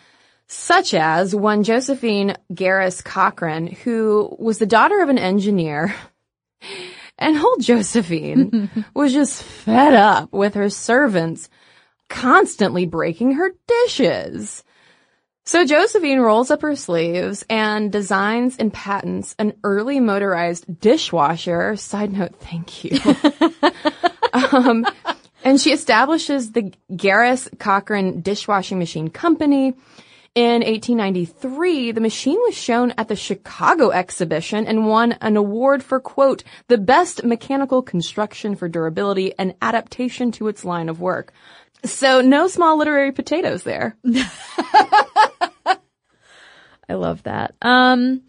such 0.47 0.95
as 0.95 1.35
one 1.35 1.63
Josephine 1.63 2.37
Garis 2.53 3.03
Cochran, 3.03 3.67
who 3.67 4.37
was 4.39 4.59
the 4.59 4.67
daughter 4.67 5.03
of 5.03 5.09
an 5.09 5.19
engineer 5.19 5.95
and 7.19 7.39
old 7.39 7.63
Josephine 7.63 8.71
was 8.95 9.13
just 9.13 9.43
fed 9.43 9.95
up 9.95 10.33
with 10.33 10.55
her 10.55 10.71
servants 10.71 11.49
constantly 12.09 12.87
breaking 12.87 13.33
her 13.33 13.53
dishes. 13.67 14.65
So 15.47 15.67
Josephine 15.67 16.21
rolls 16.21 16.51
up 16.51 16.63
her 16.63 16.75
sleeves 16.75 17.45
and 17.51 17.93
designs 17.93 18.57
and 18.57 18.73
patents 18.73 19.35
an 19.39 19.53
early 19.63 20.01
motorized 20.01 20.81
dishwasher. 20.81 21.77
Side 21.77 22.13
note, 22.13 22.35
thank 22.37 22.85
you. 22.85 22.99
um, 24.33 24.87
and 25.45 25.61
she 25.61 25.73
establishes 25.73 26.53
the 26.53 26.73
Garis 26.91 27.47
Cochran 27.59 28.23
Dishwashing 28.23 28.79
Machine 28.79 29.09
Company 29.09 29.75
in 30.35 30.63
1893, 30.63 31.93
the 31.93 32.01
machine 32.01 32.39
was 32.45 32.57
shown 32.57 32.93
at 32.99 33.07
the 33.07 33.15
Chicago 33.15 33.91
exhibition 33.91 34.67
and 34.67 34.87
won 34.87 35.13
an 35.21 35.37
award 35.37 35.83
for, 35.83 36.01
quote, 36.01 36.43
the 36.67 36.79
best 36.79 37.23
mechanical 37.23 37.83
construction 37.83 38.57
for 38.57 38.69
durability 38.69 39.33
and 39.39 39.55
adaptation 39.63 40.33
to 40.33 40.49
its 40.49 40.65
line 40.65 40.89
of 40.89 41.01
work. 41.01 41.33
So 41.85 42.21
no 42.21 42.49
small 42.49 42.79
literary 42.79 43.13
potatoes 43.13 43.63
there. 43.63 43.97
I 46.89 46.95
love 46.95 47.23
that. 47.23 47.55
Um, 47.63 48.23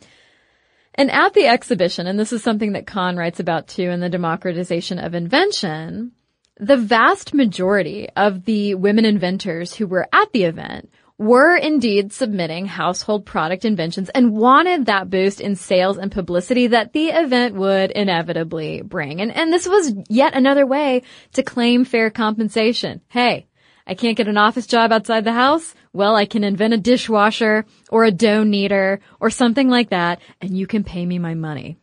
and 0.93 1.09
at 1.09 1.33
the 1.33 1.47
exhibition, 1.47 2.05
and 2.05 2.19
this 2.19 2.31
is 2.31 2.43
something 2.43 2.73
that 2.73 2.85
Khan 2.85 3.17
writes 3.17 3.39
about 3.39 3.67
too 3.67 3.89
in 3.89 3.99
the 3.99 4.09
democratization 4.09 4.99
of 4.99 5.15
invention, 5.15 6.11
the 6.57 6.77
vast 6.77 7.33
majority 7.33 8.07
of 8.15 8.45
the 8.45 8.75
women 8.75 9.05
inventors 9.05 9.73
who 9.73 9.87
were 9.87 10.07
at 10.13 10.31
the 10.31 10.43
event 10.43 10.89
were 11.17 11.55
indeed 11.55 12.11
submitting 12.11 12.65
household 12.65 13.25
product 13.25 13.63
inventions 13.63 14.09
and 14.09 14.35
wanted 14.35 14.85
that 14.85 15.09
boost 15.09 15.39
in 15.39 15.55
sales 15.55 15.97
and 15.97 16.11
publicity 16.11 16.67
that 16.67 16.91
the 16.91 17.07
event 17.07 17.55
would 17.55 17.91
inevitably 17.91 18.81
bring. 18.81 19.21
And, 19.21 19.33
and 19.33 19.51
this 19.51 19.67
was 19.67 19.93
yet 20.09 20.35
another 20.35 20.65
way 20.65 21.03
to 21.33 21.43
claim 21.43 21.85
fair 21.85 22.09
compensation. 22.09 23.01
Hey, 23.07 23.47
I 23.87 23.93
can't 23.93 24.17
get 24.17 24.27
an 24.27 24.37
office 24.37 24.67
job 24.67 24.91
outside 24.91 25.23
the 25.23 25.31
house? 25.31 25.73
Well, 25.93 26.15
I 26.15 26.25
can 26.25 26.43
invent 26.43 26.73
a 26.73 26.77
dishwasher 26.77 27.65
or 27.89 28.03
a 28.03 28.11
dough 28.11 28.43
kneader 28.43 28.99
or 29.21 29.29
something 29.29 29.69
like 29.69 29.91
that 29.91 30.19
and 30.41 30.57
you 30.57 30.67
can 30.67 30.83
pay 30.83 31.05
me 31.05 31.17
my 31.19 31.33
money. 31.33 31.77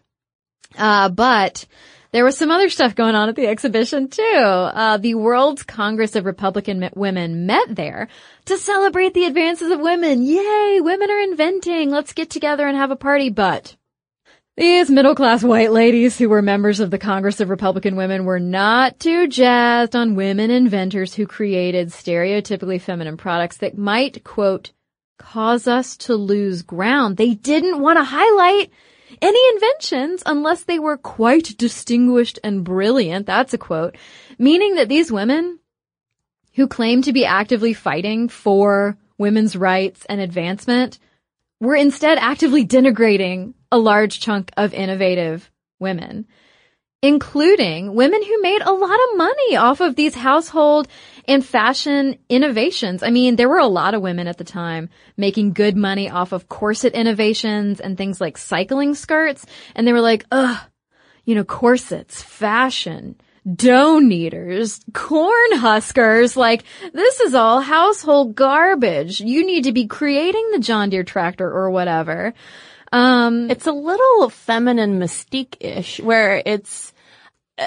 Uh, 0.76 1.08
but 1.08 1.66
there 2.12 2.24
was 2.24 2.36
some 2.36 2.50
other 2.50 2.68
stuff 2.68 2.94
going 2.94 3.14
on 3.14 3.28
at 3.28 3.36
the 3.36 3.46
exhibition 3.46 4.08
too. 4.08 4.22
Uh, 4.22 4.98
the 4.98 5.14
World's 5.14 5.62
Congress 5.62 6.14
of 6.14 6.26
Republican 6.26 6.88
Women 6.94 7.46
met 7.46 7.74
there 7.74 8.08
to 8.44 8.58
celebrate 8.58 9.14
the 9.14 9.24
advances 9.24 9.70
of 9.70 9.80
women. 9.80 10.22
Yay, 10.22 10.80
women 10.80 11.10
are 11.10 11.20
inventing. 11.20 11.90
Let's 11.90 12.12
get 12.12 12.28
together 12.28 12.66
and 12.66 12.76
have 12.76 12.90
a 12.90 12.96
party. 12.96 13.30
But 13.30 13.76
these 14.58 14.90
middle 14.90 15.14
class 15.14 15.42
white 15.42 15.72
ladies 15.72 16.18
who 16.18 16.28
were 16.28 16.42
members 16.42 16.80
of 16.80 16.90
the 16.90 16.98
Congress 16.98 17.40
of 17.40 17.48
Republican 17.48 17.96
Women 17.96 18.26
were 18.26 18.40
not 18.40 19.00
too 19.00 19.26
jazzed 19.26 19.96
on 19.96 20.14
women 20.14 20.50
inventors 20.50 21.14
who 21.14 21.26
created 21.26 21.88
stereotypically 21.88 22.78
feminine 22.78 23.16
products 23.16 23.56
that 23.58 23.78
might, 23.78 24.22
quote, 24.22 24.72
cause 25.18 25.66
us 25.66 25.96
to 25.96 26.14
lose 26.14 26.60
ground. 26.60 27.16
They 27.16 27.32
didn't 27.32 27.80
want 27.80 27.98
to 27.98 28.04
highlight 28.04 28.70
any 29.22 29.54
inventions 29.54 30.22
unless 30.26 30.64
they 30.64 30.78
were 30.78 30.96
quite 30.96 31.56
distinguished 31.56 32.38
and 32.42 32.64
brilliant. 32.64 33.26
That's 33.26 33.54
a 33.54 33.58
quote. 33.58 33.96
Meaning 34.38 34.74
that 34.74 34.88
these 34.88 35.12
women 35.12 35.60
who 36.54 36.66
claim 36.66 37.00
to 37.02 37.12
be 37.12 37.24
actively 37.24 37.72
fighting 37.72 38.28
for 38.28 38.98
women's 39.16 39.56
rights 39.56 40.04
and 40.06 40.20
advancement 40.20 40.98
were 41.60 41.76
instead 41.76 42.18
actively 42.18 42.66
denigrating 42.66 43.54
a 43.70 43.78
large 43.78 44.20
chunk 44.20 44.50
of 44.56 44.74
innovative 44.74 45.50
women 45.78 46.26
including 47.02 47.94
women 47.94 48.22
who 48.22 48.40
made 48.40 48.62
a 48.62 48.72
lot 48.72 48.98
of 49.10 49.16
money 49.16 49.56
off 49.56 49.80
of 49.80 49.96
these 49.96 50.14
household 50.14 50.86
and 51.26 51.44
fashion 51.44 52.16
innovations. 52.28 53.02
I 53.02 53.10
mean, 53.10 53.34
there 53.34 53.48
were 53.48 53.58
a 53.58 53.66
lot 53.66 53.94
of 53.94 54.02
women 54.02 54.28
at 54.28 54.38
the 54.38 54.44
time 54.44 54.88
making 55.16 55.52
good 55.52 55.76
money 55.76 56.08
off 56.08 56.32
of 56.32 56.48
corset 56.48 56.94
innovations 56.94 57.80
and 57.80 57.98
things 57.98 58.20
like 58.20 58.38
cycling 58.38 58.94
skirts. 58.94 59.44
And 59.74 59.86
they 59.86 59.92
were 59.92 60.00
like, 60.00 60.24
ugh, 60.30 60.58
you 61.24 61.34
know, 61.34 61.44
corsets, 61.44 62.22
fashion, 62.22 63.16
dough 63.52 63.98
kneaders, 64.00 64.80
corn 64.92 65.52
huskers. 65.54 66.36
Like, 66.36 66.62
this 66.92 67.18
is 67.18 67.34
all 67.34 67.60
household 67.60 68.36
garbage. 68.36 69.20
You 69.20 69.44
need 69.44 69.64
to 69.64 69.72
be 69.72 69.88
creating 69.88 70.50
the 70.52 70.60
John 70.60 70.90
Deere 70.90 71.02
tractor 71.02 71.50
or 71.50 71.70
whatever. 71.70 72.32
Um, 72.92 73.50
it's 73.50 73.66
a 73.66 73.72
little 73.72 74.28
feminine 74.28 75.00
mystique-ish 75.00 75.98
where 76.00 76.42
it's, 76.44 76.91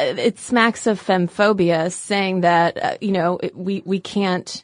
it 0.01 0.39
smacks 0.39 0.87
of 0.87 1.01
femphobia 1.01 1.91
saying 1.91 2.41
that, 2.41 2.83
uh, 2.83 2.97
you 3.01 3.11
know, 3.11 3.39
we, 3.53 3.81
we 3.85 3.99
can't, 3.99 4.63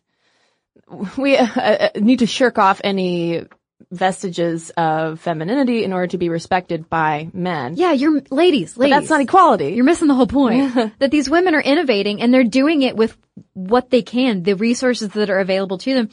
we 1.17 1.37
uh, 1.37 1.45
uh, 1.45 1.89
need 1.95 2.19
to 2.19 2.27
shirk 2.27 2.57
off 2.57 2.81
any 2.83 3.45
vestiges 3.91 4.69
of 4.71 5.19
femininity 5.19 5.83
in 5.83 5.91
order 5.91 6.07
to 6.07 6.17
be 6.17 6.29
respected 6.29 6.89
by 6.89 7.29
men. 7.33 7.75
Yeah, 7.75 7.91
you're 7.91 8.21
ladies, 8.29 8.73
But 8.75 8.81
ladies. 8.81 8.95
that's 8.95 9.09
not 9.09 9.21
equality. 9.21 9.73
You're 9.73 9.85
missing 9.85 10.07
the 10.07 10.13
whole 10.13 10.27
point. 10.27 10.73
that 10.99 11.11
these 11.11 11.29
women 11.29 11.55
are 11.55 11.61
innovating 11.61 12.21
and 12.21 12.33
they're 12.33 12.43
doing 12.43 12.83
it 12.83 12.95
with 12.95 13.17
what 13.53 13.89
they 13.89 14.01
can, 14.01 14.43
the 14.43 14.55
resources 14.55 15.09
that 15.09 15.29
are 15.29 15.39
available 15.39 15.77
to 15.79 15.93
them. 15.93 16.09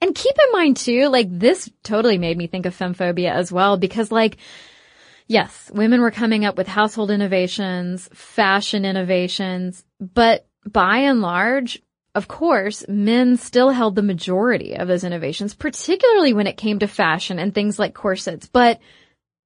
And 0.00 0.14
keep 0.14 0.34
in 0.46 0.52
mind 0.52 0.78
too, 0.78 1.08
like 1.08 1.26
this 1.30 1.68
totally 1.82 2.18
made 2.18 2.38
me 2.38 2.46
think 2.46 2.66
of 2.66 2.76
femphobia 2.76 3.30
as 3.30 3.52
well 3.52 3.76
because 3.76 4.10
like, 4.10 4.38
yes, 5.28 5.70
women 5.72 6.00
were 6.00 6.10
coming 6.10 6.44
up 6.44 6.56
with 6.56 6.66
household 6.66 7.10
innovations, 7.10 8.08
fashion 8.12 8.84
innovations, 8.84 9.84
but 10.00 10.46
by 10.66 10.98
and 10.98 11.20
large, 11.20 11.80
of 12.14 12.26
course, 12.26 12.84
men 12.88 13.36
still 13.36 13.70
held 13.70 13.94
the 13.94 14.02
majority 14.02 14.74
of 14.74 14.88
those 14.88 15.04
innovations, 15.04 15.54
particularly 15.54 16.32
when 16.32 16.48
it 16.48 16.56
came 16.56 16.80
to 16.80 16.88
fashion 16.88 17.38
and 17.38 17.54
things 17.54 17.78
like 17.78 17.94
corsets, 17.94 18.48
but 18.48 18.80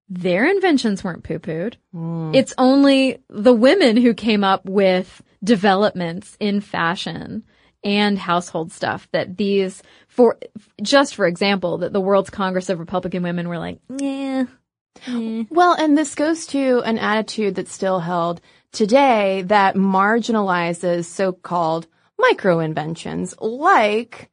their 0.09 0.47
inventions 0.49 1.03
weren't 1.03 1.25
poo-pooed. 1.25 1.77
Hmm. 1.93 2.33
It's 2.35 2.55
only 2.57 3.23
the 3.29 3.53
women 3.53 3.97
who 3.97 4.15
came 4.15 4.45
up 4.45 4.65
with 4.65 5.23
developments 5.43 6.37
in 6.41 6.61
fashion 6.61 7.45
and 7.85 8.19
household 8.19 8.71
stuff 8.71 9.09
that 9.13 9.37
these 9.37 9.83
for 10.07 10.39
just 10.81 11.17
for 11.17 11.27
example 11.27 11.79
that 11.79 11.93
the 11.93 12.01
World's 12.01 12.31
Congress 12.31 12.69
of 12.69 12.79
Republican 12.79 13.23
Women 13.23 13.49
were 13.49 13.59
like, 13.59 13.81
yeah. 13.99 14.45
Well, 15.07 15.75
and 15.75 15.97
this 15.97 16.15
goes 16.15 16.47
to 16.49 16.81
an 16.85 16.99
attitude 16.99 17.55
that's 17.55 17.73
still 17.73 18.01
held 18.01 18.41
today 18.73 19.43
that 19.47 19.75
marginalizes 19.75 21.05
so-called 21.07 21.87
micro 22.19 22.61
inventions 22.61 23.35
like 23.41 24.31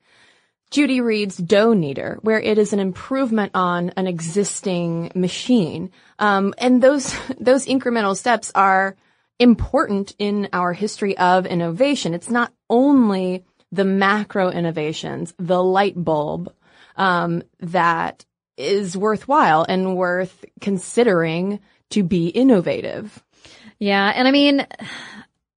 Judy 0.72 1.02
Reed's 1.02 1.38
dough 1.38 1.74
kneader, 1.74 2.20
where 2.22 2.40
it 2.40 2.58
is 2.58 2.74
an 2.74 2.80
improvement 2.80 3.52
on 3.56 3.90
an 3.92 4.06
existing 4.06 5.12
machine. 5.16 5.92
Um, 6.20 6.54
and 6.58 6.82
those, 6.82 7.16
those 7.40 7.66
incremental 7.66 8.16
steps 8.16 8.52
are 8.54 8.96
important 9.40 10.14
in 10.20 10.50
our 10.54 10.74
history 10.74 11.18
of 11.18 11.46
innovation. 11.46 12.14
It's 12.14 12.30
not 12.30 12.54
only 12.70 13.44
the 13.72 13.86
macro 13.86 14.50
innovations, 14.50 15.34
the 15.40 15.64
light 15.64 15.96
bulb, 15.96 16.54
um, 16.96 17.44
that 17.62 18.26
is 18.60 18.96
worthwhile 18.96 19.66
and 19.68 19.96
worth 19.96 20.46
considering 20.62 21.60
to 21.92 22.04
be 22.04 22.28
innovative. 22.28 23.24
Yeah, 23.80 24.12
and 24.14 24.28
I 24.28 24.32
mean, 24.32 24.68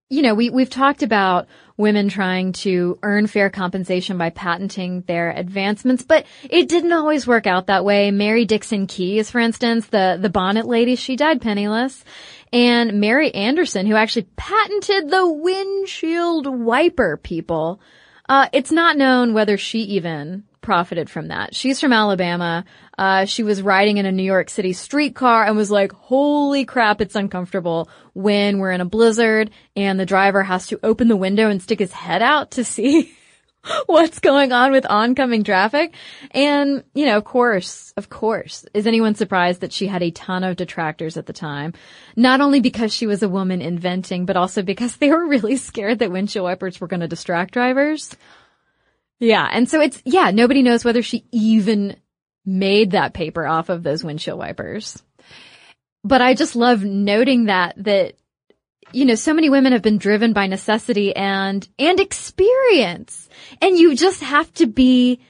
you 0.08 0.22
know, 0.22 0.34
we 0.34 0.50
we've 0.50 0.70
talked 0.70 1.02
about 1.02 1.48
women 1.76 2.08
trying 2.08 2.52
to 2.52 2.98
earn 3.02 3.26
fair 3.26 3.50
compensation 3.50 4.18
by 4.18 4.30
patenting 4.30 5.02
their 5.02 5.30
advancements, 5.30 6.04
but 6.04 6.26
it 6.48 6.68
didn't 6.68 6.92
always 6.92 7.26
work 7.26 7.46
out 7.46 7.66
that 7.66 7.84
way. 7.84 8.10
Mary 8.10 8.44
Dixon 8.44 8.86
Kies, 8.86 9.30
for 9.30 9.40
instance, 9.40 9.86
the 9.86 10.18
the 10.20 10.30
bonnet 10.30 10.66
lady, 10.66 10.96
she 10.96 11.16
died 11.16 11.42
penniless. 11.42 12.04
And 12.52 13.00
Mary 13.00 13.34
Anderson, 13.34 13.86
who 13.86 13.96
actually 13.96 14.28
patented 14.36 15.10
the 15.10 15.26
windshield 15.26 16.46
wiper 16.46 17.16
people, 17.16 17.80
uh, 18.28 18.48
it's 18.52 18.70
not 18.70 18.98
known 18.98 19.32
whether 19.32 19.56
she 19.56 19.80
even 19.80 20.44
profited 20.62 21.10
from 21.10 21.28
that. 21.28 21.54
She's 21.54 21.80
from 21.80 21.92
Alabama. 21.92 22.64
Uh, 22.96 23.24
she 23.26 23.42
was 23.42 23.60
riding 23.60 23.98
in 23.98 24.06
a 24.06 24.12
New 24.12 24.22
York 24.22 24.48
City 24.48 24.72
streetcar 24.72 25.44
and 25.44 25.56
was 25.56 25.70
like, 25.70 25.92
holy 25.92 26.64
crap, 26.64 27.00
it's 27.00 27.16
uncomfortable 27.16 27.90
when 28.14 28.58
we're 28.58 28.72
in 28.72 28.80
a 28.80 28.86
blizzard 28.86 29.50
and 29.76 30.00
the 30.00 30.06
driver 30.06 30.42
has 30.42 30.68
to 30.68 30.80
open 30.82 31.08
the 31.08 31.16
window 31.16 31.50
and 31.50 31.60
stick 31.60 31.78
his 31.78 31.92
head 31.92 32.22
out 32.22 32.52
to 32.52 32.64
see 32.64 33.14
what's 33.86 34.18
going 34.18 34.52
on 34.52 34.72
with 34.72 34.86
oncoming 34.86 35.44
traffic. 35.44 35.94
And, 36.32 36.84
you 36.94 37.06
know, 37.06 37.16
of 37.16 37.24
course, 37.24 37.92
of 37.96 38.08
course, 38.08 38.64
is 38.74 38.86
anyone 38.86 39.14
surprised 39.14 39.60
that 39.60 39.72
she 39.72 39.86
had 39.86 40.02
a 40.02 40.10
ton 40.10 40.44
of 40.44 40.56
detractors 40.56 41.16
at 41.16 41.26
the 41.26 41.32
time? 41.32 41.74
Not 42.16 42.40
only 42.40 42.60
because 42.60 42.92
she 42.92 43.06
was 43.06 43.22
a 43.22 43.28
woman 43.28 43.62
inventing, 43.62 44.26
but 44.26 44.36
also 44.36 44.62
because 44.62 44.96
they 44.96 45.10
were 45.10 45.26
really 45.26 45.56
scared 45.56 46.00
that 46.00 46.12
windshield 46.12 46.44
wipers 46.44 46.80
were 46.80 46.88
going 46.88 47.00
to 47.00 47.08
distract 47.08 47.54
drivers. 47.54 48.16
Yeah. 49.22 49.48
And 49.48 49.70
so 49.70 49.80
it's, 49.80 50.02
yeah, 50.04 50.32
nobody 50.32 50.62
knows 50.62 50.84
whether 50.84 51.00
she 51.00 51.24
even 51.30 51.96
made 52.44 52.90
that 52.90 53.14
paper 53.14 53.46
off 53.46 53.68
of 53.68 53.84
those 53.84 54.02
windshield 54.02 54.36
wipers. 54.36 55.00
But 56.02 56.20
I 56.20 56.34
just 56.34 56.56
love 56.56 56.82
noting 56.82 57.44
that, 57.44 57.74
that, 57.84 58.16
you 58.90 59.04
know, 59.04 59.14
so 59.14 59.32
many 59.32 59.48
women 59.48 59.74
have 59.74 59.82
been 59.82 59.98
driven 59.98 60.32
by 60.32 60.48
necessity 60.48 61.14
and, 61.14 61.66
and 61.78 62.00
experience. 62.00 63.28
And 63.60 63.78
you 63.78 63.94
just 63.94 64.22
have 64.22 64.52
to 64.54 64.66
be, 64.66 65.20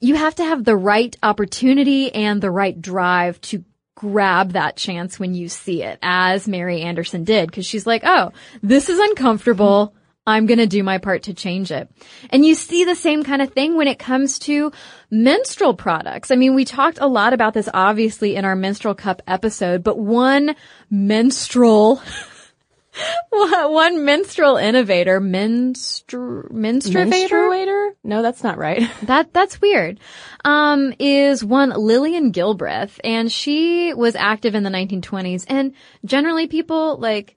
you 0.00 0.16
have 0.16 0.34
to 0.34 0.44
have 0.44 0.64
the 0.64 0.76
right 0.76 1.16
opportunity 1.22 2.12
and 2.12 2.42
the 2.42 2.50
right 2.50 2.82
drive 2.82 3.40
to 3.42 3.64
grab 3.94 4.54
that 4.54 4.76
chance 4.76 5.20
when 5.20 5.34
you 5.34 5.48
see 5.48 5.84
it, 5.84 6.00
as 6.02 6.48
Mary 6.48 6.82
Anderson 6.82 7.22
did, 7.22 7.48
because 7.48 7.64
she's 7.64 7.86
like, 7.86 8.02
oh, 8.04 8.32
this 8.60 8.88
is 8.88 8.98
uncomfortable. 8.98 9.94
I'm 10.26 10.46
going 10.46 10.58
to 10.58 10.66
do 10.66 10.82
my 10.82 10.98
part 10.98 11.24
to 11.24 11.34
change 11.34 11.70
it. 11.70 11.88
And 12.30 12.44
you 12.44 12.54
see 12.54 12.84
the 12.84 12.96
same 12.96 13.22
kind 13.22 13.40
of 13.40 13.52
thing 13.52 13.76
when 13.76 13.86
it 13.86 13.98
comes 13.98 14.38
to 14.40 14.72
menstrual 15.10 15.74
products. 15.74 16.30
I 16.30 16.36
mean, 16.36 16.54
we 16.54 16.64
talked 16.64 16.98
a 17.00 17.06
lot 17.06 17.32
about 17.32 17.54
this 17.54 17.68
obviously 17.72 18.34
in 18.34 18.44
our 18.44 18.56
menstrual 18.56 18.94
cup 18.94 19.22
episode, 19.26 19.84
but 19.84 19.98
one 19.98 20.56
menstrual 20.90 22.02
one 23.30 24.04
menstrual 24.04 24.56
innovator, 24.56 25.20
menstru, 25.20 26.50
menstruator? 26.50 27.90
No, 28.02 28.22
that's 28.22 28.42
not 28.42 28.58
right. 28.58 28.90
That 29.02 29.32
that's 29.32 29.60
weird. 29.60 30.00
Um, 30.44 30.94
is 30.98 31.44
one 31.44 31.70
Lillian 31.70 32.32
Gilbreth, 32.32 32.98
and 33.04 33.30
she 33.30 33.94
was 33.94 34.16
active 34.16 34.54
in 34.54 34.62
the 34.62 34.70
1920s. 34.70 35.44
And 35.48 35.74
generally, 36.04 36.46
people 36.46 36.96
like 36.98 37.36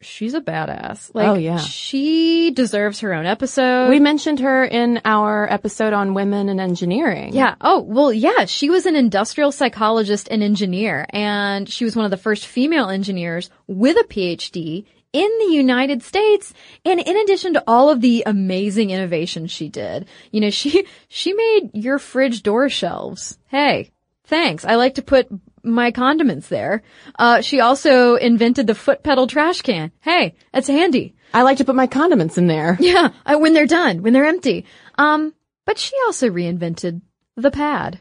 she's 0.00 0.34
a 0.34 0.40
badass. 0.40 1.10
Oh, 1.14 1.18
like, 1.18 1.28
Oh, 1.28 1.34
yeah. 1.34 1.58
she 1.58 2.50
deserves 2.50 3.00
her 3.00 3.12
own 3.12 3.26
episode. 3.26 3.88
we 3.90 4.00
mentioned 4.00 4.40
her 4.40 4.64
in 4.64 5.00
our 5.04 5.50
episode 5.52 5.92
on 5.92 6.14
women 6.14 6.48
in 6.48 6.58
engineering. 6.60 7.34
Yeah. 7.34 7.54
Oh, 7.60 7.80
well, 7.80 8.12
yeah. 8.12 8.44
She 8.46 8.70
was 8.70 8.86
an 8.86 8.96
industrial 8.96 9.52
psychologist 9.52 10.28
and 10.30 10.42
engineer, 10.42 11.06
and 11.10 11.68
she 11.68 11.84
was 11.84 11.94
one 11.96 12.04
of 12.04 12.10
the 12.10 12.16
first 12.16 12.46
female 12.46 12.88
engineers 12.88 13.50
with 13.66 13.96
a 13.96 14.04
PhD 14.04 14.86
in 15.12 15.30
the 15.40 15.52
United 15.54 16.02
States. 16.02 16.54
And 16.84 17.00
in 17.00 17.16
addition 17.16 17.54
to 17.54 17.64
all 17.66 17.90
of 17.90 18.00
the 18.00 18.22
amazing 18.26 18.90
innovations 18.90 19.50
she 19.50 19.68
did, 19.68 20.06
you 20.30 20.40
know, 20.40 20.50
she, 20.50 20.86
she 21.08 21.32
made 21.32 21.70
your 21.74 21.98
fridge 21.98 22.42
door 22.42 22.68
shelves. 22.68 23.36
Hey, 23.48 23.90
thanks. 24.24 24.64
I 24.64 24.76
like 24.76 24.94
to 24.94 25.02
put 25.02 25.26
my 25.62 25.90
condiments 25.90 26.48
there. 26.48 26.82
Uh, 27.18 27.40
she 27.40 27.60
also 27.60 28.14
invented 28.16 28.66
the 28.66 28.74
foot 28.74 29.02
pedal 29.02 29.26
trash 29.26 29.62
can. 29.62 29.92
Hey, 30.00 30.34
that's 30.52 30.68
handy. 30.68 31.14
I 31.32 31.42
like 31.42 31.58
to 31.58 31.64
put 31.64 31.74
my 31.76 31.86
condiments 31.86 32.38
in 32.38 32.46
there. 32.46 32.76
Yeah, 32.80 33.10
I, 33.24 33.36
when 33.36 33.54
they're 33.54 33.66
done, 33.66 34.02
when 34.02 34.12
they're 34.12 34.24
empty. 34.24 34.64
Um, 34.98 35.32
but 35.66 35.78
she 35.78 35.92
also 36.06 36.28
reinvented 36.28 37.02
the 37.36 37.50
pad, 37.50 38.00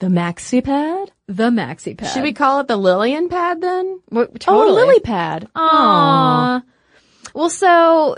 The 0.00 0.08
maxi 0.08 0.62
pad? 0.62 1.10
the 1.28 1.50
maxi 1.50 1.96
pad. 1.96 2.10
Should 2.12 2.22
we 2.22 2.32
call 2.32 2.60
it 2.60 2.68
the 2.68 2.76
Lillian 2.76 3.28
pad 3.28 3.60
then? 3.60 4.00
Well, 4.10 4.26
Oh, 4.30 4.36
totally. 4.38 4.70
a 4.70 4.74
lily 4.86 5.00
pad. 5.00 5.48
Aww. 5.56 6.62
Well, 7.34 7.50
so, 7.50 8.16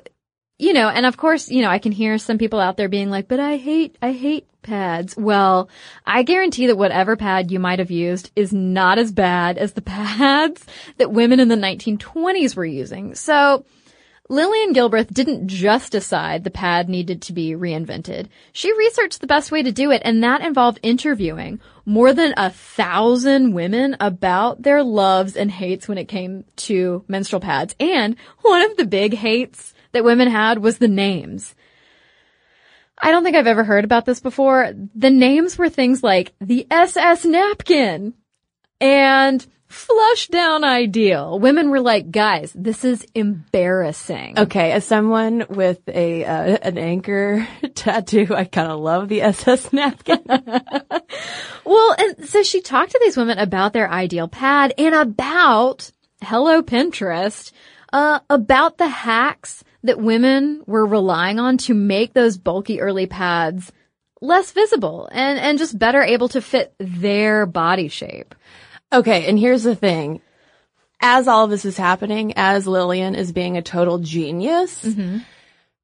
you 0.58 0.72
know, 0.72 0.88
and 0.88 1.06
of 1.06 1.16
course, 1.16 1.48
you 1.48 1.62
know, 1.62 1.70
I 1.70 1.78
can 1.78 1.92
hear 1.92 2.18
some 2.18 2.36
people 2.36 2.58
out 2.58 2.76
there 2.76 2.88
being 2.88 3.10
like, 3.10 3.28
but 3.28 3.38
I 3.38 3.56
hate, 3.56 3.96
I 4.02 4.12
hate 4.12 4.46
pads. 4.62 5.16
Well, 5.16 5.70
I 6.04 6.24
guarantee 6.24 6.66
that 6.66 6.76
whatever 6.76 7.16
pad 7.16 7.52
you 7.52 7.60
might 7.60 7.78
have 7.78 7.92
used 7.92 8.32
is 8.34 8.52
not 8.52 8.98
as 8.98 9.12
bad 9.12 9.56
as 9.56 9.72
the 9.72 9.82
pads 9.82 10.64
that 10.96 11.12
women 11.12 11.38
in 11.40 11.48
the 11.48 11.56
1920s 11.56 12.56
were 12.56 12.64
using. 12.64 13.14
So, 13.14 13.64
Lillian 14.30 14.74
Gilbreth 14.74 15.10
didn't 15.10 15.48
just 15.48 15.90
decide 15.90 16.44
the 16.44 16.50
pad 16.50 16.90
needed 16.90 17.22
to 17.22 17.32
be 17.32 17.52
reinvented. 17.52 18.28
She 18.52 18.76
researched 18.76 19.22
the 19.22 19.26
best 19.26 19.50
way 19.50 19.62
to 19.62 19.72
do 19.72 19.90
it, 19.90 20.02
and 20.04 20.22
that 20.22 20.42
involved 20.42 20.80
interviewing 20.82 21.60
more 21.86 22.12
than 22.12 22.34
a 22.36 22.50
thousand 22.50 23.54
women 23.54 23.96
about 24.00 24.60
their 24.60 24.82
loves 24.82 25.34
and 25.34 25.50
hates 25.50 25.88
when 25.88 25.96
it 25.96 26.08
came 26.08 26.44
to 26.56 27.02
menstrual 27.08 27.40
pads. 27.40 27.74
And 27.80 28.16
one 28.42 28.70
of 28.70 28.76
the 28.76 28.84
big 28.84 29.14
hates 29.14 29.72
that 29.92 30.04
women 30.04 30.28
had 30.28 30.58
was 30.58 30.78
the 30.78 30.88
names. 30.88 31.54
I 33.00 33.10
don't 33.10 33.22
think 33.22 33.36
I've 33.36 33.46
ever 33.46 33.64
heard 33.64 33.84
about 33.84 34.06
this 34.06 34.20
before. 34.20 34.72
The 34.94 35.10
names 35.10 35.56
were 35.56 35.68
things 35.68 36.02
like 36.02 36.32
the 36.40 36.66
SS 36.70 37.24
napkin 37.24 38.14
and 38.80 39.46
flush 39.68 40.28
down 40.28 40.64
ideal. 40.64 41.38
Women 41.38 41.70
were 41.70 41.80
like, 41.80 42.10
guys, 42.10 42.52
this 42.56 42.84
is 42.84 43.06
embarrassing. 43.14 44.38
Okay, 44.38 44.72
as 44.72 44.84
someone 44.84 45.44
with 45.48 45.80
a 45.88 46.24
uh, 46.24 46.58
an 46.62 46.78
anchor 46.78 47.46
tattoo, 47.74 48.34
I 48.34 48.44
kind 48.44 48.72
of 48.72 48.80
love 48.80 49.08
the 49.08 49.22
SS 49.22 49.72
napkin. 49.72 50.24
Well, 51.68 51.94
and 51.98 52.26
so 52.26 52.42
she 52.42 52.62
talked 52.62 52.92
to 52.92 52.98
these 53.02 53.18
women 53.18 53.36
about 53.36 53.74
their 53.74 53.90
ideal 53.90 54.26
pad 54.26 54.72
and 54.78 54.94
about, 54.94 55.90
hello 56.22 56.62
Pinterest, 56.62 57.52
uh, 57.92 58.20
about 58.30 58.78
the 58.78 58.88
hacks 58.88 59.62
that 59.82 60.00
women 60.00 60.62
were 60.66 60.86
relying 60.86 61.38
on 61.38 61.56
to 61.58 61.74
make 61.74 62.12
those 62.12 62.36
bulky 62.36 62.80
early 62.80 63.06
pads 63.06 63.72
less 64.20 64.50
visible 64.52 65.08
and, 65.12 65.38
and 65.38 65.58
just 65.58 65.78
better 65.78 66.02
able 66.02 66.28
to 66.28 66.42
fit 66.42 66.74
their 66.78 67.46
body 67.46 67.88
shape. 67.88 68.34
Okay, 68.92 69.26
and 69.26 69.38
here's 69.38 69.62
the 69.62 69.76
thing. 69.76 70.20
As 71.00 71.28
all 71.28 71.44
of 71.44 71.50
this 71.50 71.64
is 71.64 71.76
happening, 71.76 72.32
as 72.36 72.66
Lillian 72.66 73.14
is 73.14 73.30
being 73.32 73.56
a 73.56 73.62
total 73.62 73.98
genius, 73.98 74.84
mm-hmm. 74.84 75.18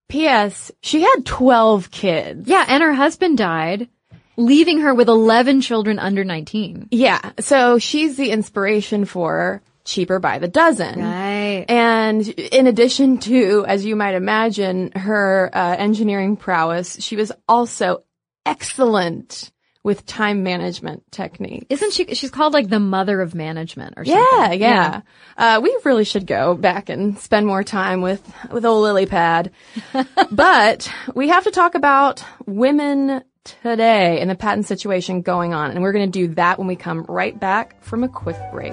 P.S. 0.09 0.72
She 0.80 1.02
had 1.02 1.24
12 1.24 1.90
kids. 1.90 2.48
Yeah, 2.48 2.64
and 2.66 2.83
her 2.83 2.92
husband 2.92 3.38
died, 3.38 3.88
leaving 4.37 4.80
her 4.80 4.92
with 4.92 5.09
11 5.09 5.61
children 5.61 5.98
under 5.98 6.24
19. 6.24 6.88
Yeah, 6.90 7.33
so 7.38 7.78
she's 7.78 8.16
the 8.16 8.30
inspiration 8.30 9.04
for 9.04 9.62
Cheaper 9.84 10.18
by 10.18 10.38
the 10.38 10.48
Dozen. 10.48 11.00
Right. 11.00 11.64
And 11.68 12.26
in 12.26 12.66
addition 12.66 13.18
to, 13.18 13.64
as 13.66 13.84
you 13.84 13.96
might 13.96 14.14
imagine, 14.14 14.92
her 14.92 15.50
uh, 15.52 15.76
engineering 15.76 16.36
prowess, 16.36 17.02
she 17.02 17.16
was 17.16 17.32
also 17.48 18.02
excellent 18.46 19.50
with 19.84 20.06
time 20.06 20.42
management 20.42 21.02
technique. 21.12 21.66
Isn't 21.68 21.92
she, 21.92 22.14
she's 22.14 22.30
called 22.30 22.54
like 22.54 22.68
the 22.68 22.80
mother 22.80 23.20
of 23.20 23.34
management 23.34 23.94
or 23.98 24.06
something. 24.06 24.24
Yeah, 24.24 24.52
yeah. 24.52 25.00
Uh, 25.36 25.60
we 25.62 25.78
really 25.84 26.04
should 26.04 26.26
go 26.26 26.54
back 26.54 26.88
and 26.88 27.18
spend 27.18 27.46
more 27.46 27.62
time 27.62 28.00
with, 28.00 28.22
with 28.50 28.64
old 28.64 28.82
lily 28.82 29.04
pad. 29.04 29.52
but 30.30 30.90
we 31.14 31.28
have 31.28 31.44
to 31.44 31.50
talk 31.50 31.74
about 31.74 32.24
women 32.46 33.22
today 33.44 34.20
and 34.20 34.30
the 34.30 34.34
patent 34.34 34.66
situation 34.66 35.20
going 35.20 35.52
on. 35.52 35.70
And 35.70 35.82
we're 35.82 35.92
going 35.92 36.10
to 36.10 36.18
do 36.26 36.34
that 36.34 36.58
when 36.58 36.66
we 36.66 36.76
come 36.76 37.04
right 37.06 37.38
back 37.38 37.82
from 37.82 38.02
a 38.02 38.08
quick 38.08 38.38
break. 38.52 38.72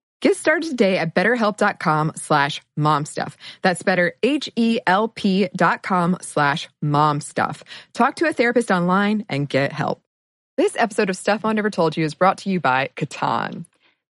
Get 0.21 0.37
started 0.37 0.69
today 0.69 0.97
at 0.97 1.15
betterhelp.com 1.15 2.13
slash 2.15 2.61
momstuff. 2.79 3.35
That's 3.63 3.83
better, 3.83 4.13
H-E-L-P 4.23 5.49
dot 5.55 5.83
com 5.83 6.17
slash 6.21 6.69
momstuff. 6.83 7.63
Talk 7.93 8.15
to 8.17 8.27
a 8.27 8.33
therapist 8.33 8.71
online 8.71 9.25
and 9.29 9.49
get 9.49 9.73
help. 9.73 10.01
This 10.57 10.75
episode 10.77 11.09
of 11.09 11.17
Stuff 11.17 11.43
I 11.43 11.53
Never 11.53 11.71
Told 11.71 11.97
You 11.97 12.05
is 12.05 12.13
brought 12.13 12.37
to 12.39 12.51
you 12.51 12.59
by 12.59 12.91
Catan. 12.95 13.65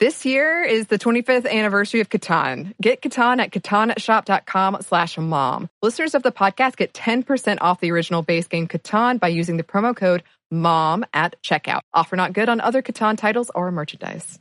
This 0.00 0.24
year 0.24 0.62
is 0.62 0.86
the 0.86 0.98
25th 0.98 1.46
anniversary 1.46 2.00
of 2.00 2.08
Catan. 2.08 2.72
Get 2.80 3.02
Catan 3.02 3.38
at 3.38 3.50
catanshop.com 3.50 4.78
slash 4.80 5.18
mom. 5.18 5.68
Listeners 5.82 6.14
of 6.14 6.22
the 6.22 6.32
podcast 6.32 6.76
get 6.76 6.94
10% 6.94 7.58
off 7.60 7.80
the 7.80 7.92
original 7.92 8.22
base 8.22 8.48
game 8.48 8.66
Catan 8.66 9.20
by 9.20 9.28
using 9.28 9.58
the 9.58 9.62
promo 9.62 9.94
code 9.94 10.22
MOM 10.50 11.04
at 11.12 11.36
checkout. 11.42 11.80
Offer 11.92 12.16
not 12.16 12.32
good 12.32 12.48
on 12.48 12.62
other 12.62 12.80
Catan 12.80 13.18
titles 13.18 13.50
or 13.54 13.70
merchandise. 13.70 14.38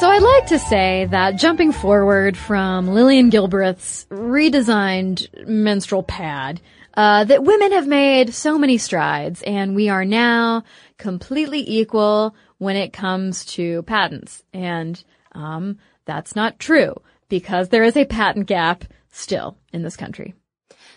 So 0.00 0.08
I'd 0.08 0.22
like 0.22 0.46
to 0.48 0.58
say 0.58 1.06
that 1.10 1.36
jumping 1.36 1.72
forward 1.72 2.36
from 2.36 2.88
Lillian 2.88 3.30
Gilbreth's 3.30 4.06
redesigned 4.10 5.46
menstrual 5.46 6.02
pad, 6.02 6.60
uh, 6.94 7.24
that 7.24 7.44
women 7.44 7.72
have 7.72 7.86
made 7.86 8.34
so 8.34 8.58
many 8.58 8.78
strides 8.78 9.42
and 9.42 9.74
we 9.74 9.88
are 9.88 10.04
now 10.04 10.64
completely 10.98 11.64
equal 11.66 12.34
when 12.58 12.76
it 12.76 12.92
comes 12.92 13.44
to 13.46 13.82
patents. 13.82 14.42
And, 14.52 15.02
um, 15.32 15.78
that's 16.04 16.34
not 16.34 16.58
true 16.58 16.94
because 17.28 17.68
there 17.68 17.84
is 17.84 17.96
a 17.96 18.04
patent 18.04 18.46
gap 18.46 18.84
still 19.12 19.56
in 19.72 19.82
this 19.82 19.96
country. 19.96 20.34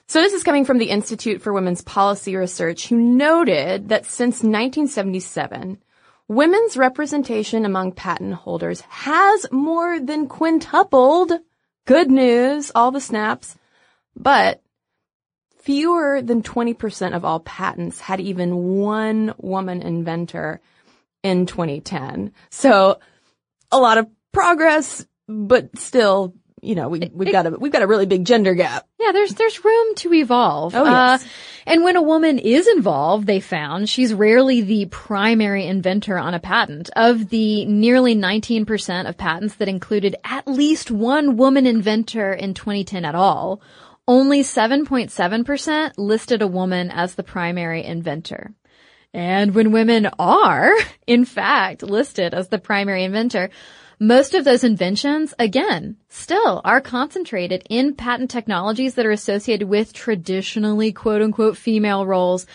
So 0.07 0.21
this 0.21 0.33
is 0.33 0.43
coming 0.43 0.65
from 0.65 0.79
the 0.79 0.89
Institute 0.89 1.41
for 1.41 1.53
Women's 1.53 1.81
Policy 1.81 2.35
Research, 2.35 2.87
who 2.87 2.97
noted 2.97 3.89
that 3.89 4.05
since 4.05 4.37
1977, 4.37 5.77
women's 6.27 6.75
representation 6.75 7.63
among 7.63 7.91
patent 7.91 8.33
holders 8.33 8.81
has 8.81 9.45
more 9.51 9.99
than 9.99 10.27
quintupled. 10.27 11.33
Good 11.85 12.09
news, 12.09 12.71
all 12.73 12.89
the 12.91 12.99
snaps. 12.99 13.55
But 14.15 14.62
fewer 15.63 16.21
than 16.21 16.43
20% 16.43 17.15
of 17.15 17.23
all 17.23 17.39
patents 17.39 17.99
had 17.99 18.19
even 18.19 18.53
one 18.55 19.33
woman 19.37 19.81
inventor 19.81 20.61
in 21.23 21.45
2010. 21.45 22.33
So 22.49 22.99
a 23.71 23.79
lot 23.79 23.97
of 23.97 24.07
progress, 24.33 25.05
but 25.27 25.77
still, 25.77 26.33
you 26.61 26.75
know, 26.75 26.89
we, 26.89 27.09
we've 27.13 27.31
got 27.31 27.45
a, 27.45 27.51
we've 27.51 27.71
got 27.71 27.81
a 27.81 27.87
really 27.87 28.05
big 28.05 28.25
gender 28.25 28.55
gap. 28.55 28.87
Yeah, 28.99 29.13
there's 29.13 29.33
there's 29.35 29.63
room 29.63 29.95
to 29.95 30.13
evolve. 30.13 30.75
Oh, 30.75 30.83
yes. 30.85 31.23
Uh, 31.23 31.27
and 31.65 31.83
when 31.83 31.95
a 31.95 32.01
woman 32.01 32.39
is 32.39 32.67
involved, 32.67 33.25
they 33.25 33.39
found 33.39 33.89
she's 33.89 34.13
rarely 34.13 34.61
the 34.61 34.85
primary 34.87 35.65
inventor 35.65 36.17
on 36.17 36.33
a 36.33 36.39
patent. 36.39 36.89
Of 36.95 37.29
the 37.29 37.65
nearly 37.65 38.15
19% 38.15 39.07
of 39.07 39.17
patents 39.17 39.55
that 39.55 39.69
included 39.69 40.15
at 40.25 40.47
least 40.47 40.91
one 40.91 41.37
woman 41.37 41.65
inventor 41.65 42.33
in 42.33 42.53
2010 42.53 43.05
at 43.05 43.15
all, 43.15 43.61
only 44.07 44.41
7.7% 44.41 45.93
listed 45.97 46.41
a 46.41 46.47
woman 46.47 46.91
as 46.91 47.15
the 47.15 47.23
primary 47.23 47.83
inventor. 47.83 48.53
And 49.13 49.53
when 49.53 49.71
women 49.71 50.09
are, 50.19 50.71
in 51.07 51.25
fact, 51.25 51.83
listed 51.83 52.33
as 52.33 52.49
the 52.49 52.59
primary 52.59 53.03
inventor, 53.03 53.49
most 53.99 54.33
of 54.33 54.43
those 54.43 54.63
inventions, 54.63 55.33
again, 55.39 55.97
still 56.09 56.61
are 56.65 56.81
concentrated 56.81 57.63
in 57.69 57.95
patent 57.95 58.31
technologies 58.31 58.95
that 58.95 59.05
are 59.05 59.11
associated 59.11 59.69
with 59.69 59.93
traditionally 59.93 60.91
quote 60.91 61.21
unquote 61.21 61.55
female 61.55 62.05
roles, 62.05 62.45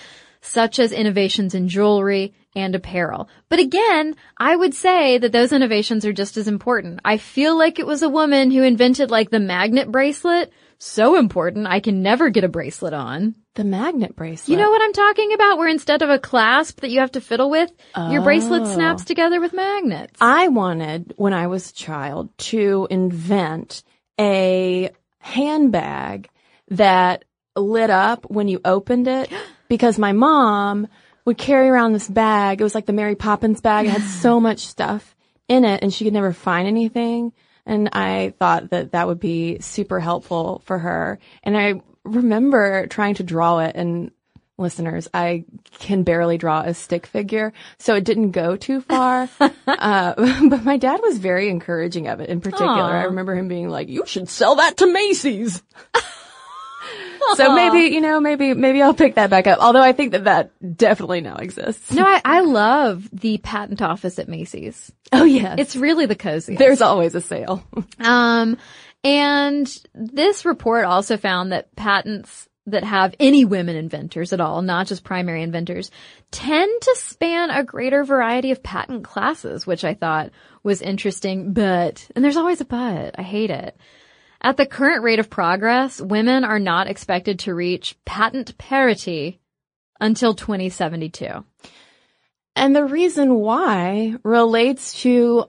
such 0.41 0.79
as 0.79 0.93
innovations 0.93 1.55
in 1.55 1.69
jewelry 1.69 2.35
and 2.55 2.75
apparel. 2.75 3.29
But 3.49 3.61
again, 3.61 4.17
I 4.37 4.57
would 4.57 4.75
say 4.75 5.19
that 5.19 5.33
those 5.33 5.53
innovations 5.53 6.05
are 6.05 6.13
just 6.13 6.37
as 6.37 6.49
important. 6.49 7.01
I 7.05 7.17
feel 7.17 7.57
like 7.57 7.79
it 7.79 7.87
was 7.87 8.03
a 8.03 8.09
woman 8.09 8.51
who 8.51 8.63
invented 8.63 9.11
like 9.11 9.31
the 9.31 9.41
magnet 9.41 9.91
bracelet 9.91 10.53
so 10.79 11.17
important 11.19 11.67
I 11.67 11.81
can 11.81 12.03
never 12.03 12.31
get 12.31 12.45
a 12.45 12.49
bracelet 12.49 12.93
on. 12.93 13.35
The 13.55 13.65
magnet 13.65 14.15
bracelet. 14.15 14.49
You 14.49 14.57
know 14.57 14.71
what 14.71 14.81
I'm 14.83 14.93
talking 14.93 15.33
about? 15.33 15.59
Where 15.59 15.69
instead 15.69 16.03
of 16.03 16.11
a 16.11 16.19
clasp 16.19 16.81
that 16.81 16.91
you 16.91 17.01
have 17.01 17.13
to 17.13 17.21
fiddle 17.21 17.51
with, 17.51 17.71
your 18.11 18.23
bracelet 18.23 18.63
Oh. 18.63 18.75
snaps 18.75 19.05
together 19.05 19.41
with 19.41 19.53
magnets. 19.53 20.17
I 20.21 20.49
wanted, 20.49 21.15
when 21.17 21.33
I 21.33 21.49
was 21.49 21.71
a 21.71 21.75
child, 21.75 22.31
to 22.39 22.87
invent 22.91 23.83
a 24.21 24.91
handbag 25.19 26.29
that 26.69 27.25
lit 27.57 27.91
up 27.91 28.31
when 28.31 28.47
you 28.49 28.61
opened 28.65 29.09
it 29.09 29.31
because 29.69 29.99
my 29.99 30.13
mom 30.13 30.87
would 31.25 31.39
carry 31.39 31.69
around 31.69 31.93
this 31.93 32.09
bag. 32.09 32.61
It 32.61 32.65
was 32.65 32.75
like 32.75 32.87
the 32.87 32.93
Mary 32.93 33.15
Poppins 33.17 33.61
bag. 33.61 33.87
It 33.87 33.91
had 33.91 34.03
so 34.03 34.39
much 34.49 34.61
stuff 34.61 35.17
in 35.49 35.65
it 35.65 35.83
and 35.83 35.93
she 35.93 36.05
could 36.05 36.13
never 36.13 36.33
find 36.33 36.69
anything. 36.69 37.33
And 37.69 37.91
I 37.93 38.35
thought 38.39 38.71
that 38.71 38.93
that 38.93 39.07
would 39.07 39.21
be 39.21 39.59
super 39.61 40.01
helpful 40.01 40.63
for 40.65 40.79
her. 40.79 41.21
And 41.45 41.57
I 41.57 41.83
remember 42.03 42.87
trying 42.87 43.15
to 43.17 43.23
draw 43.23 43.59
it 43.59 43.77
and 43.77 44.11
listeners, 44.59 45.09
I 45.15 45.45
can 45.79 46.03
barely 46.03 46.37
draw 46.37 46.63
a 46.63 46.75
stick 46.75 47.07
figure, 47.07 47.53
so 47.79 47.95
it 47.95 48.05
didn't 48.05 48.33
go 48.33 48.57
too 48.57 48.81
far. 48.81 49.29
uh, 49.41 50.15
but 50.49 50.65
my 50.65 50.77
dad 50.77 51.01
was 51.01 51.19
very 51.19 51.49
encouraging 51.49 52.09
of 52.09 52.21
it 52.21 52.29
in 52.29 52.41
particular. 52.41 52.73
Aw. 52.73 53.01
I 53.01 53.05
remember 53.05 53.35
him 53.35 53.49
being 53.49 53.69
like, 53.69 53.89
you 53.89 54.05
should 54.07 54.29
sell 54.29 54.57
that 54.57 54.79
to 54.79 54.93
Macy's. 54.93 55.63
so 57.35 57.55
maybe, 57.55 57.95
you 57.95 58.01
know, 58.01 58.21
maybe, 58.21 58.55
maybe 58.55 58.83
I'll 58.83 58.95
pick 58.95 59.17
that 59.17 59.31
back 59.31 59.47
up. 59.47 59.59
Although 59.61 59.83
I 59.83 59.93
think 59.93 60.13
that 60.13 60.25
that 60.25 60.77
definitely 60.77 61.21
now 61.21 61.37
exists. 61.37 61.93
no, 61.93 62.05
I, 62.05 62.21
I 62.25 62.41
love 62.41 63.09
the 63.13 63.39
patent 63.39 63.83
office 63.83 64.19
at 64.19 64.29
Macy's. 64.29 64.93
Oh 65.11 65.25
yeah 65.25 65.57
It's 65.59 65.75
really 65.75 66.07
the 66.07 66.15
cozy 66.17 66.57
There's 66.57 66.83
always 66.83 67.15
a 67.15 67.21
sale. 67.21 67.65
Um, 68.01 68.59
and 69.05 69.67
this 69.95 70.45
report 70.45 70.85
also 70.85 71.17
found 71.17 71.53
that 71.53 71.75
patents 71.75 72.49
that 72.71 72.85
have 72.85 73.15
any 73.19 73.45
women 73.45 73.77
inventors 73.77 74.33
at 74.33 74.41
all, 74.41 74.63
not 74.63 74.87
just 74.87 75.05
primary 75.05 75.43
inventors, 75.43 75.91
tend 76.31 76.71
to 76.83 76.97
span 76.97 77.51
a 77.51 77.65
greater 77.65 78.05
variety 78.05 78.51
of 78.51 78.63
patent 78.63 79.05
classes, 79.05 79.67
which 79.67 79.85
I 79.85 79.95
thought 79.95 80.31
was 80.63 80.83
interesting, 80.83 81.53
but, 81.53 82.09
and 82.15 82.25
there's 82.25 82.37
always 82.37 82.61
a 82.61 82.67
but, 82.67 83.19
I 83.19 83.23
hate 83.23 83.51
it. 83.51 83.77
At 84.41 84.57
the 84.57 84.67
current 84.67 85.03
rate 85.03 85.19
of 85.19 85.31
progress, 85.31 86.01
women 86.01 86.45
are 86.45 86.61
not 86.61 86.87
expected 86.87 87.41
to 87.41 87.55
reach 87.55 87.97
patent 88.05 88.57
parity 88.57 89.41
until 90.01 90.35
2072. 90.35 91.45
And 92.55 92.75
the 92.75 92.85
reason 92.85 93.35
why 93.35 94.15
relates 94.23 95.01
to 95.03 95.47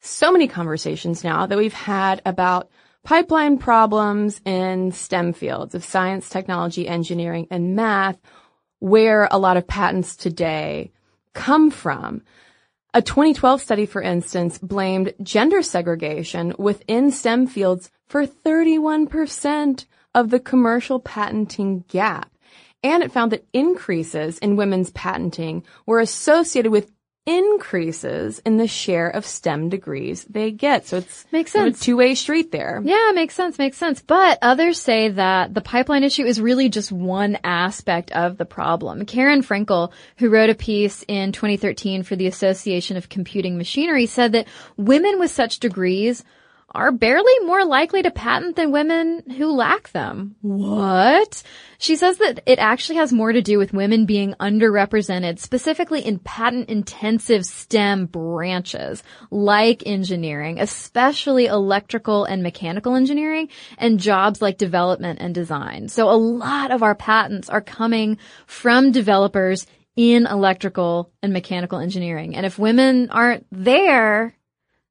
so 0.00 0.32
many 0.32 0.48
conversations 0.48 1.24
now 1.24 1.46
that 1.46 1.58
we've 1.58 1.72
had 1.72 2.22
about 2.24 2.70
pipeline 3.02 3.58
problems 3.58 4.40
in 4.44 4.92
STEM 4.92 5.34
fields 5.34 5.74
of 5.74 5.84
science, 5.84 6.28
technology, 6.28 6.88
engineering, 6.88 7.46
and 7.50 7.76
math, 7.76 8.18
where 8.78 9.28
a 9.30 9.38
lot 9.38 9.56
of 9.56 9.66
patents 9.66 10.16
today 10.16 10.92
come 11.34 11.70
from. 11.70 12.22
A 12.96 13.02
2012 13.02 13.60
study, 13.60 13.86
for 13.86 14.00
instance, 14.00 14.56
blamed 14.56 15.14
gender 15.20 15.62
segregation 15.62 16.54
within 16.60 17.10
STEM 17.10 17.48
fields 17.48 17.90
for 18.06 18.24
31% 18.24 19.84
of 20.14 20.30
the 20.30 20.38
commercial 20.38 21.00
patenting 21.00 21.84
gap. 21.88 22.30
And 22.84 23.02
it 23.02 23.10
found 23.10 23.32
that 23.32 23.48
increases 23.52 24.38
in 24.38 24.54
women's 24.54 24.90
patenting 24.90 25.64
were 25.86 25.98
associated 25.98 26.70
with 26.70 26.92
increases 27.26 28.38
in 28.40 28.58
the 28.58 28.66
share 28.68 29.08
of 29.08 29.24
STEM 29.24 29.68
degrees 29.70 30.24
they 30.24 30.50
get. 30.50 30.86
So 30.86 30.98
it's 30.98 31.24
Makes 31.32 31.52
sense. 31.52 31.80
two-way 31.80 32.14
street 32.14 32.52
there. 32.52 32.82
Yeah, 32.84 33.12
makes 33.14 33.34
sense, 33.34 33.58
makes 33.58 33.76
sense. 33.78 34.02
But 34.02 34.38
others 34.42 34.78
say 34.80 35.08
that 35.08 35.54
the 35.54 35.60
pipeline 35.62 36.04
issue 36.04 36.24
is 36.24 36.40
really 36.40 36.68
just 36.68 36.92
one 36.92 37.38
aspect 37.42 38.12
of 38.12 38.36
the 38.36 38.44
problem. 38.44 39.06
Karen 39.06 39.42
Frenkel, 39.42 39.92
who 40.18 40.28
wrote 40.28 40.50
a 40.50 40.54
piece 40.54 41.04
in 41.08 41.32
2013 41.32 42.02
for 42.02 42.14
the 42.16 42.26
Association 42.26 42.96
of 42.96 43.08
Computing 43.08 43.56
Machinery, 43.56 44.06
said 44.06 44.32
that 44.32 44.46
women 44.76 45.18
with 45.18 45.30
such 45.30 45.60
degrees 45.60 46.22
are 46.74 46.90
barely 46.90 47.38
more 47.44 47.64
likely 47.64 48.02
to 48.02 48.10
patent 48.10 48.56
than 48.56 48.72
women 48.72 49.22
who 49.36 49.52
lack 49.52 49.90
them. 49.92 50.34
What? 50.40 51.42
She 51.78 51.96
says 51.96 52.18
that 52.18 52.40
it 52.46 52.58
actually 52.58 52.96
has 52.96 53.12
more 53.12 53.32
to 53.32 53.42
do 53.42 53.58
with 53.58 53.72
women 53.72 54.06
being 54.06 54.34
underrepresented, 54.40 55.38
specifically 55.38 56.00
in 56.00 56.18
patent 56.18 56.68
intensive 56.68 57.44
STEM 57.44 58.06
branches, 58.06 59.02
like 59.30 59.82
engineering, 59.86 60.58
especially 60.58 61.46
electrical 61.46 62.24
and 62.24 62.42
mechanical 62.42 62.94
engineering, 62.94 63.48
and 63.78 64.00
jobs 64.00 64.42
like 64.42 64.58
development 64.58 65.20
and 65.20 65.34
design. 65.34 65.88
So 65.88 66.10
a 66.10 66.16
lot 66.16 66.70
of 66.70 66.82
our 66.82 66.94
patents 66.94 67.48
are 67.48 67.60
coming 67.60 68.18
from 68.46 68.92
developers 68.92 69.66
in 69.96 70.26
electrical 70.26 71.12
and 71.22 71.32
mechanical 71.32 71.78
engineering. 71.78 72.34
And 72.34 72.44
if 72.44 72.58
women 72.58 73.10
aren't 73.10 73.46
there, 73.52 74.34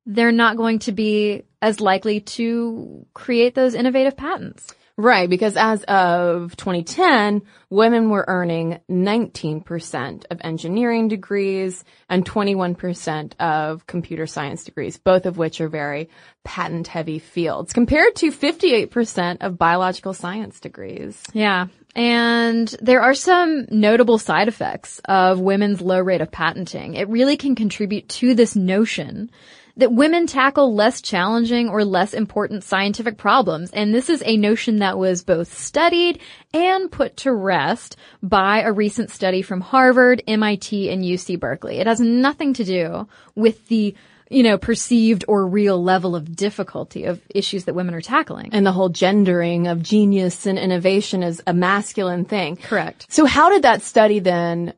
they're 0.05 0.31
not 0.31 0.57
going 0.57 0.79
to 0.79 0.91
be 0.91 1.43
as 1.63 1.79
likely 1.79 2.19
to 2.19 3.05
create 3.13 3.55
those 3.55 3.73
innovative 3.73 4.17
patents. 4.17 4.75
Right, 4.95 5.27
because 5.27 5.57
as 5.57 5.83
of 5.85 6.55
2010, 6.55 7.41
women 7.71 8.11
were 8.11 8.25
earning 8.27 8.79
19% 8.91 10.25
of 10.29 10.41
engineering 10.43 11.07
degrees 11.07 11.83
and 12.09 12.23
21% 12.23 13.33
of 13.39 13.87
computer 13.87 14.27
science 14.27 14.63
degrees, 14.63 14.99
both 14.99 15.25
of 15.25 15.39
which 15.39 15.61
are 15.61 15.67
very 15.67 16.09
patent 16.43 16.85
heavy 16.85 17.17
fields, 17.17 17.73
compared 17.73 18.15
to 18.17 18.31
58% 18.31 19.37
of 19.41 19.57
biological 19.57 20.13
science 20.13 20.59
degrees. 20.59 21.23
Yeah. 21.33 21.67
And 21.95 22.67
there 22.79 23.01
are 23.01 23.15
some 23.15 23.65
notable 23.71 24.19
side 24.19 24.47
effects 24.47 25.01
of 25.05 25.39
women's 25.39 25.81
low 25.81 26.01
rate 26.01 26.21
of 26.21 26.29
patenting. 26.29 26.93
It 26.93 27.09
really 27.09 27.37
can 27.37 27.55
contribute 27.55 28.09
to 28.09 28.35
this 28.35 28.55
notion 28.55 29.31
that 29.77 29.91
women 29.91 30.27
tackle 30.27 30.75
less 30.75 31.01
challenging 31.01 31.69
or 31.69 31.83
less 31.83 32.13
important 32.13 32.63
scientific 32.63 33.17
problems. 33.17 33.71
And 33.71 33.93
this 33.93 34.09
is 34.09 34.21
a 34.25 34.37
notion 34.37 34.79
that 34.79 34.97
was 34.97 35.23
both 35.23 35.53
studied 35.53 36.19
and 36.53 36.91
put 36.91 37.17
to 37.17 37.33
rest 37.33 37.97
by 38.21 38.61
a 38.61 38.71
recent 38.71 39.09
study 39.09 39.41
from 39.41 39.61
Harvard, 39.61 40.21
MIT, 40.27 40.89
and 40.91 41.03
UC 41.03 41.39
Berkeley. 41.39 41.77
It 41.77 41.87
has 41.87 41.99
nothing 41.99 42.53
to 42.53 42.63
do 42.63 43.07
with 43.35 43.67
the 43.67 43.95
you 44.29 44.41
know, 44.41 44.57
perceived 44.57 45.23
or 45.27 45.45
real 45.45 45.81
level 45.81 46.15
of 46.15 46.35
difficulty 46.35 47.03
of 47.05 47.21
issues 47.29 47.65
that 47.65 47.75
women 47.75 47.93
are 47.93 48.01
tackling. 48.01 48.49
And 48.51 48.65
the 48.65 48.71
whole 48.71 48.89
gendering 48.89 49.67
of 49.67 49.83
genius 49.83 50.47
and 50.47 50.57
innovation 50.57 51.21
is 51.21 51.41
a 51.45 51.53
masculine 51.53 52.25
thing. 52.25 52.55
Correct. 52.55 53.05
So 53.09 53.25
how 53.25 53.49
did 53.49 53.61
that 53.61 53.83
study 53.83 54.19
then 54.19 54.73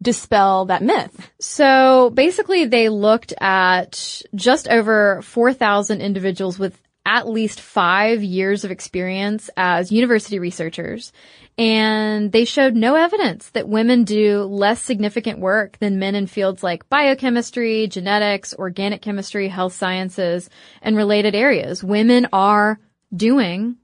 dispel 0.00 0.66
that 0.66 0.82
myth? 0.82 1.30
So 1.40 2.10
basically 2.10 2.64
they 2.64 2.88
looked 2.88 3.32
at 3.40 4.22
just 4.34 4.68
over 4.68 5.22
4,000 5.22 6.00
individuals 6.00 6.58
with 6.58 6.80
at 7.08 7.26
least 7.26 7.60
five 7.62 8.22
years 8.22 8.64
of 8.64 8.70
experience 8.70 9.48
as 9.56 9.90
university 9.90 10.38
researchers. 10.38 11.10
And 11.56 12.30
they 12.30 12.44
showed 12.44 12.74
no 12.74 12.94
evidence 12.96 13.48
that 13.50 13.66
women 13.66 14.04
do 14.04 14.42
less 14.42 14.82
significant 14.82 15.40
work 15.40 15.78
than 15.78 15.98
men 15.98 16.14
in 16.14 16.26
fields 16.26 16.62
like 16.62 16.88
biochemistry, 16.90 17.88
genetics, 17.88 18.54
organic 18.54 19.00
chemistry, 19.00 19.48
health 19.48 19.72
sciences, 19.72 20.50
and 20.82 20.96
related 20.96 21.34
areas. 21.34 21.82
Women 21.82 22.28
are 22.32 22.78
doing 23.12 23.78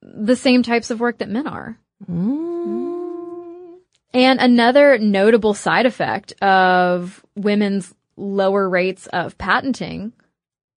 the 0.00 0.36
same 0.36 0.62
types 0.62 0.90
of 0.90 1.00
work 1.00 1.18
that 1.18 1.28
men 1.28 1.48
are. 1.48 1.76
Mm. 2.08 2.81
And 4.14 4.40
another 4.40 4.98
notable 4.98 5.54
side 5.54 5.86
effect 5.86 6.32
of 6.42 7.24
women's 7.34 7.94
lower 8.16 8.68
rates 8.68 9.06
of 9.06 9.38
patenting 9.38 10.12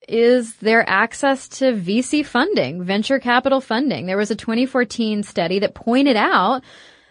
is 0.07 0.55
their 0.57 0.88
access 0.88 1.47
to 1.47 1.73
VC 1.73 2.25
funding, 2.25 2.83
venture 2.83 3.19
capital 3.19 3.59
funding. 3.59 4.05
There 4.05 4.17
was 4.17 4.31
a 4.31 4.36
2014 4.36 5.23
study 5.23 5.59
that 5.59 5.73
pointed 5.73 6.15
out 6.15 6.63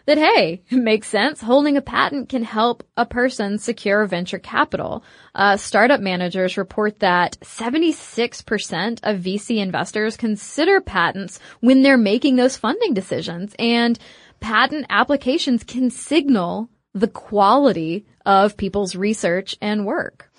that, 0.07 0.19
hey, 0.19 0.63
it 0.69 0.77
makes 0.77 1.09
sense. 1.09 1.41
Holding 1.41 1.77
a 1.77 1.83
patent 1.83 2.29
can 2.29 2.45
help 2.45 2.87
a 2.97 3.07
person 3.07 3.59
secure 3.59 4.05
venture 4.07 4.39
capital. 4.39 5.03
Uh, 5.35 5.57
startup 5.57 6.01
managers 6.01 6.57
report 6.57 7.01
that 7.01 7.39
76% 7.41 9.01
of 9.03 9.21
VC 9.21 9.59
investors 9.59 10.17
consider 10.17 10.81
patents 10.81 11.41
when 11.61 11.83
they're 11.83 11.97
making 11.97 12.37
those 12.37 12.57
funding 12.57 12.95
decisions. 12.95 13.55
And 13.59 13.99
patent 14.45 14.85
applications 14.91 15.65
can 15.65 15.89
signal 15.89 16.69
the 16.93 17.09
quality 17.09 18.05
of 18.27 18.59
people's 18.59 18.95
research 18.95 19.57
and 19.63 19.87
work. 19.87 20.31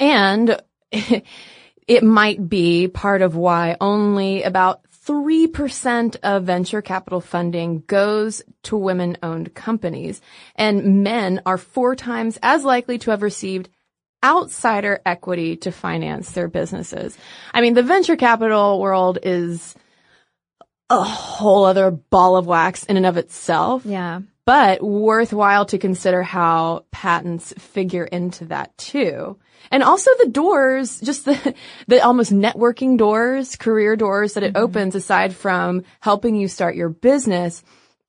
And 0.00 0.58
it 0.90 2.02
might 2.02 2.48
be 2.48 2.88
part 2.88 3.20
of 3.20 3.36
why 3.36 3.76
only 3.78 4.42
about 4.42 4.80
3% 5.06 6.16
of 6.22 6.44
venture 6.44 6.80
capital 6.80 7.20
funding 7.20 7.82
goes 7.86 8.40
to 8.62 8.76
women 8.78 9.18
owned 9.22 9.52
companies 9.52 10.22
and 10.54 11.02
men 11.02 11.42
are 11.44 11.58
four 11.58 11.94
times 11.94 12.38
as 12.42 12.64
likely 12.64 12.96
to 13.00 13.10
have 13.10 13.20
received 13.20 13.68
outsider 14.24 15.02
equity 15.04 15.56
to 15.58 15.70
finance 15.70 16.30
their 16.30 16.48
businesses. 16.48 17.18
I 17.52 17.60
mean, 17.60 17.74
the 17.74 17.82
venture 17.82 18.16
capital 18.16 18.80
world 18.80 19.18
is 19.22 19.74
a 20.92 21.02
whole 21.02 21.64
other 21.64 21.90
ball 21.90 22.36
of 22.36 22.46
wax 22.46 22.84
in 22.84 22.96
and 22.96 23.06
of 23.06 23.16
itself. 23.16 23.84
Yeah. 23.84 24.20
But 24.44 24.82
worthwhile 24.82 25.66
to 25.66 25.78
consider 25.78 26.22
how 26.22 26.84
patents 26.90 27.54
figure 27.58 28.04
into 28.04 28.46
that 28.46 28.76
too. 28.76 29.38
And 29.70 29.82
also 29.82 30.10
the 30.18 30.28
doors, 30.28 31.00
just 31.00 31.24
the, 31.24 31.54
the 31.86 32.04
almost 32.04 32.32
networking 32.32 32.98
doors, 32.98 33.56
career 33.56 33.96
doors 33.96 34.34
that 34.34 34.42
it 34.42 34.56
opens 34.56 34.94
aside 34.94 35.34
from 35.34 35.84
helping 36.00 36.34
you 36.34 36.48
start 36.48 36.74
your 36.74 36.88
business. 36.88 37.62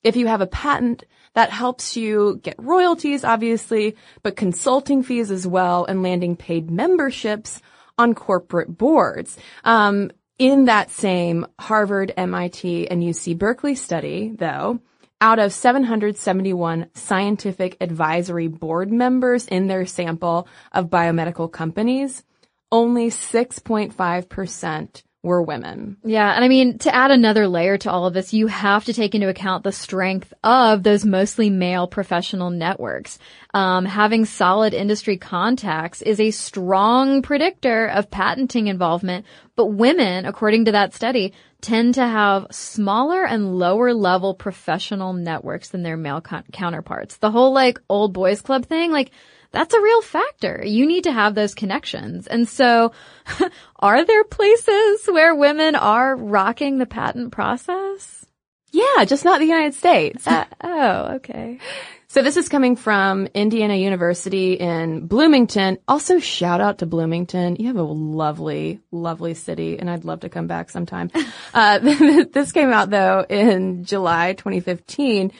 If 0.03 0.15
you 0.15 0.27
have 0.27 0.41
a 0.41 0.47
patent, 0.47 1.03
that 1.35 1.49
helps 1.49 1.95
you 1.95 2.39
get 2.43 2.55
royalties, 2.59 3.23
obviously, 3.23 3.95
but 4.21 4.35
consulting 4.35 5.03
fees 5.03 5.31
as 5.31 5.47
well 5.47 5.85
and 5.85 6.03
landing 6.03 6.35
paid 6.35 6.69
memberships 6.69 7.61
on 7.97 8.13
corporate 8.13 8.77
boards. 8.77 9.37
Um, 9.63 10.11
in 10.37 10.65
that 10.65 10.91
same 10.91 11.45
Harvard, 11.59 12.13
MIT, 12.17 12.87
and 12.89 13.03
UC 13.03 13.37
Berkeley 13.37 13.75
study, 13.75 14.33
though, 14.35 14.79
out 15.21 15.39
of 15.39 15.53
771 15.53 16.89
scientific 16.95 17.77
advisory 17.79 18.47
board 18.47 18.91
members 18.91 19.47
in 19.47 19.67
their 19.67 19.85
sample 19.85 20.47
of 20.71 20.89
biomedical 20.89 21.51
companies, 21.51 22.23
only 22.71 23.09
6.5% 23.09 25.03
were 25.23 25.41
women. 25.41 25.97
Yeah, 26.03 26.29
and 26.35 26.43
I 26.43 26.49
mean, 26.49 26.77
to 26.79 26.93
add 26.93 27.09
another 27.09 27.47
layer 27.47 27.77
to 27.79 27.89
all 27.89 28.05
of 28.05 28.13
this, 28.13 28.33
you 28.33 28.47
have 28.47 28.83
to 28.85 28.93
take 28.93 29.15
into 29.15 29.29
account 29.29 29.63
the 29.63 29.71
strength 29.71 30.33
of 30.43 30.83
those 30.83 31.05
mostly 31.05 31.49
male 31.49 31.87
professional 31.87 32.49
networks. 32.49 33.17
Um, 33.53 33.85
having 33.85 34.25
solid 34.25 34.73
industry 34.73 35.17
contacts 35.17 36.01
is 36.01 36.19
a 36.19 36.31
strong 36.31 37.21
predictor 37.21 37.87
of 37.87 38.11
patenting 38.11 38.67
involvement, 38.67 39.25
but 39.55 39.67
women, 39.67 40.25
according 40.25 40.65
to 40.65 40.73
that 40.73 40.93
study, 40.93 41.33
tend 41.61 41.93
to 41.93 42.05
have 42.05 42.47
smaller 42.51 43.25
and 43.25 43.57
lower 43.57 43.93
level 43.93 44.33
professional 44.33 45.13
networks 45.13 45.69
than 45.69 45.83
their 45.83 45.95
male 45.95 46.19
co- 46.19 46.43
counterparts. 46.51 47.15
The 47.17 47.31
whole 47.31 47.53
like 47.53 47.79
old 47.87 48.13
boys 48.13 48.41
club 48.41 48.65
thing, 48.65 48.91
like, 48.91 49.11
that's 49.53 49.73
a 49.73 49.81
real 49.81 50.01
factor. 50.01 50.63
You 50.65 50.85
need 50.85 51.05
to 51.05 51.13
have 51.13 51.35
those 51.35 51.53
connections. 51.55 52.27
And 52.27 52.49
so 52.49 52.91
are 53.79 54.03
there 54.03 54.23
places 54.25 55.05
where 55.05 55.35
women 55.35 55.75
are 55.75 56.15
rocking 56.15 56.79
the 56.79 56.85
patent 56.87 57.31
process? 57.31 58.25
Yeah, 58.71 59.05
just 59.05 59.23
not 59.23 59.39
the 59.39 59.45
United 59.45 59.75
States. 59.75 60.25
Uh, 60.27 60.45
oh, 60.61 61.15
okay. 61.15 61.59
So 62.07 62.21
this 62.21 62.37
is 62.37 62.49
coming 62.49 62.75
from 62.75 63.27
Indiana 63.33 63.75
University 63.75 64.53
in 64.53 65.05
Bloomington. 65.05 65.77
Also 65.87 66.19
shout 66.19 66.59
out 66.59 66.79
to 66.79 66.87
Bloomington. 66.87 67.55
You 67.57 67.67
have 67.67 67.75
a 67.75 67.83
lovely, 67.83 68.81
lovely 68.91 69.35
city 69.35 69.77
and 69.77 69.89
I'd 69.89 70.05
love 70.05 70.21
to 70.21 70.29
come 70.29 70.47
back 70.47 70.71
sometime. 70.71 71.11
uh, 71.53 71.79
this 71.79 72.51
came 72.51 72.71
out 72.71 72.89
though 72.89 73.25
in 73.27 73.85
July 73.85 74.33
2015. 74.33 75.31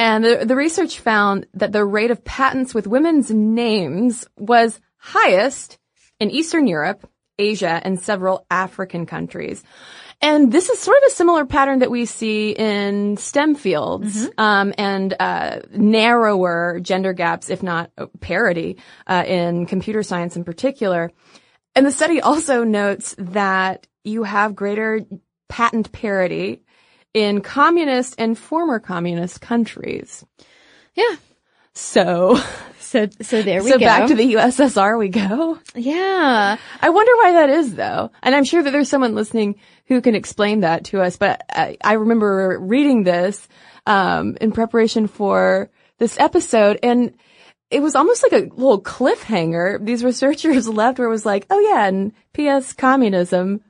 And 0.00 0.24
the, 0.24 0.46
the 0.46 0.56
research 0.56 0.98
found 0.98 1.46
that 1.52 1.72
the 1.72 1.84
rate 1.84 2.10
of 2.10 2.24
patents 2.24 2.72
with 2.72 2.86
women's 2.86 3.30
names 3.30 4.26
was 4.38 4.80
highest 4.96 5.78
in 6.18 6.30
Eastern 6.30 6.66
Europe, 6.66 7.06
Asia, 7.38 7.78
and 7.84 8.00
several 8.00 8.46
African 8.50 9.04
countries. 9.04 9.62
And 10.22 10.50
this 10.50 10.70
is 10.70 10.78
sort 10.78 10.96
of 10.96 11.08
a 11.08 11.14
similar 11.14 11.44
pattern 11.44 11.80
that 11.80 11.90
we 11.90 12.06
see 12.06 12.52
in 12.52 13.18
STEM 13.18 13.56
fields 13.56 14.26
um, 14.38 14.72
and 14.78 15.14
uh, 15.20 15.60
narrower 15.70 16.80
gender 16.80 17.12
gaps, 17.12 17.50
if 17.50 17.62
not 17.62 17.90
parity, 18.20 18.78
uh, 19.06 19.24
in 19.26 19.66
computer 19.66 20.02
science 20.02 20.34
in 20.34 20.44
particular. 20.44 21.12
And 21.74 21.84
the 21.84 21.92
study 21.92 22.22
also 22.22 22.64
notes 22.64 23.14
that 23.18 23.86
you 24.02 24.22
have 24.22 24.56
greater 24.56 25.04
patent 25.50 25.92
parity 25.92 26.62
in 27.14 27.40
communist 27.40 28.14
and 28.18 28.36
former 28.36 28.78
communist 28.78 29.40
countries. 29.40 30.24
Yeah. 30.94 31.16
So, 31.74 32.38
So, 32.90 33.06
so 33.22 33.40
there 33.40 33.62
we 33.62 33.70
so 33.70 33.78
go. 33.78 33.84
back 33.84 34.08
to 34.08 34.16
the 34.16 34.34
USSR 34.34 34.98
we 34.98 35.10
go. 35.10 35.60
yeah. 35.76 36.56
I 36.80 36.90
wonder 36.90 37.12
why 37.18 37.32
that 37.34 37.48
is 37.48 37.76
though. 37.76 38.10
And 38.20 38.34
I'm 38.34 38.42
sure 38.42 38.64
that 38.64 38.72
there's 38.72 38.88
someone 38.88 39.14
listening 39.14 39.60
who 39.86 40.00
can 40.00 40.16
explain 40.16 40.60
that 40.60 40.86
to 40.86 41.00
us, 41.00 41.16
but 41.16 41.40
I, 41.50 41.76
I 41.84 41.92
remember 41.92 42.58
reading 42.58 43.04
this, 43.04 43.46
um, 43.86 44.36
in 44.40 44.50
preparation 44.50 45.06
for 45.06 45.70
this 45.98 46.18
episode 46.18 46.80
and 46.82 47.14
it 47.70 47.80
was 47.80 47.94
almost 47.94 48.24
like 48.24 48.32
a 48.32 48.48
little 48.56 48.82
cliffhanger. 48.82 49.86
These 49.86 50.02
researchers 50.02 50.68
left 50.80 50.98
where 50.98 51.06
it 51.06 51.12
was 51.12 51.24
like, 51.24 51.46
oh 51.48 51.60
yeah, 51.60 51.86
and 51.86 52.12
P.S. 52.32 52.72
communism. 52.72 53.60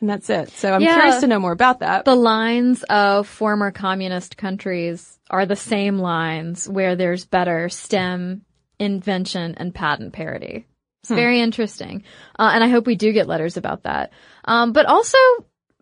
And 0.00 0.08
that's 0.08 0.30
it. 0.30 0.50
So 0.50 0.72
I'm 0.72 0.80
Yeah. 0.80 0.94
curious 0.94 1.20
to 1.20 1.26
know 1.26 1.40
more 1.40 1.52
about 1.52 1.80
that. 1.80 2.04
The 2.04 2.14
lines 2.14 2.82
of 2.84 3.26
former 3.26 3.70
communist 3.70 4.36
countries 4.36 5.18
are 5.30 5.46
the 5.46 5.56
same 5.56 5.98
lines 5.98 6.68
where 6.68 6.94
there's 6.96 7.24
better 7.24 7.68
STEM 7.68 8.42
invention 8.78 9.54
and 9.56 9.74
patent 9.74 10.12
parity. 10.12 10.66
It's 11.02 11.10
very 11.10 11.40
interesting. 11.40 12.02
Uh, 12.38 12.50
and 12.54 12.62
I 12.62 12.68
hope 12.68 12.86
we 12.86 12.94
do 12.96 13.12
get 13.12 13.26
letters 13.28 13.56
about 13.56 13.84
that. 13.84 14.12
Um, 14.44 14.72
but 14.72 14.86
also 14.86 15.18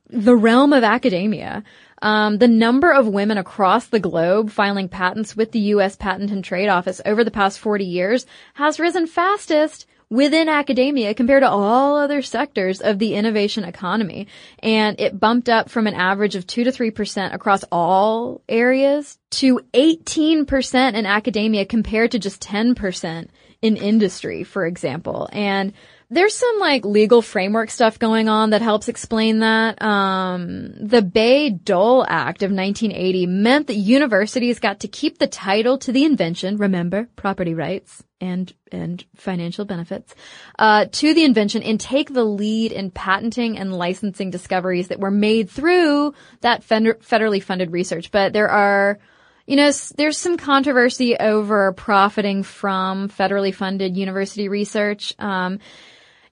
the 0.09 0.37
realm 0.37 0.73
of 0.73 0.85
academia. 0.85 1.65
Um, 2.03 2.39
the 2.39 2.49
number 2.49 2.93
of 2.93 3.09
women 3.09 3.39
across 3.39 3.87
the 3.87 3.99
globe 3.99 4.51
filing 4.51 4.89
patents 4.89 5.35
with 5.35 5.53
the 5.53 5.59
U.S. 5.75 5.97
Patent 5.97 6.31
and 6.31 6.45
Trade 6.45 6.69
Office 6.69 7.01
over 7.05 7.25
the 7.25 7.31
past 7.31 7.59
40 7.59 7.85
years 7.85 8.27
has 8.55 8.79
risen 8.79 9.07
fastest 9.07 9.87
within 10.09 10.49
academia 10.49 11.15
compared 11.15 11.43
to 11.43 11.51
all 11.51 11.97
other 11.97 12.23
sectors 12.23 12.81
of 12.81 12.99
the 12.99 13.15
innovation 13.15 13.65
economy. 13.65 14.29
And 14.61 15.01
it 15.01 15.19
bumped 15.19 15.49
up 15.49 15.69
from 15.69 15.87
an 15.87 15.95
average 15.95 16.37
of 16.37 16.47
2 16.47 16.65
to 16.65 16.71
3% 16.71 17.35
across 17.35 17.65
all 17.73 18.43
areas 18.49 19.19
to 19.33 19.61
18% 19.75 20.95
in 20.95 21.07
academia 21.07 21.67
compared 21.67 22.13
to 22.13 22.19
just 22.19 22.41
10% 22.43 23.29
in 23.63 23.77
industry, 23.77 24.45
for 24.45 24.65
example. 24.65 25.29
And 25.33 25.73
there's 26.09 26.37
some 26.37 26.61
like 26.61 26.85
legal 26.85 27.21
framework 27.21 27.71
stuff 27.71 27.99
going 27.99 28.29
on 28.29 28.51
that 28.51 28.63
helps 28.63 28.89
explain 28.89 29.41
that. 29.41 29.83
Um, 29.83 30.73
the 30.81 31.03
Bay-Dole 31.03 32.07
Act 32.09 32.43
of 32.43 32.53
1980 32.53 33.27
meant 33.27 33.67
that 33.67 33.75
universities 33.75 34.61
got 34.61 34.81
to 34.81 34.89
keep 34.89 35.19
the 35.19 35.27
title 35.27 35.79
to 35.79 35.91
the 35.91 36.05
invention. 36.05 36.59
Remember, 36.59 37.09
property 37.17 37.55
rights 37.55 38.05
and 38.21 38.53
and 38.73 39.05
financial 39.17 39.65
benefits 39.65 40.15
uh, 40.59 40.87
to 40.91 41.13
the 41.13 41.25
invention 41.25 41.63
and 41.63 41.79
take 41.79 42.13
the 42.13 42.25
lead 42.25 42.73
in 42.73 42.91
patenting 42.91 43.59
and 43.59 43.75
licensing 43.75 44.31
discoveries 44.31 44.89
that 44.89 45.01
were 45.01 45.11
made 45.11 45.51
through 45.51 46.15
that 46.41 46.63
federally 46.63 47.43
funded 47.43 47.73
research. 47.73 48.11
But 48.13 48.33
there 48.33 48.49
are 48.49 48.99
you 49.47 49.55
know, 49.55 49.71
there's 49.97 50.19
some 50.19 50.37
controversy 50.37 51.17
over 51.17 51.73
profiting 51.73 52.43
from 52.43 53.09
federally 53.09 53.55
funded 53.55 53.97
university 53.97 54.49
research. 54.49 55.15
Um, 55.21 55.61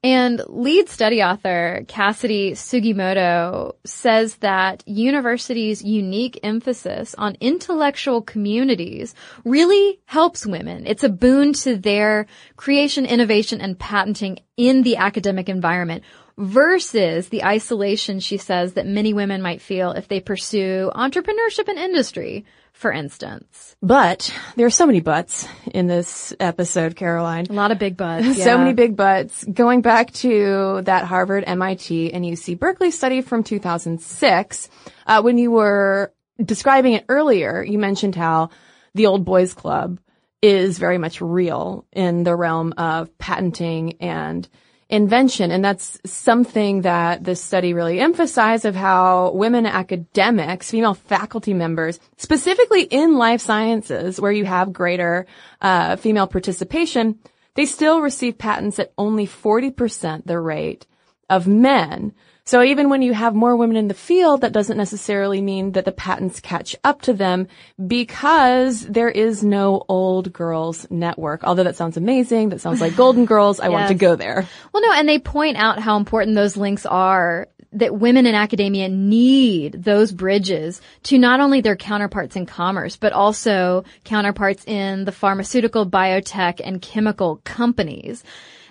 and 0.04 0.42
lead 0.48 0.90
study 0.90 1.22
author 1.22 1.82
Cassidy 1.88 2.52
Sugimoto 2.52 3.72
says 3.86 4.36
that 4.36 4.86
universities' 4.86 5.82
unique 5.82 6.38
emphasis 6.42 7.14
on 7.16 7.38
intellectual 7.40 8.20
communities 8.20 9.14
really 9.46 9.98
helps 10.04 10.44
women. 10.44 10.86
It's 10.86 11.04
a 11.04 11.08
boon 11.08 11.54
to 11.54 11.78
their 11.78 12.26
creation, 12.56 13.06
innovation, 13.06 13.62
and 13.62 13.78
patenting 13.78 14.40
in 14.58 14.82
the 14.82 14.96
academic 14.96 15.48
environment 15.48 16.04
versus 16.36 17.30
the 17.30 17.42
isolation 17.42 18.20
she 18.20 18.36
says 18.36 18.74
that 18.74 18.86
many 18.86 19.14
women 19.14 19.40
might 19.40 19.62
feel 19.62 19.92
if 19.92 20.08
they 20.08 20.20
pursue 20.20 20.90
entrepreneurship 20.94 21.68
and 21.68 21.78
industry, 21.78 22.44
for 22.74 22.92
instance. 22.92 23.76
But 23.80 24.34
there 24.56 24.66
are 24.66 24.70
so 24.70 24.84
many 24.84 25.00
buts 25.00 25.48
in 25.72 25.86
this 25.86 26.34
episode, 26.38 26.96
Caroline. 26.96 27.46
A 27.48 27.52
lot 27.54 27.70
of 27.70 27.78
big 27.78 27.96
butts. 27.96 28.36
So 28.44 28.58
many 28.58 28.74
big 28.74 28.94
buts. 28.94 29.42
Going 29.44 29.80
back 29.80 30.12
to 30.14 30.82
that 30.82 31.04
Harvard, 31.04 31.44
MIT, 31.46 32.12
and 32.12 32.24
UC 32.24 32.58
Berkeley 32.58 32.90
study 32.90 33.22
from 33.22 33.42
2006, 33.42 34.68
uh, 35.06 35.22
when 35.22 35.38
you 35.38 35.50
were 35.50 36.12
describing 36.44 36.94
it 36.94 37.04
earlier, 37.08 37.62
you 37.62 37.78
mentioned 37.78 38.16
how 38.16 38.50
the 38.94 39.06
old 39.06 39.24
boys 39.24 39.54
club 39.54 39.98
is 40.42 40.78
very 40.78 40.98
much 40.98 41.20
real 41.22 41.86
in 41.92 42.22
the 42.22 42.36
realm 42.36 42.74
of 42.76 43.16
patenting 43.16 43.94
and 44.00 44.46
invention. 44.88 45.50
And 45.50 45.64
that's 45.64 45.98
something 46.04 46.82
that 46.82 47.24
this 47.24 47.42
study 47.42 47.72
really 47.72 48.00
emphasized 48.00 48.64
of 48.64 48.74
how 48.74 49.32
women 49.32 49.66
academics, 49.66 50.70
female 50.70 50.94
faculty 50.94 51.54
members, 51.54 51.98
specifically 52.16 52.82
in 52.82 53.16
life 53.16 53.40
sciences 53.40 54.20
where 54.20 54.32
you 54.32 54.44
have 54.44 54.72
greater 54.72 55.26
uh, 55.60 55.96
female 55.96 56.26
participation, 56.26 57.18
they 57.54 57.66
still 57.66 58.00
receive 58.00 58.36
patents 58.36 58.78
at 58.78 58.92
only 58.98 59.26
40% 59.26 60.26
the 60.26 60.38
rate 60.38 60.86
of 61.30 61.46
men. 61.46 62.12
So 62.46 62.62
even 62.62 62.90
when 62.90 63.00
you 63.00 63.14
have 63.14 63.34
more 63.34 63.56
women 63.56 63.76
in 63.76 63.88
the 63.88 63.94
field, 63.94 64.42
that 64.42 64.52
doesn't 64.52 64.76
necessarily 64.76 65.40
mean 65.40 65.72
that 65.72 65.86
the 65.86 65.92
patents 65.92 66.40
catch 66.40 66.76
up 66.84 67.00
to 67.02 67.14
them 67.14 67.48
because 67.86 68.82
there 68.82 69.08
is 69.08 69.42
no 69.42 69.82
old 69.88 70.30
girls 70.30 70.86
network. 70.90 71.42
Although 71.42 71.64
that 71.64 71.76
sounds 71.76 71.96
amazing. 71.96 72.50
That 72.50 72.60
sounds 72.60 72.82
like 72.82 72.96
Golden 72.96 73.24
Girls. 73.24 73.60
I 73.60 73.70
want 73.70 73.88
to 73.88 73.94
go 74.06 74.14
there. 74.14 74.46
Well, 74.72 74.82
no, 74.82 74.92
and 74.92 75.08
they 75.08 75.18
point 75.18 75.56
out 75.56 75.78
how 75.78 75.96
important 75.96 76.36
those 76.36 76.56
links 76.56 76.84
are 76.84 77.48
that 77.72 77.98
women 77.98 78.26
in 78.26 78.34
academia 78.34 78.88
need 78.88 79.72
those 79.82 80.12
bridges 80.12 80.80
to 81.04 81.18
not 81.18 81.40
only 81.40 81.60
their 81.60 81.76
counterparts 81.76 82.36
in 82.36 82.46
commerce, 82.46 82.96
but 82.96 83.12
also 83.12 83.84
counterparts 84.04 84.64
in 84.66 85.04
the 85.04 85.12
pharmaceutical, 85.12 85.84
biotech, 85.84 86.60
and 86.62 86.80
chemical 86.80 87.40
companies. 87.44 88.22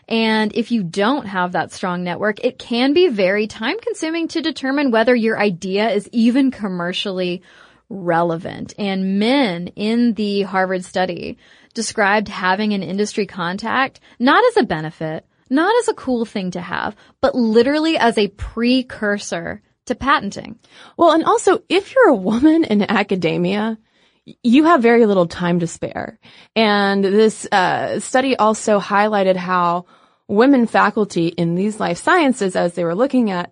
And 0.08 0.56
if 0.56 0.72
you 0.72 0.84
don't 0.84 1.26
have 1.26 1.54
that 1.54 1.72
strong 1.72 2.04
network, 2.04 2.44
it 2.44 2.60
can 2.60 2.94
be 2.94 3.08
very 3.08 3.48
time 3.48 3.80
consuming 3.80 4.28
to 4.30 4.42
determine 4.42 4.92
whether 4.92 5.16
your 5.16 5.40
idea 5.40 5.90
is 5.90 6.10
even 6.12 6.52
commercially 6.52 7.42
relevant. 7.90 8.74
And 8.78 9.20
men 9.20 9.68
in 9.70 10.14
the 10.14 10.44
Harvard 10.44 10.84
study 10.84 11.38
described 11.74 12.28
having 12.28 12.74
an 12.74 12.84
industry 12.84 13.26
contact 13.26 14.00
not 14.20 14.44
as 14.46 14.58
a 14.58 14.64
benefit, 14.64 15.26
not 15.50 15.74
as 15.80 15.88
a 15.88 15.94
cool 15.94 16.26
thing 16.26 16.52
to 16.52 16.62
have, 16.62 16.96
but 17.22 17.36
literally 17.36 17.98
as 17.98 18.18
a 18.18 18.30
precursor 18.30 19.62
to 19.86 19.96
patenting. 19.96 20.60
Well, 20.98 21.12
and 21.12 21.24
also 21.24 21.60
if 21.70 21.94
you're 21.94 22.10
a 22.10 22.16
woman 22.16 22.64
in 22.64 22.90
academia, 22.90 23.78
you 24.26 24.66
have 24.66 24.82
very 24.82 25.06
little 25.06 25.28
time 25.28 25.60
to 25.60 25.68
spare. 25.68 26.20
And 26.56 27.04
this 27.04 27.46
uh, 27.52 28.00
study 28.00 28.36
also 28.36 28.80
highlighted 28.80 29.36
how 29.36 29.86
women 30.28 30.68
faculty 30.68 31.28
in 31.28 31.56
these 31.56 31.80
life 31.80 31.98
sciences, 31.98 32.56
as 32.56 32.74
they 32.74 32.84
were 32.84 32.96
looking 32.96 33.32
at, 33.32 33.52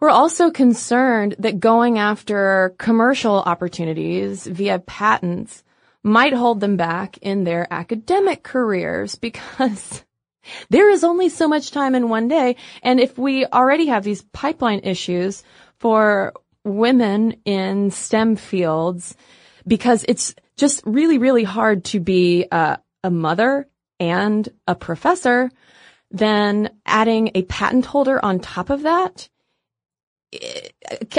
were 0.00 0.10
also 0.10 0.50
concerned 0.50 1.36
that 1.38 1.60
going 1.60 1.98
after 1.98 2.74
commercial 2.78 3.36
opportunities 3.36 4.46
via 4.46 4.78
patents 4.80 5.62
might 6.02 6.34
hold 6.34 6.60
them 6.60 6.76
back 6.76 7.16
in 7.18 7.44
their 7.44 7.66
academic 7.72 8.42
careers 8.42 9.14
because 9.26 10.04
there 10.68 10.90
is 10.90 11.04
only 11.04 11.28
so 11.28 11.48
much 11.48 11.70
time 11.70 11.94
in 11.94 12.08
one 12.08 12.28
day. 12.28 12.56
And 12.82 13.00
if 13.00 13.16
we 13.16 13.46
already 13.46 13.86
have 13.86 14.04
these 14.04 14.22
pipeline 14.22 14.80
issues 14.82 15.42
for 15.78 16.34
women 16.64 17.36
in 17.44 17.90
STEM 17.90 18.36
fields, 18.36 19.16
because 19.66 20.04
it's 20.08 20.34
just 20.56 20.82
really, 20.84 21.18
really 21.18 21.44
hard 21.44 21.84
to 21.84 22.00
be 22.00 22.46
a, 22.50 22.78
a 23.02 23.10
mother 23.10 23.68
and 24.00 24.48
a 24.66 24.74
professor, 24.74 25.50
then 26.10 26.70
adding 26.86 27.30
a 27.34 27.42
patent 27.42 27.86
holder 27.86 28.22
on 28.24 28.40
top 28.40 28.70
of 28.70 28.82
that 28.82 29.28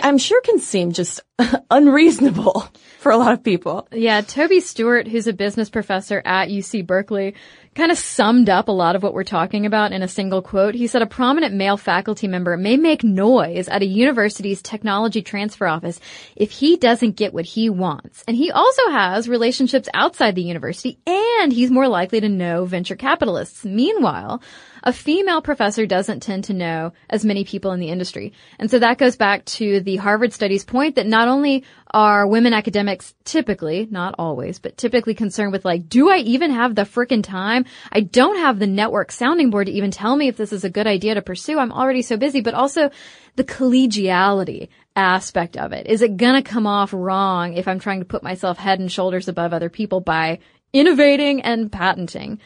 I'm 0.04 0.18
sure 0.18 0.42
can 0.42 0.60
seem 0.60 0.92
just 0.92 1.22
unreasonable 1.72 2.68
for 3.00 3.12
a 3.12 3.18
lot 3.18 3.34
of 3.34 3.44
people. 3.44 3.88
Yeah, 3.92 4.22
Toby 4.22 4.60
Stuart, 4.60 5.08
who's 5.08 5.28
a 5.28 5.34
business 5.34 5.70
professor 5.70 6.22
at 6.26 6.50
UC 6.50 6.86
Berkeley, 6.86 7.36
kind 7.76 7.92
of 7.92 7.98
summed 7.98 8.50
up 8.50 8.68
a 8.68 8.72
lot 8.72 8.96
of 8.96 9.04
what 9.04 9.14
we're 9.14 9.24
talking 9.24 9.66
about 9.66 9.92
in 9.92 10.02
a 10.02 10.08
single 10.08 10.42
quote. 10.42 10.76
He 10.76 10.88
said 10.88 11.02
a 11.02 11.08
prominent 11.08 11.54
male 11.54 11.78
faculty 11.78 12.28
member 12.28 12.56
may 12.56 12.78
make 12.78 13.04
noise 13.04 13.68
at 13.68 13.82
a 13.82 13.86
university's 13.86 14.62
technology 14.62 15.22
transfer 15.22 15.68
office 15.68 16.00
if 16.36 16.52
he 16.52 16.78
doesn't 16.78 17.18
get 17.18 17.34
what 17.34 17.46
he 17.46 17.70
wants. 17.70 18.24
And 18.28 18.38
he 18.38 18.50
also 18.52 18.90
has 18.90 19.28
relationships 19.28 19.90
outside 19.94 20.36
the 20.36 20.42
university 20.42 20.98
and 21.06 21.52
he's 21.52 21.70
more 21.70 21.88
likely 21.88 22.22
to 22.22 22.30
know 22.30 22.66
venture 22.66 22.96
capitalists. 22.96 23.66
Meanwhile, 23.66 24.42
a 24.86 24.94
female 24.94 25.42
professor 25.42 25.88
doesn't 25.88 26.22
tend 26.22 26.44
to 26.44 26.54
know 26.54 26.94
as 27.10 27.26
many 27.26 27.44
people 27.44 27.72
in 27.72 27.80
the 27.80 27.90
industry. 27.90 28.34
And 28.60 28.70
so 28.70 28.78
that 28.78 29.00
goes 29.00 29.16
back 29.16 29.44
to 29.46 29.80
the 29.80 29.96
Harvard 29.96 30.32
studies 30.32 30.64
point 30.64 30.96
that 30.96 31.08
not 31.08 31.28
only 31.28 31.64
are 31.90 32.28
women 32.28 32.54
academics 32.54 33.16
typically, 33.24 33.88
not 33.90 34.14
always, 34.20 34.60
but 34.60 34.78
typically 34.78 35.16
concerned 35.16 35.52
with 35.52 35.66
like, 35.66 35.90
do 35.90 36.10
I 36.12 36.18
even 36.18 36.52
have 36.52 36.76
the 36.76 36.84
frickin' 36.84 37.24
time? 37.24 37.66
I 37.92 38.02
don't 38.02 38.38
have 38.38 38.60
the 38.60 38.68
network 38.68 39.12
sounding 39.12 39.50
board 39.50 39.68
to 39.68 39.74
even 39.74 39.90
tell 39.90 40.16
me 40.16 40.28
if 40.28 40.38
this 40.38 40.54
is 40.54 40.64
a 40.64 40.70
good 40.70 40.86
idea 40.86 41.16
to 41.16 41.22
pursue. 41.24 41.58
I'm 41.58 41.72
already 41.72 42.04
so 42.04 42.16
busy, 42.16 42.42
but 42.42 42.54
also 42.54 42.92
the 43.38 43.44
collegiality 43.44 44.70
aspect 44.96 45.58
of 45.58 45.74
it. 45.74 45.88
Is 45.88 46.04
it 46.04 46.18
gonna 46.18 46.44
come 46.44 46.68
off 46.68 46.94
wrong 46.94 47.54
if 47.54 47.68
I'm 47.68 47.80
trying 47.80 48.00
to 48.00 48.06
put 48.06 48.24
myself 48.24 48.60
head 48.60 48.80
and 48.80 48.92
shoulders 48.92 49.28
above 49.28 49.52
other 49.52 49.70
people 49.70 50.00
by 50.00 50.40
innovating 50.74 51.42
and 51.42 51.72
patenting? 51.72 52.40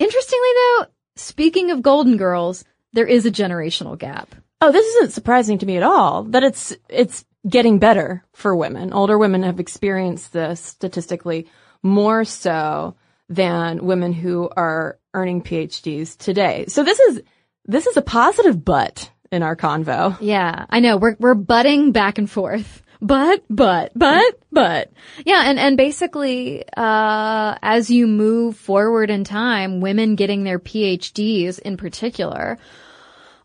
Interestingly 0.00 0.48
though, 0.54 0.86
Speaking 1.20 1.70
of 1.70 1.82
Golden 1.82 2.16
Girls, 2.16 2.64
there 2.92 3.06
is 3.06 3.26
a 3.26 3.30
generational 3.30 3.96
gap. 3.98 4.34
Oh, 4.60 4.72
this 4.72 4.86
isn't 4.86 5.12
surprising 5.12 5.58
to 5.58 5.66
me 5.66 5.76
at 5.76 5.82
all. 5.82 6.24
That 6.24 6.42
it's 6.42 6.74
it's 6.88 7.24
getting 7.48 7.78
better 7.78 8.24
for 8.32 8.56
women. 8.56 8.92
Older 8.92 9.18
women 9.18 9.42
have 9.42 9.60
experienced 9.60 10.32
this 10.32 10.60
statistically 10.60 11.48
more 11.82 12.24
so 12.24 12.96
than 13.28 13.84
women 13.84 14.12
who 14.12 14.50
are 14.56 14.98
earning 15.14 15.42
PhDs 15.42 16.16
today. 16.16 16.64
So 16.68 16.84
this 16.84 16.98
is 16.98 17.22
this 17.64 17.86
is 17.86 17.96
a 17.96 18.02
positive 18.02 18.64
butt 18.64 19.10
in 19.30 19.42
our 19.42 19.56
convo. 19.56 20.16
Yeah, 20.20 20.66
I 20.68 20.80
know. 20.80 20.96
We're 20.96 21.16
we're 21.18 21.34
butting 21.34 21.92
back 21.92 22.18
and 22.18 22.30
forth 22.30 22.82
but, 23.00 23.44
but, 23.48 23.92
but, 23.94 24.40
but. 24.52 24.92
Yeah, 25.24 25.42
and, 25.46 25.58
and 25.58 25.76
basically, 25.76 26.64
uh, 26.76 27.56
as 27.62 27.90
you 27.90 28.06
move 28.06 28.56
forward 28.56 29.10
in 29.10 29.24
time, 29.24 29.80
women 29.80 30.16
getting 30.16 30.44
their 30.44 30.58
PhDs 30.58 31.58
in 31.58 31.76
particular 31.76 32.58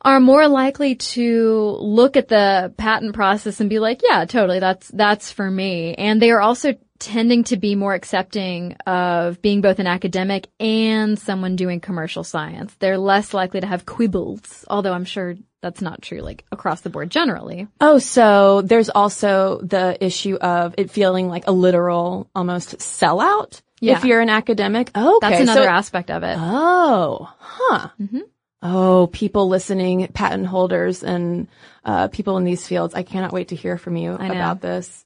are 0.01 0.19
more 0.19 0.47
likely 0.47 0.95
to 0.95 1.77
look 1.79 2.15
at 2.15 2.27
the 2.27 2.73
patent 2.77 3.15
process 3.15 3.59
and 3.59 3.69
be 3.69 3.79
like, 3.79 4.01
yeah, 4.03 4.25
totally, 4.25 4.59
that's, 4.59 4.87
that's 4.89 5.31
for 5.31 5.49
me. 5.49 5.95
And 5.95 6.21
they 6.21 6.31
are 6.31 6.41
also 6.41 6.75
tending 6.99 7.43
to 7.45 7.57
be 7.57 7.75
more 7.75 7.93
accepting 7.93 8.73
of 8.85 9.41
being 9.41 9.61
both 9.61 9.79
an 9.79 9.87
academic 9.87 10.47
and 10.59 11.17
someone 11.19 11.55
doing 11.55 11.79
commercial 11.79 12.23
science. 12.23 12.73
They're 12.79 12.97
less 12.97 13.33
likely 13.33 13.61
to 13.61 13.67
have 13.67 13.85
quibbles, 13.85 14.63
although 14.69 14.93
I'm 14.93 15.05
sure 15.05 15.35
that's 15.65 15.81
not 15.81 15.99
true 15.99 16.19
like 16.19 16.45
across 16.51 16.81
the 16.81 16.91
board 16.91 17.09
generally. 17.09 17.67
Oh, 17.81 17.97
so 17.97 18.61
there's 18.61 18.89
also 18.89 19.59
the 19.63 19.97
issue 19.99 20.35
of 20.35 20.75
it 20.77 20.91
feeling 20.91 21.27
like 21.27 21.47
a 21.47 21.51
literal 21.51 22.29
almost 22.35 22.77
sellout 22.77 23.63
yeah. 23.81 23.97
if 23.97 24.05
you're 24.05 24.21
an 24.21 24.29
academic. 24.29 24.91
Oh, 24.93 25.17
okay. 25.17 25.29
That's 25.29 25.41
another 25.41 25.63
so, 25.63 25.69
aspect 25.69 26.11
of 26.11 26.21
it. 26.21 26.37
Oh, 26.39 27.27
huh. 27.39 27.89
Mm-hmm. 27.99 28.19
Oh, 28.61 29.07
people 29.07 29.47
listening, 29.49 30.07
patent 30.09 30.45
holders 30.45 31.03
and 31.03 31.47
uh, 31.83 32.09
people 32.09 32.37
in 32.37 32.43
these 32.43 32.67
fields. 32.67 32.93
I 32.93 33.01
cannot 33.01 33.33
wait 33.33 33.47
to 33.47 33.55
hear 33.55 33.79
from 33.79 33.95
you 33.95 34.13
about 34.13 34.61
this. 34.61 35.03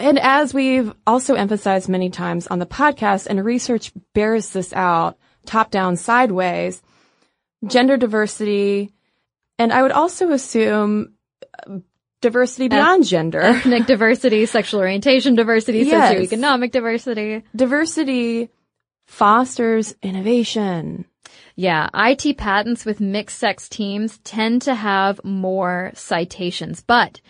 And 0.00 0.18
as 0.18 0.52
we've 0.52 0.92
also 1.06 1.34
emphasized 1.34 1.88
many 1.88 2.10
times 2.10 2.48
on 2.48 2.58
the 2.58 2.66
podcast 2.66 3.28
and 3.28 3.44
research 3.44 3.92
bears 4.12 4.50
this 4.50 4.72
out 4.72 5.18
top 5.46 5.70
down 5.70 5.96
sideways, 5.96 6.82
gender 7.64 7.96
diversity 7.96 8.92
and 9.58 9.72
I 9.72 9.82
would 9.82 9.92
also 9.92 10.30
assume 10.30 11.14
uh, 11.66 11.78
diversity 12.20 12.68
beyond 12.68 13.04
gender. 13.06 13.40
Ethnic 13.40 13.86
diversity, 13.86 14.46
sexual 14.46 14.80
orientation 14.80 15.34
diversity, 15.34 15.80
yes. 15.80 16.14
socioeconomic 16.14 16.70
diversity. 16.70 17.44
Diversity 17.54 18.50
fosters 19.06 19.94
innovation. 20.02 21.06
Yeah, 21.56 21.88
IT 21.92 22.38
patents 22.38 22.84
with 22.84 23.00
mixed 23.00 23.38
sex 23.38 23.68
teams 23.68 24.18
tend 24.18 24.62
to 24.62 24.74
have 24.74 25.20
more 25.24 25.90
citations, 25.94 26.82
but 26.86 27.20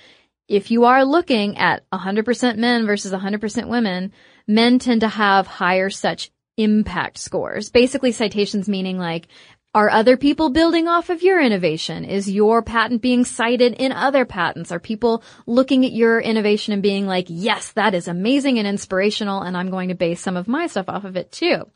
if 0.48 0.70
you 0.70 0.84
are 0.84 1.04
looking 1.04 1.58
at 1.58 1.88
100% 1.90 2.56
men 2.56 2.86
versus 2.86 3.12
100% 3.12 3.68
women, 3.68 4.12
men 4.46 4.78
tend 4.78 5.02
to 5.02 5.08
have 5.08 5.46
higher 5.46 5.90
such 5.90 6.30
impact 6.56 7.18
scores. 7.18 7.70
Basically 7.70 8.12
citations 8.12 8.68
meaning 8.68 8.98
like 8.98 9.28
are 9.74 9.90
other 9.90 10.16
people 10.16 10.50
building 10.50 10.88
off 10.88 11.10
of 11.10 11.22
your 11.22 11.40
innovation? 11.40 12.04
Is 12.04 12.30
your 12.30 12.62
patent 12.62 13.02
being 13.02 13.24
cited 13.24 13.74
in 13.74 13.92
other 13.92 14.24
patents? 14.24 14.72
Are 14.72 14.80
people 14.80 15.22
looking 15.46 15.84
at 15.84 15.92
your 15.92 16.20
innovation 16.20 16.72
and 16.72 16.82
being 16.82 17.06
like, 17.06 17.26
yes, 17.28 17.72
that 17.72 17.94
is 17.94 18.08
amazing 18.08 18.58
and 18.58 18.66
inspirational 18.66 19.42
and 19.42 19.56
I'm 19.56 19.70
going 19.70 19.90
to 19.90 19.94
base 19.94 20.20
some 20.20 20.36
of 20.36 20.48
my 20.48 20.66
stuff 20.66 20.88
off 20.88 21.04
of 21.04 21.16
it 21.16 21.30
too. 21.30 21.70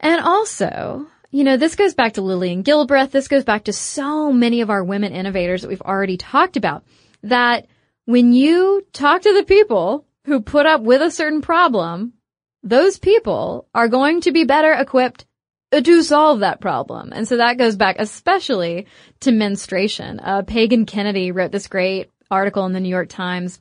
And 0.00 0.20
also, 0.20 1.06
you 1.30 1.44
know, 1.44 1.56
this 1.56 1.76
goes 1.76 1.94
back 1.94 2.14
to 2.14 2.22
Lillian 2.22 2.62
Gilbreth. 2.62 3.10
This 3.10 3.28
goes 3.28 3.44
back 3.44 3.64
to 3.64 3.72
so 3.72 4.30
many 4.30 4.60
of 4.60 4.70
our 4.70 4.84
women 4.84 5.12
innovators 5.12 5.62
that 5.62 5.68
we've 5.68 5.80
already 5.82 6.18
talked 6.18 6.56
about 6.56 6.84
that 7.22 7.66
when 8.04 8.32
you 8.32 8.86
talk 8.92 9.22
to 9.22 9.34
the 9.34 9.44
people 9.44 10.06
who 10.24 10.40
put 10.40 10.66
up 10.66 10.82
with 10.82 11.00
a 11.00 11.10
certain 11.10 11.40
problem, 11.40 12.12
those 12.62 12.98
people 12.98 13.68
are 13.74 13.88
going 13.88 14.20
to 14.20 14.32
be 14.32 14.44
better 14.44 14.72
equipped 14.72 15.24
to 15.72 16.02
solve 16.02 16.40
that 16.40 16.60
problem. 16.60 17.12
And 17.12 17.26
so 17.26 17.36
that 17.36 17.58
goes 17.58 17.76
back 17.76 17.96
especially 17.98 18.86
to 19.20 19.32
menstruation. 19.32 20.20
Uh, 20.20 20.42
Pagan 20.42 20.86
Kennedy 20.86 21.32
wrote 21.32 21.52
this 21.52 21.68
great 21.68 22.10
article 22.30 22.66
in 22.66 22.72
the 22.72 22.80
New 22.80 22.88
York 22.88 23.08
Times 23.08 23.60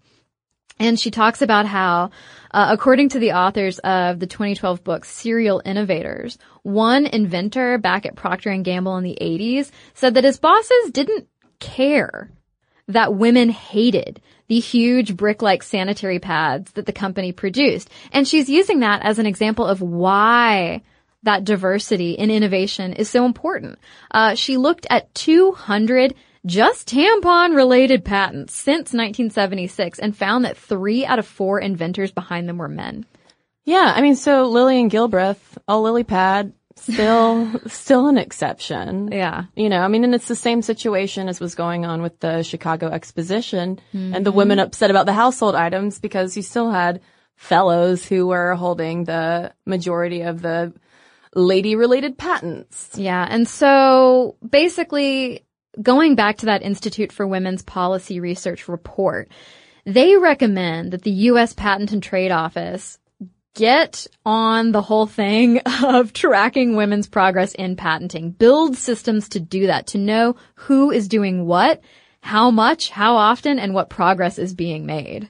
and 0.80 1.00
she 1.00 1.10
talks 1.10 1.42
about 1.42 1.66
how, 1.66 2.10
uh, 2.52 2.68
according 2.70 3.10
to 3.10 3.20
the 3.20 3.32
authors 3.32 3.80
of 3.80 4.20
the 4.20 4.28
2012 4.28 4.84
book 4.84 5.06
Serial 5.06 5.62
Innovators, 5.64 6.38
one 6.64 7.06
inventor 7.06 7.78
back 7.78 8.06
at 8.06 8.16
Procter 8.16 8.50
and 8.50 8.66
Gamble 8.66 8.98
in 8.98 9.04
the 9.04 9.18
80s 9.22 9.72
said 9.94 10.16
that 10.16 10.26
his 10.26 10.38
bosses 10.38 10.92
didn't 10.92 11.28
care 11.60 12.30
that 12.88 13.16
women 13.16 13.50
hated 13.50 14.22
the 14.48 14.60
huge 14.60 15.16
brick-like 15.16 15.64
sanitary 15.64 16.20
pads 16.20 16.74
that 16.74 16.86
the 16.86 16.94
company 16.94 17.32
produced. 17.32 17.90
And 18.12 18.28
she's 18.28 18.50
using 18.50 18.82
that 18.82 19.02
as 19.04 19.18
an 19.18 19.26
example 19.26 19.66
of 19.66 19.82
why 19.82 20.84
that 21.26 21.44
diversity 21.44 22.12
in 22.12 22.32
innovation 22.32 22.94
is 22.94 23.10
so 23.10 23.26
important. 23.26 23.78
Uh, 24.12 24.36
she 24.36 24.58
looked 24.58 24.88
at 24.90 25.14
200 25.14 26.16
just 26.46 26.88
tampon 26.88 27.56
related 27.56 28.06
patents 28.06 28.54
since 28.54 28.94
1976 28.94 30.00
and 30.00 30.16
found 30.16 30.46
that 30.46 30.58
three 30.58 31.06
out 31.06 31.20
of 31.20 31.26
four 31.26 31.60
inventors 31.60 32.12
behind 32.12 32.48
them 32.48 32.60
were 32.60 32.68
men. 32.68 33.06
Yeah, 33.64 33.92
I 33.96 34.02
mean, 34.02 34.16
so 34.16 34.46
Lillian 34.46 34.90
Gilbreth, 34.90 35.58
a 35.68 35.80
lily 35.80 36.04
pad, 36.04 36.54
still, 36.76 37.60
still 37.68 38.08
an 38.08 38.20
exception. 38.20 39.10
Yeah. 39.12 39.46
You 39.56 39.70
know, 39.70 39.80
I 39.80 39.88
mean, 39.88 40.04
and 40.04 40.14
it's 40.14 40.28
the 40.28 40.36
same 40.36 40.62
situation 40.62 41.28
as 41.28 41.40
was 41.40 41.56
going 41.56 41.84
on 41.84 42.04
with 42.04 42.20
the 42.20 42.44
Chicago 42.44 42.90
Exposition 42.90 43.80
and 43.92 44.24
the 44.24 44.32
women 44.32 44.60
upset 44.60 44.92
about 44.92 45.08
the 45.08 45.14
household 45.14 45.56
items 45.56 45.98
because 45.98 46.38
you 46.38 46.44
still 46.44 46.70
had 46.70 47.02
fellows 47.36 48.06
who 48.06 48.28
were 48.28 48.54
holding 48.54 49.04
the 49.04 49.52
majority 49.66 50.22
of 50.22 50.44
the 50.44 50.74
lady 51.36 51.76
related 51.76 52.18
patents. 52.18 52.92
Yeah. 52.96 53.28
And 53.30 53.48
so 53.48 54.38
basically 54.48 55.46
going 55.82 56.16
back 56.16 56.38
to 56.38 56.48
that 56.48 56.64
Institute 56.64 57.12
for 57.12 57.28
Women's 57.28 57.62
Policy 57.62 58.20
Research 58.20 58.68
report, 58.68 59.30
they 59.86 60.16
recommend 60.16 60.92
that 60.92 61.04
the 61.04 61.12
U.S. 61.12 61.54
Patent 61.54 61.92
and 61.92 62.02
Trade 62.02 62.32
Office 62.32 62.98
get 63.54 64.08
on 64.26 64.72
the 64.72 64.82
whole 64.82 65.06
thing 65.06 65.60
of 65.84 66.14
tracking 66.14 66.76
women's 66.76 67.08
progress 67.08 67.54
in 67.54 67.76
patenting. 67.76 68.32
Build 68.32 68.78
systems 68.78 69.30
to 69.30 69.40
do 69.40 69.68
that, 69.68 69.88
to 69.88 69.98
know 69.98 70.36
who 70.56 70.92
is 70.92 71.08
doing 71.08 71.46
what, 71.46 71.82
how 72.22 72.52
much, 72.52 72.90
how 72.90 73.16
often, 73.16 73.60
and 73.60 73.74
what 73.74 73.90
progress 73.90 74.38
is 74.38 74.54
being 74.54 74.86
made. 74.86 75.30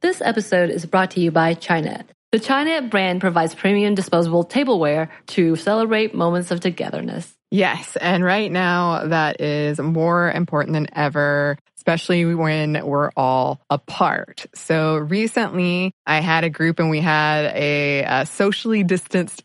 This 0.00 0.20
episode 0.20 0.70
is 0.70 0.84
brought 0.84 1.12
to 1.12 1.20
you 1.20 1.30
by 1.30 1.54
Chinet. 1.54 2.06
The 2.32 2.40
Chinet 2.40 2.88
brand 2.88 3.20
provides 3.20 3.54
premium 3.54 3.94
disposable 3.94 4.44
tableware 4.44 5.10
to 5.26 5.54
celebrate 5.54 6.14
moments 6.14 6.50
of 6.50 6.60
togetherness. 6.60 7.30
Yes, 7.50 7.94
and 7.96 8.24
right 8.24 8.50
now 8.50 9.08
that 9.08 9.42
is 9.42 9.78
more 9.78 10.32
important 10.32 10.72
than 10.72 10.86
ever, 10.94 11.58
especially 11.76 12.34
when 12.34 12.86
we're 12.86 13.10
all 13.18 13.60
apart. 13.68 14.46
So 14.54 14.96
recently 14.96 15.92
I 16.06 16.20
had 16.22 16.44
a 16.44 16.48
group 16.48 16.78
and 16.78 16.88
we 16.88 17.00
had 17.00 17.54
a, 17.54 18.04
a, 18.04 18.24
socially 18.24 18.82
distanced 18.82 19.44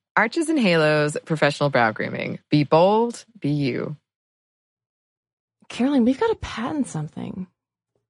Arches 0.15 0.49
and 0.49 0.59
Halos 0.59 1.17
Professional 1.25 1.69
Brow 1.69 1.91
Grooming. 1.91 2.39
Be 2.49 2.63
bold, 2.63 3.25
be 3.39 3.49
you. 3.49 3.95
Caroline, 5.69 6.03
we've 6.03 6.19
got 6.19 6.27
to 6.27 6.35
patent 6.35 6.87
something 6.87 7.47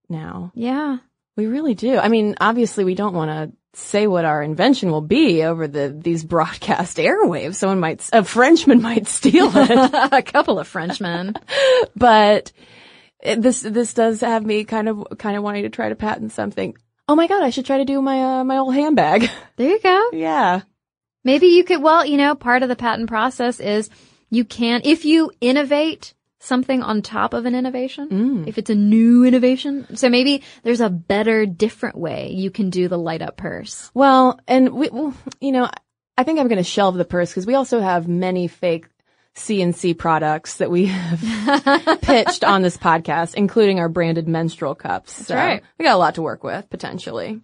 now. 0.09 0.51
Yeah. 0.55 0.97
We 1.37 1.45
really 1.45 1.75
do. 1.75 1.97
I 1.97 2.07
mean, 2.07 2.35
obviously 2.41 2.83
we 2.83 2.95
don't 2.95 3.13
want 3.13 3.29
to 3.31 3.55
say 3.73 4.05
what 4.07 4.25
our 4.25 4.43
invention 4.43 4.91
will 4.91 5.01
be 5.01 5.43
over 5.43 5.67
the 5.67 5.95
these 5.97 6.23
broadcast 6.23 6.97
airwaves. 6.97 7.55
Someone 7.55 7.79
might, 7.79 8.09
a 8.11 8.23
Frenchman 8.23 8.81
might 8.81 9.07
steal 9.07 9.49
it. 9.55 10.11
a 10.11 10.21
couple 10.23 10.59
of 10.59 10.67
Frenchmen. 10.67 11.35
but 11.95 12.51
it, 13.21 13.41
this 13.41 13.61
this 13.61 13.93
does 13.93 14.21
have 14.21 14.45
me 14.45 14.63
kind 14.65 14.89
of 14.89 15.05
kind 15.17 15.37
of 15.37 15.43
wanting 15.43 15.63
to 15.63 15.69
try 15.69 15.89
to 15.89 15.95
patent 15.95 16.31
something. 16.31 16.75
Oh 17.07 17.15
my 17.15 17.27
god, 17.27 17.43
I 17.43 17.49
should 17.49 17.65
try 17.65 17.77
to 17.77 17.85
do 17.85 18.01
my 18.01 18.39
uh, 18.39 18.43
my 18.43 18.57
old 18.57 18.73
handbag. 18.73 19.29
There 19.55 19.69
you 19.69 19.79
go. 19.79 20.09
yeah. 20.13 20.61
Maybe 21.23 21.47
you 21.47 21.63
could, 21.63 21.81
well, 21.81 22.05
you 22.05 22.17
know, 22.17 22.35
part 22.35 22.63
of 22.63 22.69
the 22.69 22.75
patent 22.75 23.09
process 23.09 23.59
is 23.59 23.89
you 24.29 24.45
can, 24.45 24.81
if 24.83 25.05
you 25.05 25.31
innovate 25.41 26.13
something 26.39 26.81
on 26.81 27.01
top 27.01 27.33
of 27.33 27.45
an 27.45 27.53
innovation, 27.53 28.09
mm. 28.09 28.47
if 28.47 28.57
it's 28.57 28.69
a 28.69 28.75
new 28.75 29.23
innovation, 29.23 29.95
so 29.95 30.09
maybe 30.09 30.41
there's 30.63 30.81
a 30.81 30.89
better, 30.89 31.45
different 31.45 31.97
way 31.97 32.31
you 32.31 32.49
can 32.49 32.69
do 32.69 32.87
the 32.87 32.97
light 32.97 33.21
up 33.21 33.37
purse. 33.37 33.91
Well, 33.93 34.39
and 34.47 34.73
we, 34.73 34.89
well, 34.89 35.13
you 35.39 35.51
know, 35.51 35.69
I 36.17 36.23
think 36.23 36.39
I'm 36.39 36.47
going 36.47 36.57
to 36.57 36.63
shelve 36.63 36.95
the 36.95 37.05
purse 37.05 37.29
because 37.29 37.45
we 37.45 37.55
also 37.55 37.79
have 37.79 38.07
many 38.07 38.47
fake 38.47 38.87
CNC 39.35 39.97
products 39.97 40.57
that 40.57 40.69
we 40.69 40.87
have 40.87 41.21
pitched 42.01 42.43
on 42.43 42.61
this 42.61 42.77
podcast, 42.77 43.35
including 43.35 43.79
our 43.79 43.89
branded 43.89 44.27
menstrual 44.27 44.75
cups. 44.75 45.15
That's 45.17 45.31
right. 45.31 45.63
We 45.77 45.85
got 45.85 45.95
a 45.95 45.97
lot 45.97 46.15
to 46.15 46.21
work 46.21 46.43
with 46.43 46.69
potentially. 46.69 47.41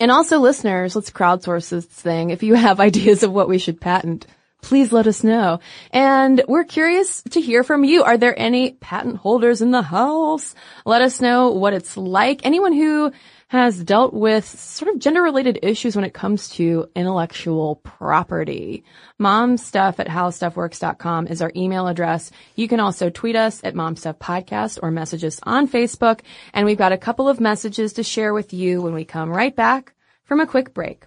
And 0.00 0.10
also 0.10 0.38
listeners, 0.38 0.94
let's 0.94 1.10
crowdsource 1.10 1.70
this 1.70 1.84
thing. 1.84 2.30
If 2.30 2.42
you 2.42 2.54
have 2.54 2.80
ideas 2.88 3.22
of 3.22 3.32
what 3.32 3.48
we 3.48 3.58
should 3.58 3.80
patent, 3.80 4.26
please 4.62 4.92
let 4.92 5.06
us 5.06 5.24
know. 5.24 5.60
And 5.92 6.42
we're 6.48 6.64
curious 6.64 7.22
to 7.30 7.40
hear 7.40 7.62
from 7.62 7.84
you. 7.84 8.04
Are 8.04 8.18
there 8.18 8.38
any 8.38 8.72
patent 8.72 9.16
holders 9.16 9.62
in 9.62 9.70
the 9.70 9.82
house? 9.82 10.54
Let 10.84 11.02
us 11.02 11.20
know 11.20 11.50
what 11.50 11.74
it's 11.74 11.96
like. 11.96 12.44
Anyone 12.44 12.72
who 12.72 13.12
has 13.48 13.82
dealt 13.82 14.12
with 14.12 14.46
sort 14.46 14.94
of 14.94 15.00
gender 15.00 15.22
related 15.22 15.58
issues 15.62 15.96
when 15.96 16.04
it 16.04 16.12
comes 16.12 16.50
to 16.50 16.86
intellectual 16.94 17.76
property. 17.76 18.84
Momstuff 19.20 19.98
at 19.98 20.06
howstuffworks.com 20.06 21.26
is 21.26 21.40
our 21.40 21.50
email 21.56 21.88
address. 21.88 22.30
You 22.56 22.68
can 22.68 22.78
also 22.78 23.08
tweet 23.08 23.36
us 23.36 23.62
at 23.64 23.74
momstuffpodcast 23.74 24.80
or 24.82 24.90
message 24.90 25.24
us 25.24 25.40
on 25.44 25.66
Facebook. 25.66 26.20
And 26.52 26.66
we've 26.66 26.76
got 26.76 26.92
a 26.92 26.98
couple 26.98 27.28
of 27.28 27.40
messages 27.40 27.94
to 27.94 28.02
share 28.02 28.34
with 28.34 28.52
you 28.52 28.82
when 28.82 28.92
we 28.92 29.06
come 29.06 29.30
right 29.30 29.54
back 29.56 29.94
from 30.24 30.40
a 30.40 30.46
quick 30.46 30.74
break. 30.74 31.06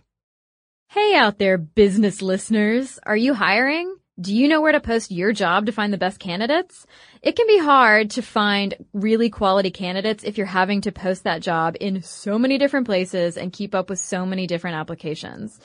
Hey 0.90 1.16
out 1.16 1.38
there, 1.38 1.60
business 1.60 2.24
listeners. 2.24 3.00
Are 3.04 3.16
you 3.16 3.36
hiring? 3.36 3.96
Do 4.22 4.36
you 4.36 4.48
know 4.48 4.62
where 4.62 4.72
to 4.72 4.80
post 4.80 5.10
your 5.10 5.34
job 5.34 5.66
to 5.66 5.72
find 5.72 5.92
the 5.92 5.98
best 5.98 6.20
candidates? 6.20 6.86
It 7.24 7.36
can 7.36 7.48
be 7.48 7.58
hard 7.58 8.12
to 8.12 8.22
find 8.22 8.76
really 8.94 9.32
quality 9.32 9.72
candidates 9.72 10.24
if 10.24 10.38
you're 10.38 10.46
having 10.46 10.82
to 10.82 10.92
post 10.92 11.24
that 11.24 11.42
job 11.42 11.76
in 11.80 12.04
so 12.04 12.38
many 12.38 12.60
different 12.60 12.86
places 12.86 13.36
and 13.36 13.52
keep 13.52 13.74
up 13.74 13.90
with 13.90 13.98
so 13.98 14.24
many 14.24 14.46
different 14.46 14.76
applications. 14.76 15.60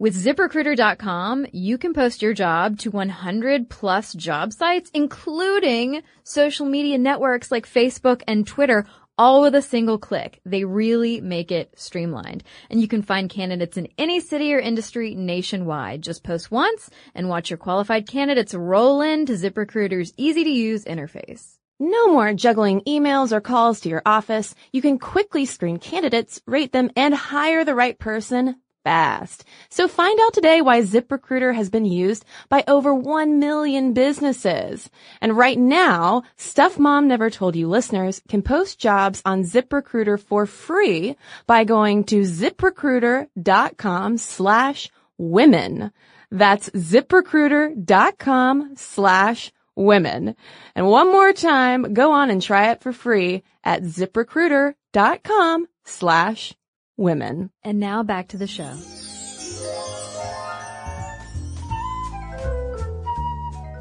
With 0.00 0.16
ziprecruiter.com, 0.16 1.46
you 1.52 1.78
can 1.78 1.94
post 1.94 2.22
your 2.22 2.34
job 2.34 2.76
to 2.78 2.90
100 2.90 3.70
plus 3.70 4.14
job 4.14 4.52
sites, 4.52 4.90
including 4.92 6.02
social 6.24 6.66
media 6.66 6.98
networks 6.98 7.52
like 7.52 7.68
Facebook 7.68 8.22
and 8.26 8.44
Twitter, 8.44 8.84
all 9.18 9.42
with 9.42 9.54
a 9.54 9.62
single 9.62 9.98
click. 9.98 10.40
They 10.44 10.64
really 10.64 11.20
make 11.20 11.50
it 11.50 11.78
streamlined. 11.78 12.44
And 12.70 12.80
you 12.80 12.88
can 12.88 13.02
find 13.02 13.28
candidates 13.28 13.76
in 13.76 13.88
any 13.98 14.20
city 14.20 14.54
or 14.54 14.58
industry 14.58 15.14
nationwide. 15.14 16.02
Just 16.02 16.24
post 16.24 16.50
once 16.50 16.90
and 17.14 17.28
watch 17.28 17.50
your 17.50 17.58
qualified 17.58 18.06
candidates 18.08 18.54
roll 18.54 19.00
into 19.00 19.34
ZipRecruiter's 19.34 20.12
easy 20.16 20.44
to 20.44 20.50
use 20.50 20.84
interface. 20.84 21.58
No 21.78 22.12
more 22.12 22.32
juggling 22.32 22.80
emails 22.82 23.32
or 23.32 23.40
calls 23.40 23.80
to 23.80 23.88
your 23.88 24.02
office. 24.06 24.54
You 24.72 24.82
can 24.82 24.98
quickly 24.98 25.46
screen 25.46 25.78
candidates, 25.78 26.40
rate 26.46 26.72
them, 26.72 26.90
and 26.94 27.14
hire 27.14 27.64
the 27.64 27.74
right 27.74 27.98
person 27.98 28.56
fast. 28.84 29.44
So 29.68 29.88
find 29.88 30.18
out 30.20 30.34
today 30.34 30.60
why 30.60 30.82
ZipRecruiter 30.82 31.54
has 31.54 31.70
been 31.70 31.84
used 31.84 32.24
by 32.48 32.64
over 32.66 32.94
1 32.94 33.38
million 33.38 33.92
businesses. 33.92 34.90
And 35.20 35.36
right 35.36 35.58
now, 35.58 36.22
Stuff 36.36 36.78
Mom 36.78 37.08
Never 37.08 37.30
Told 37.30 37.56
You 37.56 37.68
listeners 37.68 38.22
can 38.28 38.42
post 38.42 38.78
jobs 38.78 39.22
on 39.24 39.44
ZipRecruiter 39.44 40.20
for 40.20 40.46
free 40.46 41.16
by 41.46 41.64
going 41.64 42.04
to 42.04 42.22
ziprecruiter.com 42.22 44.18
slash 44.18 44.90
women. 45.18 45.92
That's 46.30 46.70
ziprecruiter.com 46.70 48.76
slash 48.76 49.52
women. 49.74 50.36
And 50.74 50.86
one 50.86 51.10
more 51.10 51.32
time, 51.32 51.94
go 51.94 52.12
on 52.12 52.30
and 52.30 52.42
try 52.42 52.70
it 52.70 52.82
for 52.82 52.92
free 52.92 53.42
at 53.64 53.82
ziprecruiter.com 53.82 55.66
slash 55.84 56.54
women. 57.02 57.50
And 57.62 57.78
now 57.78 58.02
back 58.02 58.28
to 58.28 58.38
the 58.38 58.46
show. 58.46 58.72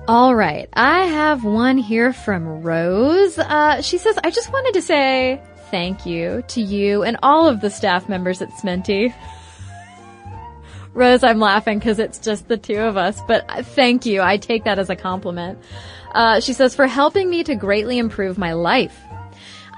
All 0.08 0.36
right. 0.36 0.68
I 0.74 1.06
have 1.06 1.46
one 1.46 1.78
here 1.78 2.12
from 2.12 2.64
Rose. 2.64 3.38
Uh, 3.38 3.82
she 3.82 3.98
says, 3.98 4.18
I 4.22 4.32
just 4.32 4.52
wanted 4.52 4.74
to 4.74 4.82
say 4.82 5.42
thank 5.70 6.06
you 6.06 6.44
to 6.50 6.62
you 6.62 7.04
and 7.04 7.18
all 7.24 7.48
of 7.48 7.62
the 7.62 7.70
staff 7.70 8.10
members 8.10 8.42
at 8.42 8.50
Sminty. 8.50 9.14
Rose, 10.94 11.24
I'm 11.24 11.40
laughing 11.40 11.80
because 11.80 12.00
it's 12.00 12.20
just 12.20 12.50
the 12.50 12.58
two 12.58 12.78
of 12.78 12.98
us, 12.98 13.22
but 13.26 13.50
thank 13.68 14.06
you. 14.06 14.22
I 14.22 14.36
take 14.36 14.66
that 14.66 14.80
as 14.80 14.90
a 14.90 14.96
compliment. 14.98 15.60
Uh, 16.14 16.42
she 16.42 16.52
says, 16.52 16.76
for 16.76 16.88
helping 16.88 17.30
me 17.30 17.46
to 17.46 17.56
greatly 17.56 17.98
improve 17.98 18.38
my 18.38 18.52
life. 18.52 19.00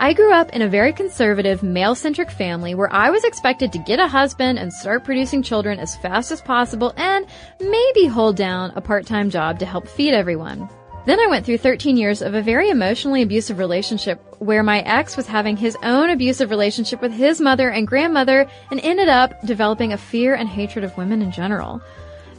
I 0.03 0.11
grew 0.11 0.33
up 0.33 0.49
in 0.49 0.61
a 0.61 0.67
very 0.67 0.91
conservative, 0.91 1.63
male-centric 1.63 2.29
family 2.29 2.75
where 2.75 2.91
I 2.93 3.09
was 3.09 3.23
expected 3.23 3.71
to 3.71 3.79
get 3.79 4.01
a 4.01 4.07
husband 4.09 4.59
and 4.59 4.73
start 4.73 5.05
producing 5.05 5.41
children 5.41 5.79
as 5.79 5.95
fast 5.95 6.29
as 6.29 6.41
possible 6.41 6.91
and 6.97 7.25
maybe 7.61 8.07
hold 8.07 8.35
down 8.35 8.73
a 8.75 8.81
part-time 8.81 9.29
job 9.29 9.59
to 9.59 9.65
help 9.65 9.87
feed 9.87 10.13
everyone. 10.13 10.67
Then 11.05 11.21
I 11.21 11.27
went 11.27 11.45
through 11.45 11.59
13 11.59 11.95
years 11.95 12.21
of 12.21 12.33
a 12.33 12.41
very 12.41 12.69
emotionally 12.69 13.21
abusive 13.21 13.59
relationship 13.59 14.19
where 14.39 14.61
my 14.61 14.81
ex 14.81 15.15
was 15.15 15.25
having 15.25 15.55
his 15.55 15.77
own 15.83 16.09
abusive 16.09 16.49
relationship 16.49 17.01
with 17.01 17.13
his 17.13 17.39
mother 17.39 17.69
and 17.69 17.87
grandmother 17.87 18.45
and 18.71 18.81
ended 18.81 19.07
up 19.07 19.41
developing 19.45 19.93
a 19.93 19.97
fear 19.97 20.35
and 20.35 20.49
hatred 20.49 20.83
of 20.83 20.97
women 20.97 21.21
in 21.21 21.31
general. 21.31 21.81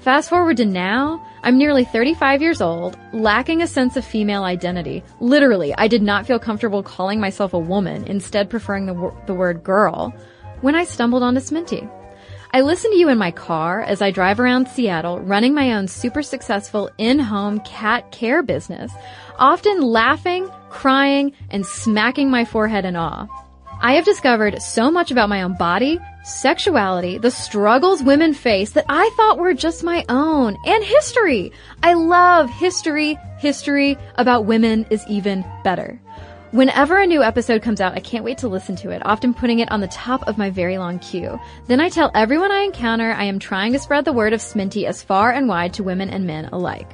Fast 0.05 0.29
forward 0.29 0.59
to 0.59 0.67
now, 0.67 1.27
I'm 1.43 1.57
nearly 1.57 1.83
35 1.83 2.43
years 2.43 2.61
old, 2.61 2.99
lacking 3.15 3.63
a 3.63 3.67
sense 3.67 3.97
of 3.97 4.05
female 4.05 4.45
identity. 4.45 5.03
Literally, 5.19 5.75
I 5.79 5.89
did 5.89 6.03
not 6.03 6.27
feel 6.27 6.39
comfortable 6.39 6.83
calling 6.83 7.21
myself 7.21 7.55
a 7.55 7.59
woman, 7.59 8.05
instead 8.05 8.51
preferring 8.51 8.85
the, 8.85 9.15
the 9.25 9.33
word 9.33 9.65
girl, 9.65 10.15
when 10.61 10.75
I 10.75 10.85
stumbled 10.85 11.23
onto 11.23 11.41
Sminty. 11.41 11.91
I 12.53 12.61
listen 12.61 12.91
to 12.91 12.99
you 12.99 13.09
in 13.09 13.17
my 13.17 13.31
car 13.31 13.81
as 13.81 14.03
I 14.03 14.11
drive 14.11 14.41
around 14.41 14.69
Seattle 14.69 15.21
running 15.21 15.55
my 15.55 15.73
own 15.73 15.89
super 15.89 16.23
successful 16.23 16.91
in-home 16.99 17.61
cat 17.61 18.13
care 18.13 18.43
business, 18.43 18.93
often 19.39 19.81
laughing, 19.81 20.51
crying, 20.69 21.33
and 21.49 21.65
smacking 21.65 22.31
my 22.31 22.45
forehead 22.45 22.85
in 22.85 22.95
awe. 22.95 23.27
I 23.81 23.95
have 23.95 24.05
discovered 24.05 24.61
so 24.61 24.91
much 24.91 25.11
about 25.11 25.31
my 25.31 25.41
own 25.41 25.57
body, 25.57 25.99
sexuality, 26.25 27.19
the 27.19 27.31
struggles 27.31 28.03
women 28.03 28.35
face 28.35 28.71
that 28.71 28.87
I 28.89 29.11
thought 29.17 29.39
were 29.39 29.55
just 29.55 29.85
my 29.85 30.05
own, 30.09 30.57
and 30.67 30.83
history. 30.83 31.53
I 31.83 31.95
love 31.95 32.51
history. 32.51 33.19
History 33.39 33.99
about 34.17 34.47
women 34.47 34.87
is 34.91 35.05
even 35.09 35.45
better. 35.63 36.01
Whenever 36.51 36.99
a 37.01 37.07
new 37.07 37.23
episode 37.23 37.63
comes 37.63 37.81
out, 37.81 37.95
I 37.95 38.01
can't 38.01 38.25
wait 38.25 38.39
to 38.39 38.49
listen 38.49 38.77
to 38.77 38.91
it, 38.91 39.05
often 39.05 39.35
putting 39.35 39.59
it 39.59 39.71
on 39.73 39.81
the 39.81 39.89
top 39.89 40.27
of 40.29 40.39
my 40.39 40.51
very 40.51 40.79
long 40.79 41.01
queue. 41.01 41.39
Then 41.67 41.81
I 41.81 41.89
tell 41.89 42.13
everyone 42.15 42.53
I 42.53 42.61
encounter 42.61 43.11
I 43.11 43.25
am 43.25 43.41
trying 43.41 43.73
to 43.73 43.79
spread 43.79 44.05
the 44.05 44.13
word 44.13 44.33
of 44.33 44.41
Sminty 44.41 44.85
as 44.85 45.03
far 45.03 45.33
and 45.33 45.49
wide 45.49 45.75
to 45.75 45.83
women 45.83 46.11
and 46.11 46.27
men 46.27 46.47
alike. 46.47 46.91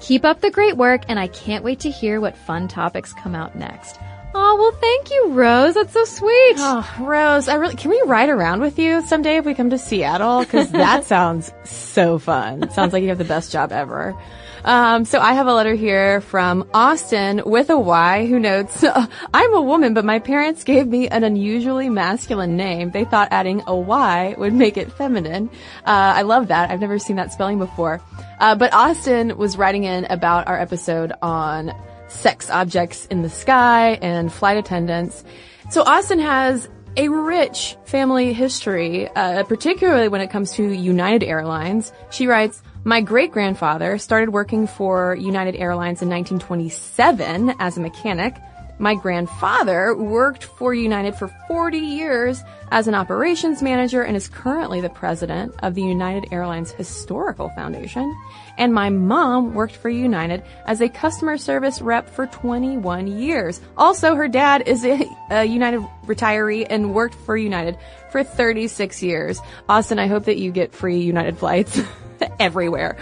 Keep 0.00 0.24
up 0.24 0.40
the 0.40 0.50
great 0.50 0.76
work, 0.76 1.02
and 1.08 1.18
I 1.18 1.28
can't 1.28 1.64
wait 1.64 1.80
to 1.80 1.90
hear 1.90 2.20
what 2.20 2.36
fun 2.36 2.68
topics 2.68 3.12
come 3.14 3.34
out 3.34 3.56
next. 3.56 3.98
Oh, 4.32 4.56
well, 4.56 4.72
thank 4.80 5.10
you, 5.10 5.32
Rose. 5.32 5.74
That's 5.74 5.92
so 5.92 6.04
sweet. 6.04 6.54
Oh, 6.58 6.96
Rose, 7.00 7.48
I 7.48 7.54
really, 7.54 7.74
can 7.74 7.90
we 7.90 8.00
ride 8.06 8.28
around 8.28 8.60
with 8.60 8.78
you 8.78 9.04
someday 9.06 9.36
if 9.36 9.44
we 9.44 9.54
come 9.54 9.70
to 9.70 9.78
Seattle? 9.78 10.44
Cause 10.44 10.70
that 10.72 11.04
sounds 11.04 11.52
so 11.64 12.18
fun. 12.18 12.70
Sounds 12.70 12.92
like 12.92 13.02
you 13.02 13.08
have 13.08 13.18
the 13.18 13.24
best 13.24 13.50
job 13.50 13.72
ever. 13.72 14.16
Um, 14.64 15.04
so 15.04 15.18
I 15.18 15.32
have 15.32 15.46
a 15.46 15.54
letter 15.54 15.74
here 15.74 16.20
from 16.20 16.68
Austin 16.74 17.42
with 17.46 17.70
a 17.70 17.78
Y 17.78 18.26
who 18.26 18.38
notes, 18.38 18.84
I'm 19.34 19.54
a 19.54 19.62
woman, 19.62 19.94
but 19.94 20.04
my 20.04 20.18
parents 20.18 20.64
gave 20.64 20.86
me 20.86 21.08
an 21.08 21.24
unusually 21.24 21.88
masculine 21.88 22.56
name. 22.56 22.90
They 22.90 23.04
thought 23.04 23.28
adding 23.30 23.62
a 23.66 23.74
Y 23.74 24.34
would 24.38 24.52
make 24.52 24.76
it 24.76 24.92
feminine. 24.92 25.48
Uh, 25.84 26.12
I 26.16 26.22
love 26.22 26.48
that. 26.48 26.70
I've 26.70 26.80
never 26.80 26.98
seen 26.98 27.16
that 27.16 27.32
spelling 27.32 27.58
before. 27.58 28.00
Uh, 28.38 28.54
but 28.54 28.72
Austin 28.72 29.36
was 29.36 29.56
writing 29.56 29.84
in 29.84 30.04
about 30.04 30.46
our 30.46 30.58
episode 30.58 31.12
on 31.22 31.72
sex 32.10 32.50
objects 32.50 33.06
in 33.06 33.22
the 33.22 33.30
sky 33.30 33.98
and 34.02 34.32
flight 34.32 34.56
attendants. 34.56 35.24
So 35.70 35.82
Austin 35.82 36.18
has 36.18 36.68
a 36.96 37.08
rich 37.08 37.76
family 37.84 38.32
history, 38.32 39.08
uh, 39.08 39.44
particularly 39.44 40.08
when 40.08 40.20
it 40.20 40.28
comes 40.28 40.52
to 40.52 40.64
United 40.64 41.24
Airlines. 41.24 41.92
She 42.10 42.26
writes, 42.26 42.62
my 42.82 43.00
great 43.00 43.30
grandfather 43.30 43.98
started 43.98 44.30
working 44.30 44.66
for 44.66 45.14
United 45.14 45.54
Airlines 45.54 46.02
in 46.02 46.08
1927 46.08 47.54
as 47.58 47.76
a 47.76 47.80
mechanic. 47.80 48.34
My 48.78 48.94
grandfather 48.94 49.94
worked 49.94 50.44
for 50.44 50.72
United 50.72 51.14
for 51.14 51.28
40 51.46 51.76
years 51.76 52.42
as 52.70 52.88
an 52.88 52.94
operations 52.94 53.62
manager 53.62 54.02
and 54.02 54.16
is 54.16 54.28
currently 54.28 54.80
the 54.80 54.88
president 54.88 55.54
of 55.62 55.74
the 55.74 55.82
United 55.82 56.32
Airlines 56.32 56.70
Historical 56.70 57.50
Foundation. 57.50 58.16
And 58.60 58.74
my 58.74 58.90
mom 58.90 59.54
worked 59.54 59.74
for 59.74 59.88
United 59.88 60.44
as 60.66 60.82
a 60.82 60.88
customer 60.90 61.38
service 61.38 61.80
rep 61.80 62.10
for 62.10 62.26
21 62.26 63.06
years. 63.06 63.58
Also, 63.78 64.14
her 64.14 64.28
dad 64.28 64.64
is 64.66 64.84
a, 64.84 65.02
a 65.30 65.44
United 65.46 65.80
retiree 66.04 66.66
and 66.68 66.94
worked 66.94 67.14
for 67.14 67.38
United 67.38 67.78
for 68.10 68.22
36 68.22 69.02
years. 69.02 69.40
Austin, 69.66 69.98
I 69.98 70.08
hope 70.08 70.26
that 70.26 70.36
you 70.36 70.52
get 70.52 70.74
free 70.74 71.00
United 71.00 71.38
flights 71.38 71.80
everywhere. 72.38 72.98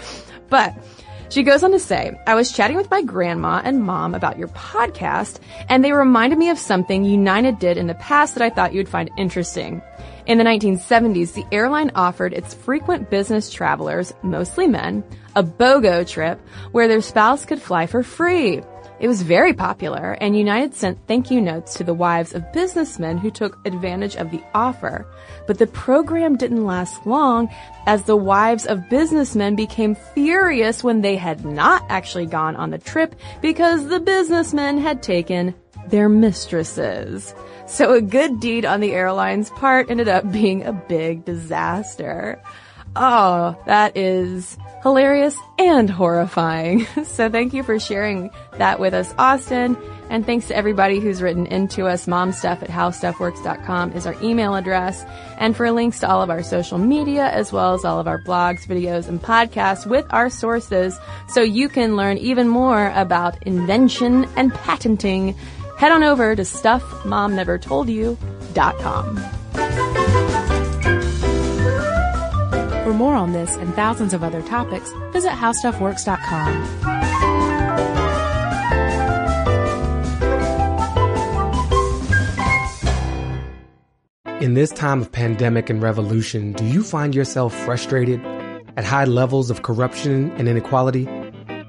But 0.47 0.75
she 1.27 1.43
goes 1.43 1.61
on 1.61 1.71
to 1.71 1.79
say, 1.79 2.17
I 2.25 2.35
was 2.35 2.53
chatting 2.53 2.77
with 2.77 2.89
my 2.89 3.01
grandma 3.01 3.61
and 3.61 3.83
mom 3.83 4.15
about 4.15 4.39
your 4.39 4.47
podcast, 4.47 5.39
and 5.67 5.83
they 5.83 5.91
reminded 5.91 6.39
me 6.39 6.51
of 6.51 6.57
something 6.57 7.03
United 7.03 7.59
did 7.59 7.75
in 7.75 7.87
the 7.87 7.95
past 7.95 8.35
that 8.35 8.43
I 8.43 8.49
thought 8.49 8.73
you'd 8.73 8.87
find 8.87 9.11
interesting. 9.17 9.81
In 10.29 10.37
the 10.37 10.43
1970s, 10.43 11.33
the 11.33 11.47
airline 11.51 11.89
offered 11.95 12.33
its 12.33 12.53
frequent 12.53 13.09
business 13.09 13.49
travelers, 13.49 14.13
mostly 14.21 14.67
men, 14.67 15.03
a 15.35 15.41
BOGO 15.41 16.07
trip 16.07 16.39
where 16.71 16.87
their 16.87 17.01
spouse 17.01 17.47
could 17.47 17.59
fly 17.59 17.87
for 17.87 18.03
free. 18.03 18.61
It 18.99 19.07
was 19.07 19.23
very 19.23 19.53
popular, 19.55 20.11
and 20.21 20.37
United 20.37 20.75
sent 20.75 20.99
thank 21.07 21.31
you 21.31 21.41
notes 21.41 21.73
to 21.73 21.83
the 21.83 21.95
wives 21.95 22.35
of 22.35 22.53
businessmen 22.53 23.17
who 23.17 23.31
took 23.31 23.57
advantage 23.65 24.17
of 24.17 24.29
the 24.29 24.43
offer. 24.53 25.07
But 25.47 25.57
the 25.57 25.65
program 25.65 26.37
didn't 26.37 26.63
last 26.63 27.07
long 27.07 27.49
as 27.87 28.03
the 28.03 28.15
wives 28.15 28.67
of 28.67 28.87
businessmen 28.87 29.55
became 29.55 29.95
furious 29.95 30.83
when 30.83 31.01
they 31.01 31.15
had 31.15 31.43
not 31.43 31.83
actually 31.89 32.27
gone 32.27 32.55
on 32.55 32.69
the 32.69 32.77
trip 32.77 33.15
because 33.41 33.87
the 33.87 33.99
businessmen 33.99 34.77
had 34.77 35.01
taken 35.01 35.55
their 35.87 36.07
mistresses. 36.07 37.33
So 37.69 37.93
a 37.93 38.01
good 38.01 38.39
deed 38.39 38.65
on 38.65 38.81
the 38.81 38.93
airline's 38.93 39.51
part 39.51 39.89
ended 39.89 40.07
up 40.07 40.29
being 40.31 40.65
a 40.65 40.73
big 40.73 41.23
disaster. 41.23 42.41
Oh, 42.95 43.55
that 43.67 43.95
is 43.95 44.57
hilarious 44.81 45.37
and 45.57 45.89
horrifying. 45.89 46.87
So 47.05 47.29
thank 47.29 47.53
you 47.53 47.63
for 47.63 47.79
sharing 47.79 48.29
that 48.57 48.79
with 48.79 48.93
us, 48.93 49.13
Austin. 49.17 49.77
And 50.09 50.25
thanks 50.25 50.47
to 50.47 50.55
everybody 50.55 50.99
who's 50.99 51.21
written 51.21 51.45
into 51.45 51.85
us. 51.85 52.05
Momstuff 52.05 52.63
at 52.63 52.69
howstuffworks.com 52.69 53.91
is 53.93 54.07
our 54.07 54.15
email 54.23 54.55
address. 54.55 55.03
And 55.37 55.55
for 55.55 55.71
links 55.71 55.99
to 55.99 56.09
all 56.09 56.21
of 56.21 56.29
our 56.29 56.43
social 56.43 56.77
media, 56.77 57.29
as 57.29 57.51
well 57.51 57.73
as 57.73 57.85
all 57.85 57.99
of 57.99 58.07
our 58.07 58.19
blogs, 58.19 58.65
videos, 58.65 59.07
and 59.07 59.21
podcasts 59.21 59.85
with 59.85 60.05
our 60.11 60.29
sources, 60.29 60.97
so 61.27 61.41
you 61.41 61.69
can 61.69 61.95
learn 61.95 62.17
even 62.17 62.47
more 62.47 62.91
about 62.95 63.43
invention 63.43 64.25
and 64.35 64.53
patenting, 64.53 65.35
head 65.79 65.91
on 65.93 66.03
over 66.03 66.35
to 66.35 66.43
stuffmomnevertoldyou.com. 66.43 69.15
For 72.83 72.93
more 72.93 73.15
on 73.15 73.31
this 73.31 73.55
and 73.55 73.73
thousands 73.75 74.13
of 74.13 74.21
other 74.23 74.41
topics, 74.41 74.91
visit 75.13 75.31
howstuffworks.com. 75.31 76.89
In 84.41 84.53
this 84.53 84.71
time 84.71 85.01
of 85.01 85.11
pandemic 85.11 85.69
and 85.69 85.81
revolution, 85.81 86.53
do 86.53 86.63
you 86.65 86.81
find 86.83 87.13
yourself 87.15 87.53
frustrated 87.53 88.21
at 88.75 88.83
high 88.83 89.05
levels 89.05 89.49
of 89.49 89.61
corruption 89.61 90.31
and 90.31 90.49
inequality? 90.49 91.07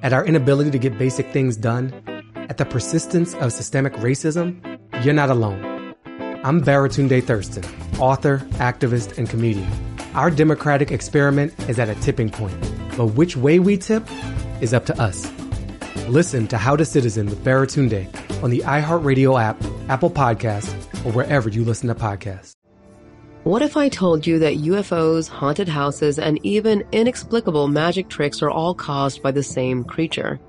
At 0.03 0.13
our 0.13 0.25
inability 0.25 0.73
to 0.73 0.79
get 0.79 0.99
basic 0.99 1.31
things 1.31 1.57
done? 1.57 2.10
At 2.51 2.59
the 2.59 2.65
persistence 2.65 3.33
of 3.35 3.53
systemic 3.53 3.93
racism, 3.95 4.61
you're 5.05 5.15
not 5.15 5.31
alone. 5.31 5.95
I'm 6.43 6.61
Baratunde 6.61 7.23
Thurston, 7.23 7.63
author, 8.01 8.39
activist, 8.55 9.17
and 9.17 9.31
comedian. 9.31 9.71
Our 10.15 10.33
democratic 10.33 10.91
experiment 10.91 11.55
is 11.69 11.79
at 11.79 11.89
a 11.89 11.95
tipping 12.01 12.29
point, 12.29 12.61
but 12.97 13.07
which 13.07 13.37
way 13.37 13.61
we 13.61 13.77
tip 13.77 14.03
is 14.61 14.75
up 14.75 14.85
to 14.87 15.01
us. 15.01 15.31
Listen 16.09 16.49
to 16.49 16.59
How 16.59 16.75
to 16.75 16.85
Citizen 16.85 17.27
with 17.27 17.45
Baratunde 17.45 18.09
on 18.43 18.51
the 18.51 18.61
iHeartRadio 18.61 19.41
app, 19.41 19.63
Apple 19.89 20.11
Podcasts, 20.11 20.75
or 21.07 21.13
wherever 21.13 21.49
you 21.49 21.65
listen 21.65 21.87
to 21.87 21.95
podcasts. 21.95 22.57
What 23.45 23.63
if 23.63 23.77
I 23.77 23.89
told 23.89 24.27
you 24.27 24.41
that 24.41 24.57
UFOs, 24.57 25.29
haunted 25.29 25.69
houses, 25.69 26.19
and 26.19 26.45
even 26.45 26.85
inexplicable 26.91 27.69
magic 27.69 28.09
tricks 28.09 28.43
are 28.43 28.51
all 28.51 28.75
caused 28.75 29.23
by 29.23 29.31
the 29.31 29.45
same 29.45 29.85
creature? 29.85 30.41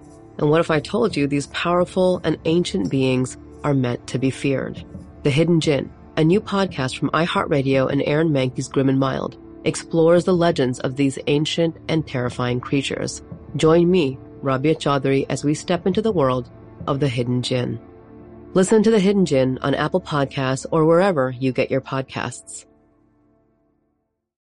And 0.42 0.50
what 0.50 0.60
if 0.60 0.72
I 0.72 0.80
told 0.80 1.16
you 1.16 1.28
these 1.28 1.48
powerful 1.48 2.20
and 2.24 2.38
ancient 2.46 2.90
beings 2.90 3.38
are 3.64 3.76
meant 3.76 4.08
to 4.08 4.18
be 4.18 4.32
feared? 4.32 4.84
The 5.24 5.30
Hidden 5.30 5.60
Djinn, 5.60 5.94
a 6.18 6.24
new 6.24 6.42
podcast 6.42 6.98
from 6.98 7.12
iHeartRadio 7.12 7.92
and 7.92 8.02
Aaron 8.06 8.30
Mahnke's 8.30 8.68
Grim 8.68 8.90
and 8.90 9.00
Mild, 9.00 9.38
explores 9.66 10.26
the 10.26 10.34
legends 10.34 10.80
of 10.80 10.96
these 10.96 11.20
ancient 11.28 11.78
and 11.88 12.08
terrifying 12.08 12.60
creatures. 12.60 13.22
Join 13.56 13.90
me, 13.90 14.18
Rabia 14.42 14.74
Chaudhry, 14.76 15.28
as 15.30 15.44
we 15.44 15.54
step 15.54 15.86
into 15.86 16.02
the 16.02 16.12
world 16.12 16.50
of 16.88 17.00
the 17.00 17.08
Hidden 17.08 17.42
Djinn. 17.42 17.80
Listen 18.54 18.82
to 18.82 18.92
The 18.92 19.00
Hidden 19.00 19.26
Djinn 19.26 19.60
on 19.62 19.76
Apple 19.76 20.02
Podcasts 20.02 20.66
or 20.72 20.86
wherever 20.86 21.30
you 21.30 21.52
get 21.52 21.70
your 21.70 21.82
podcasts. 21.82 22.66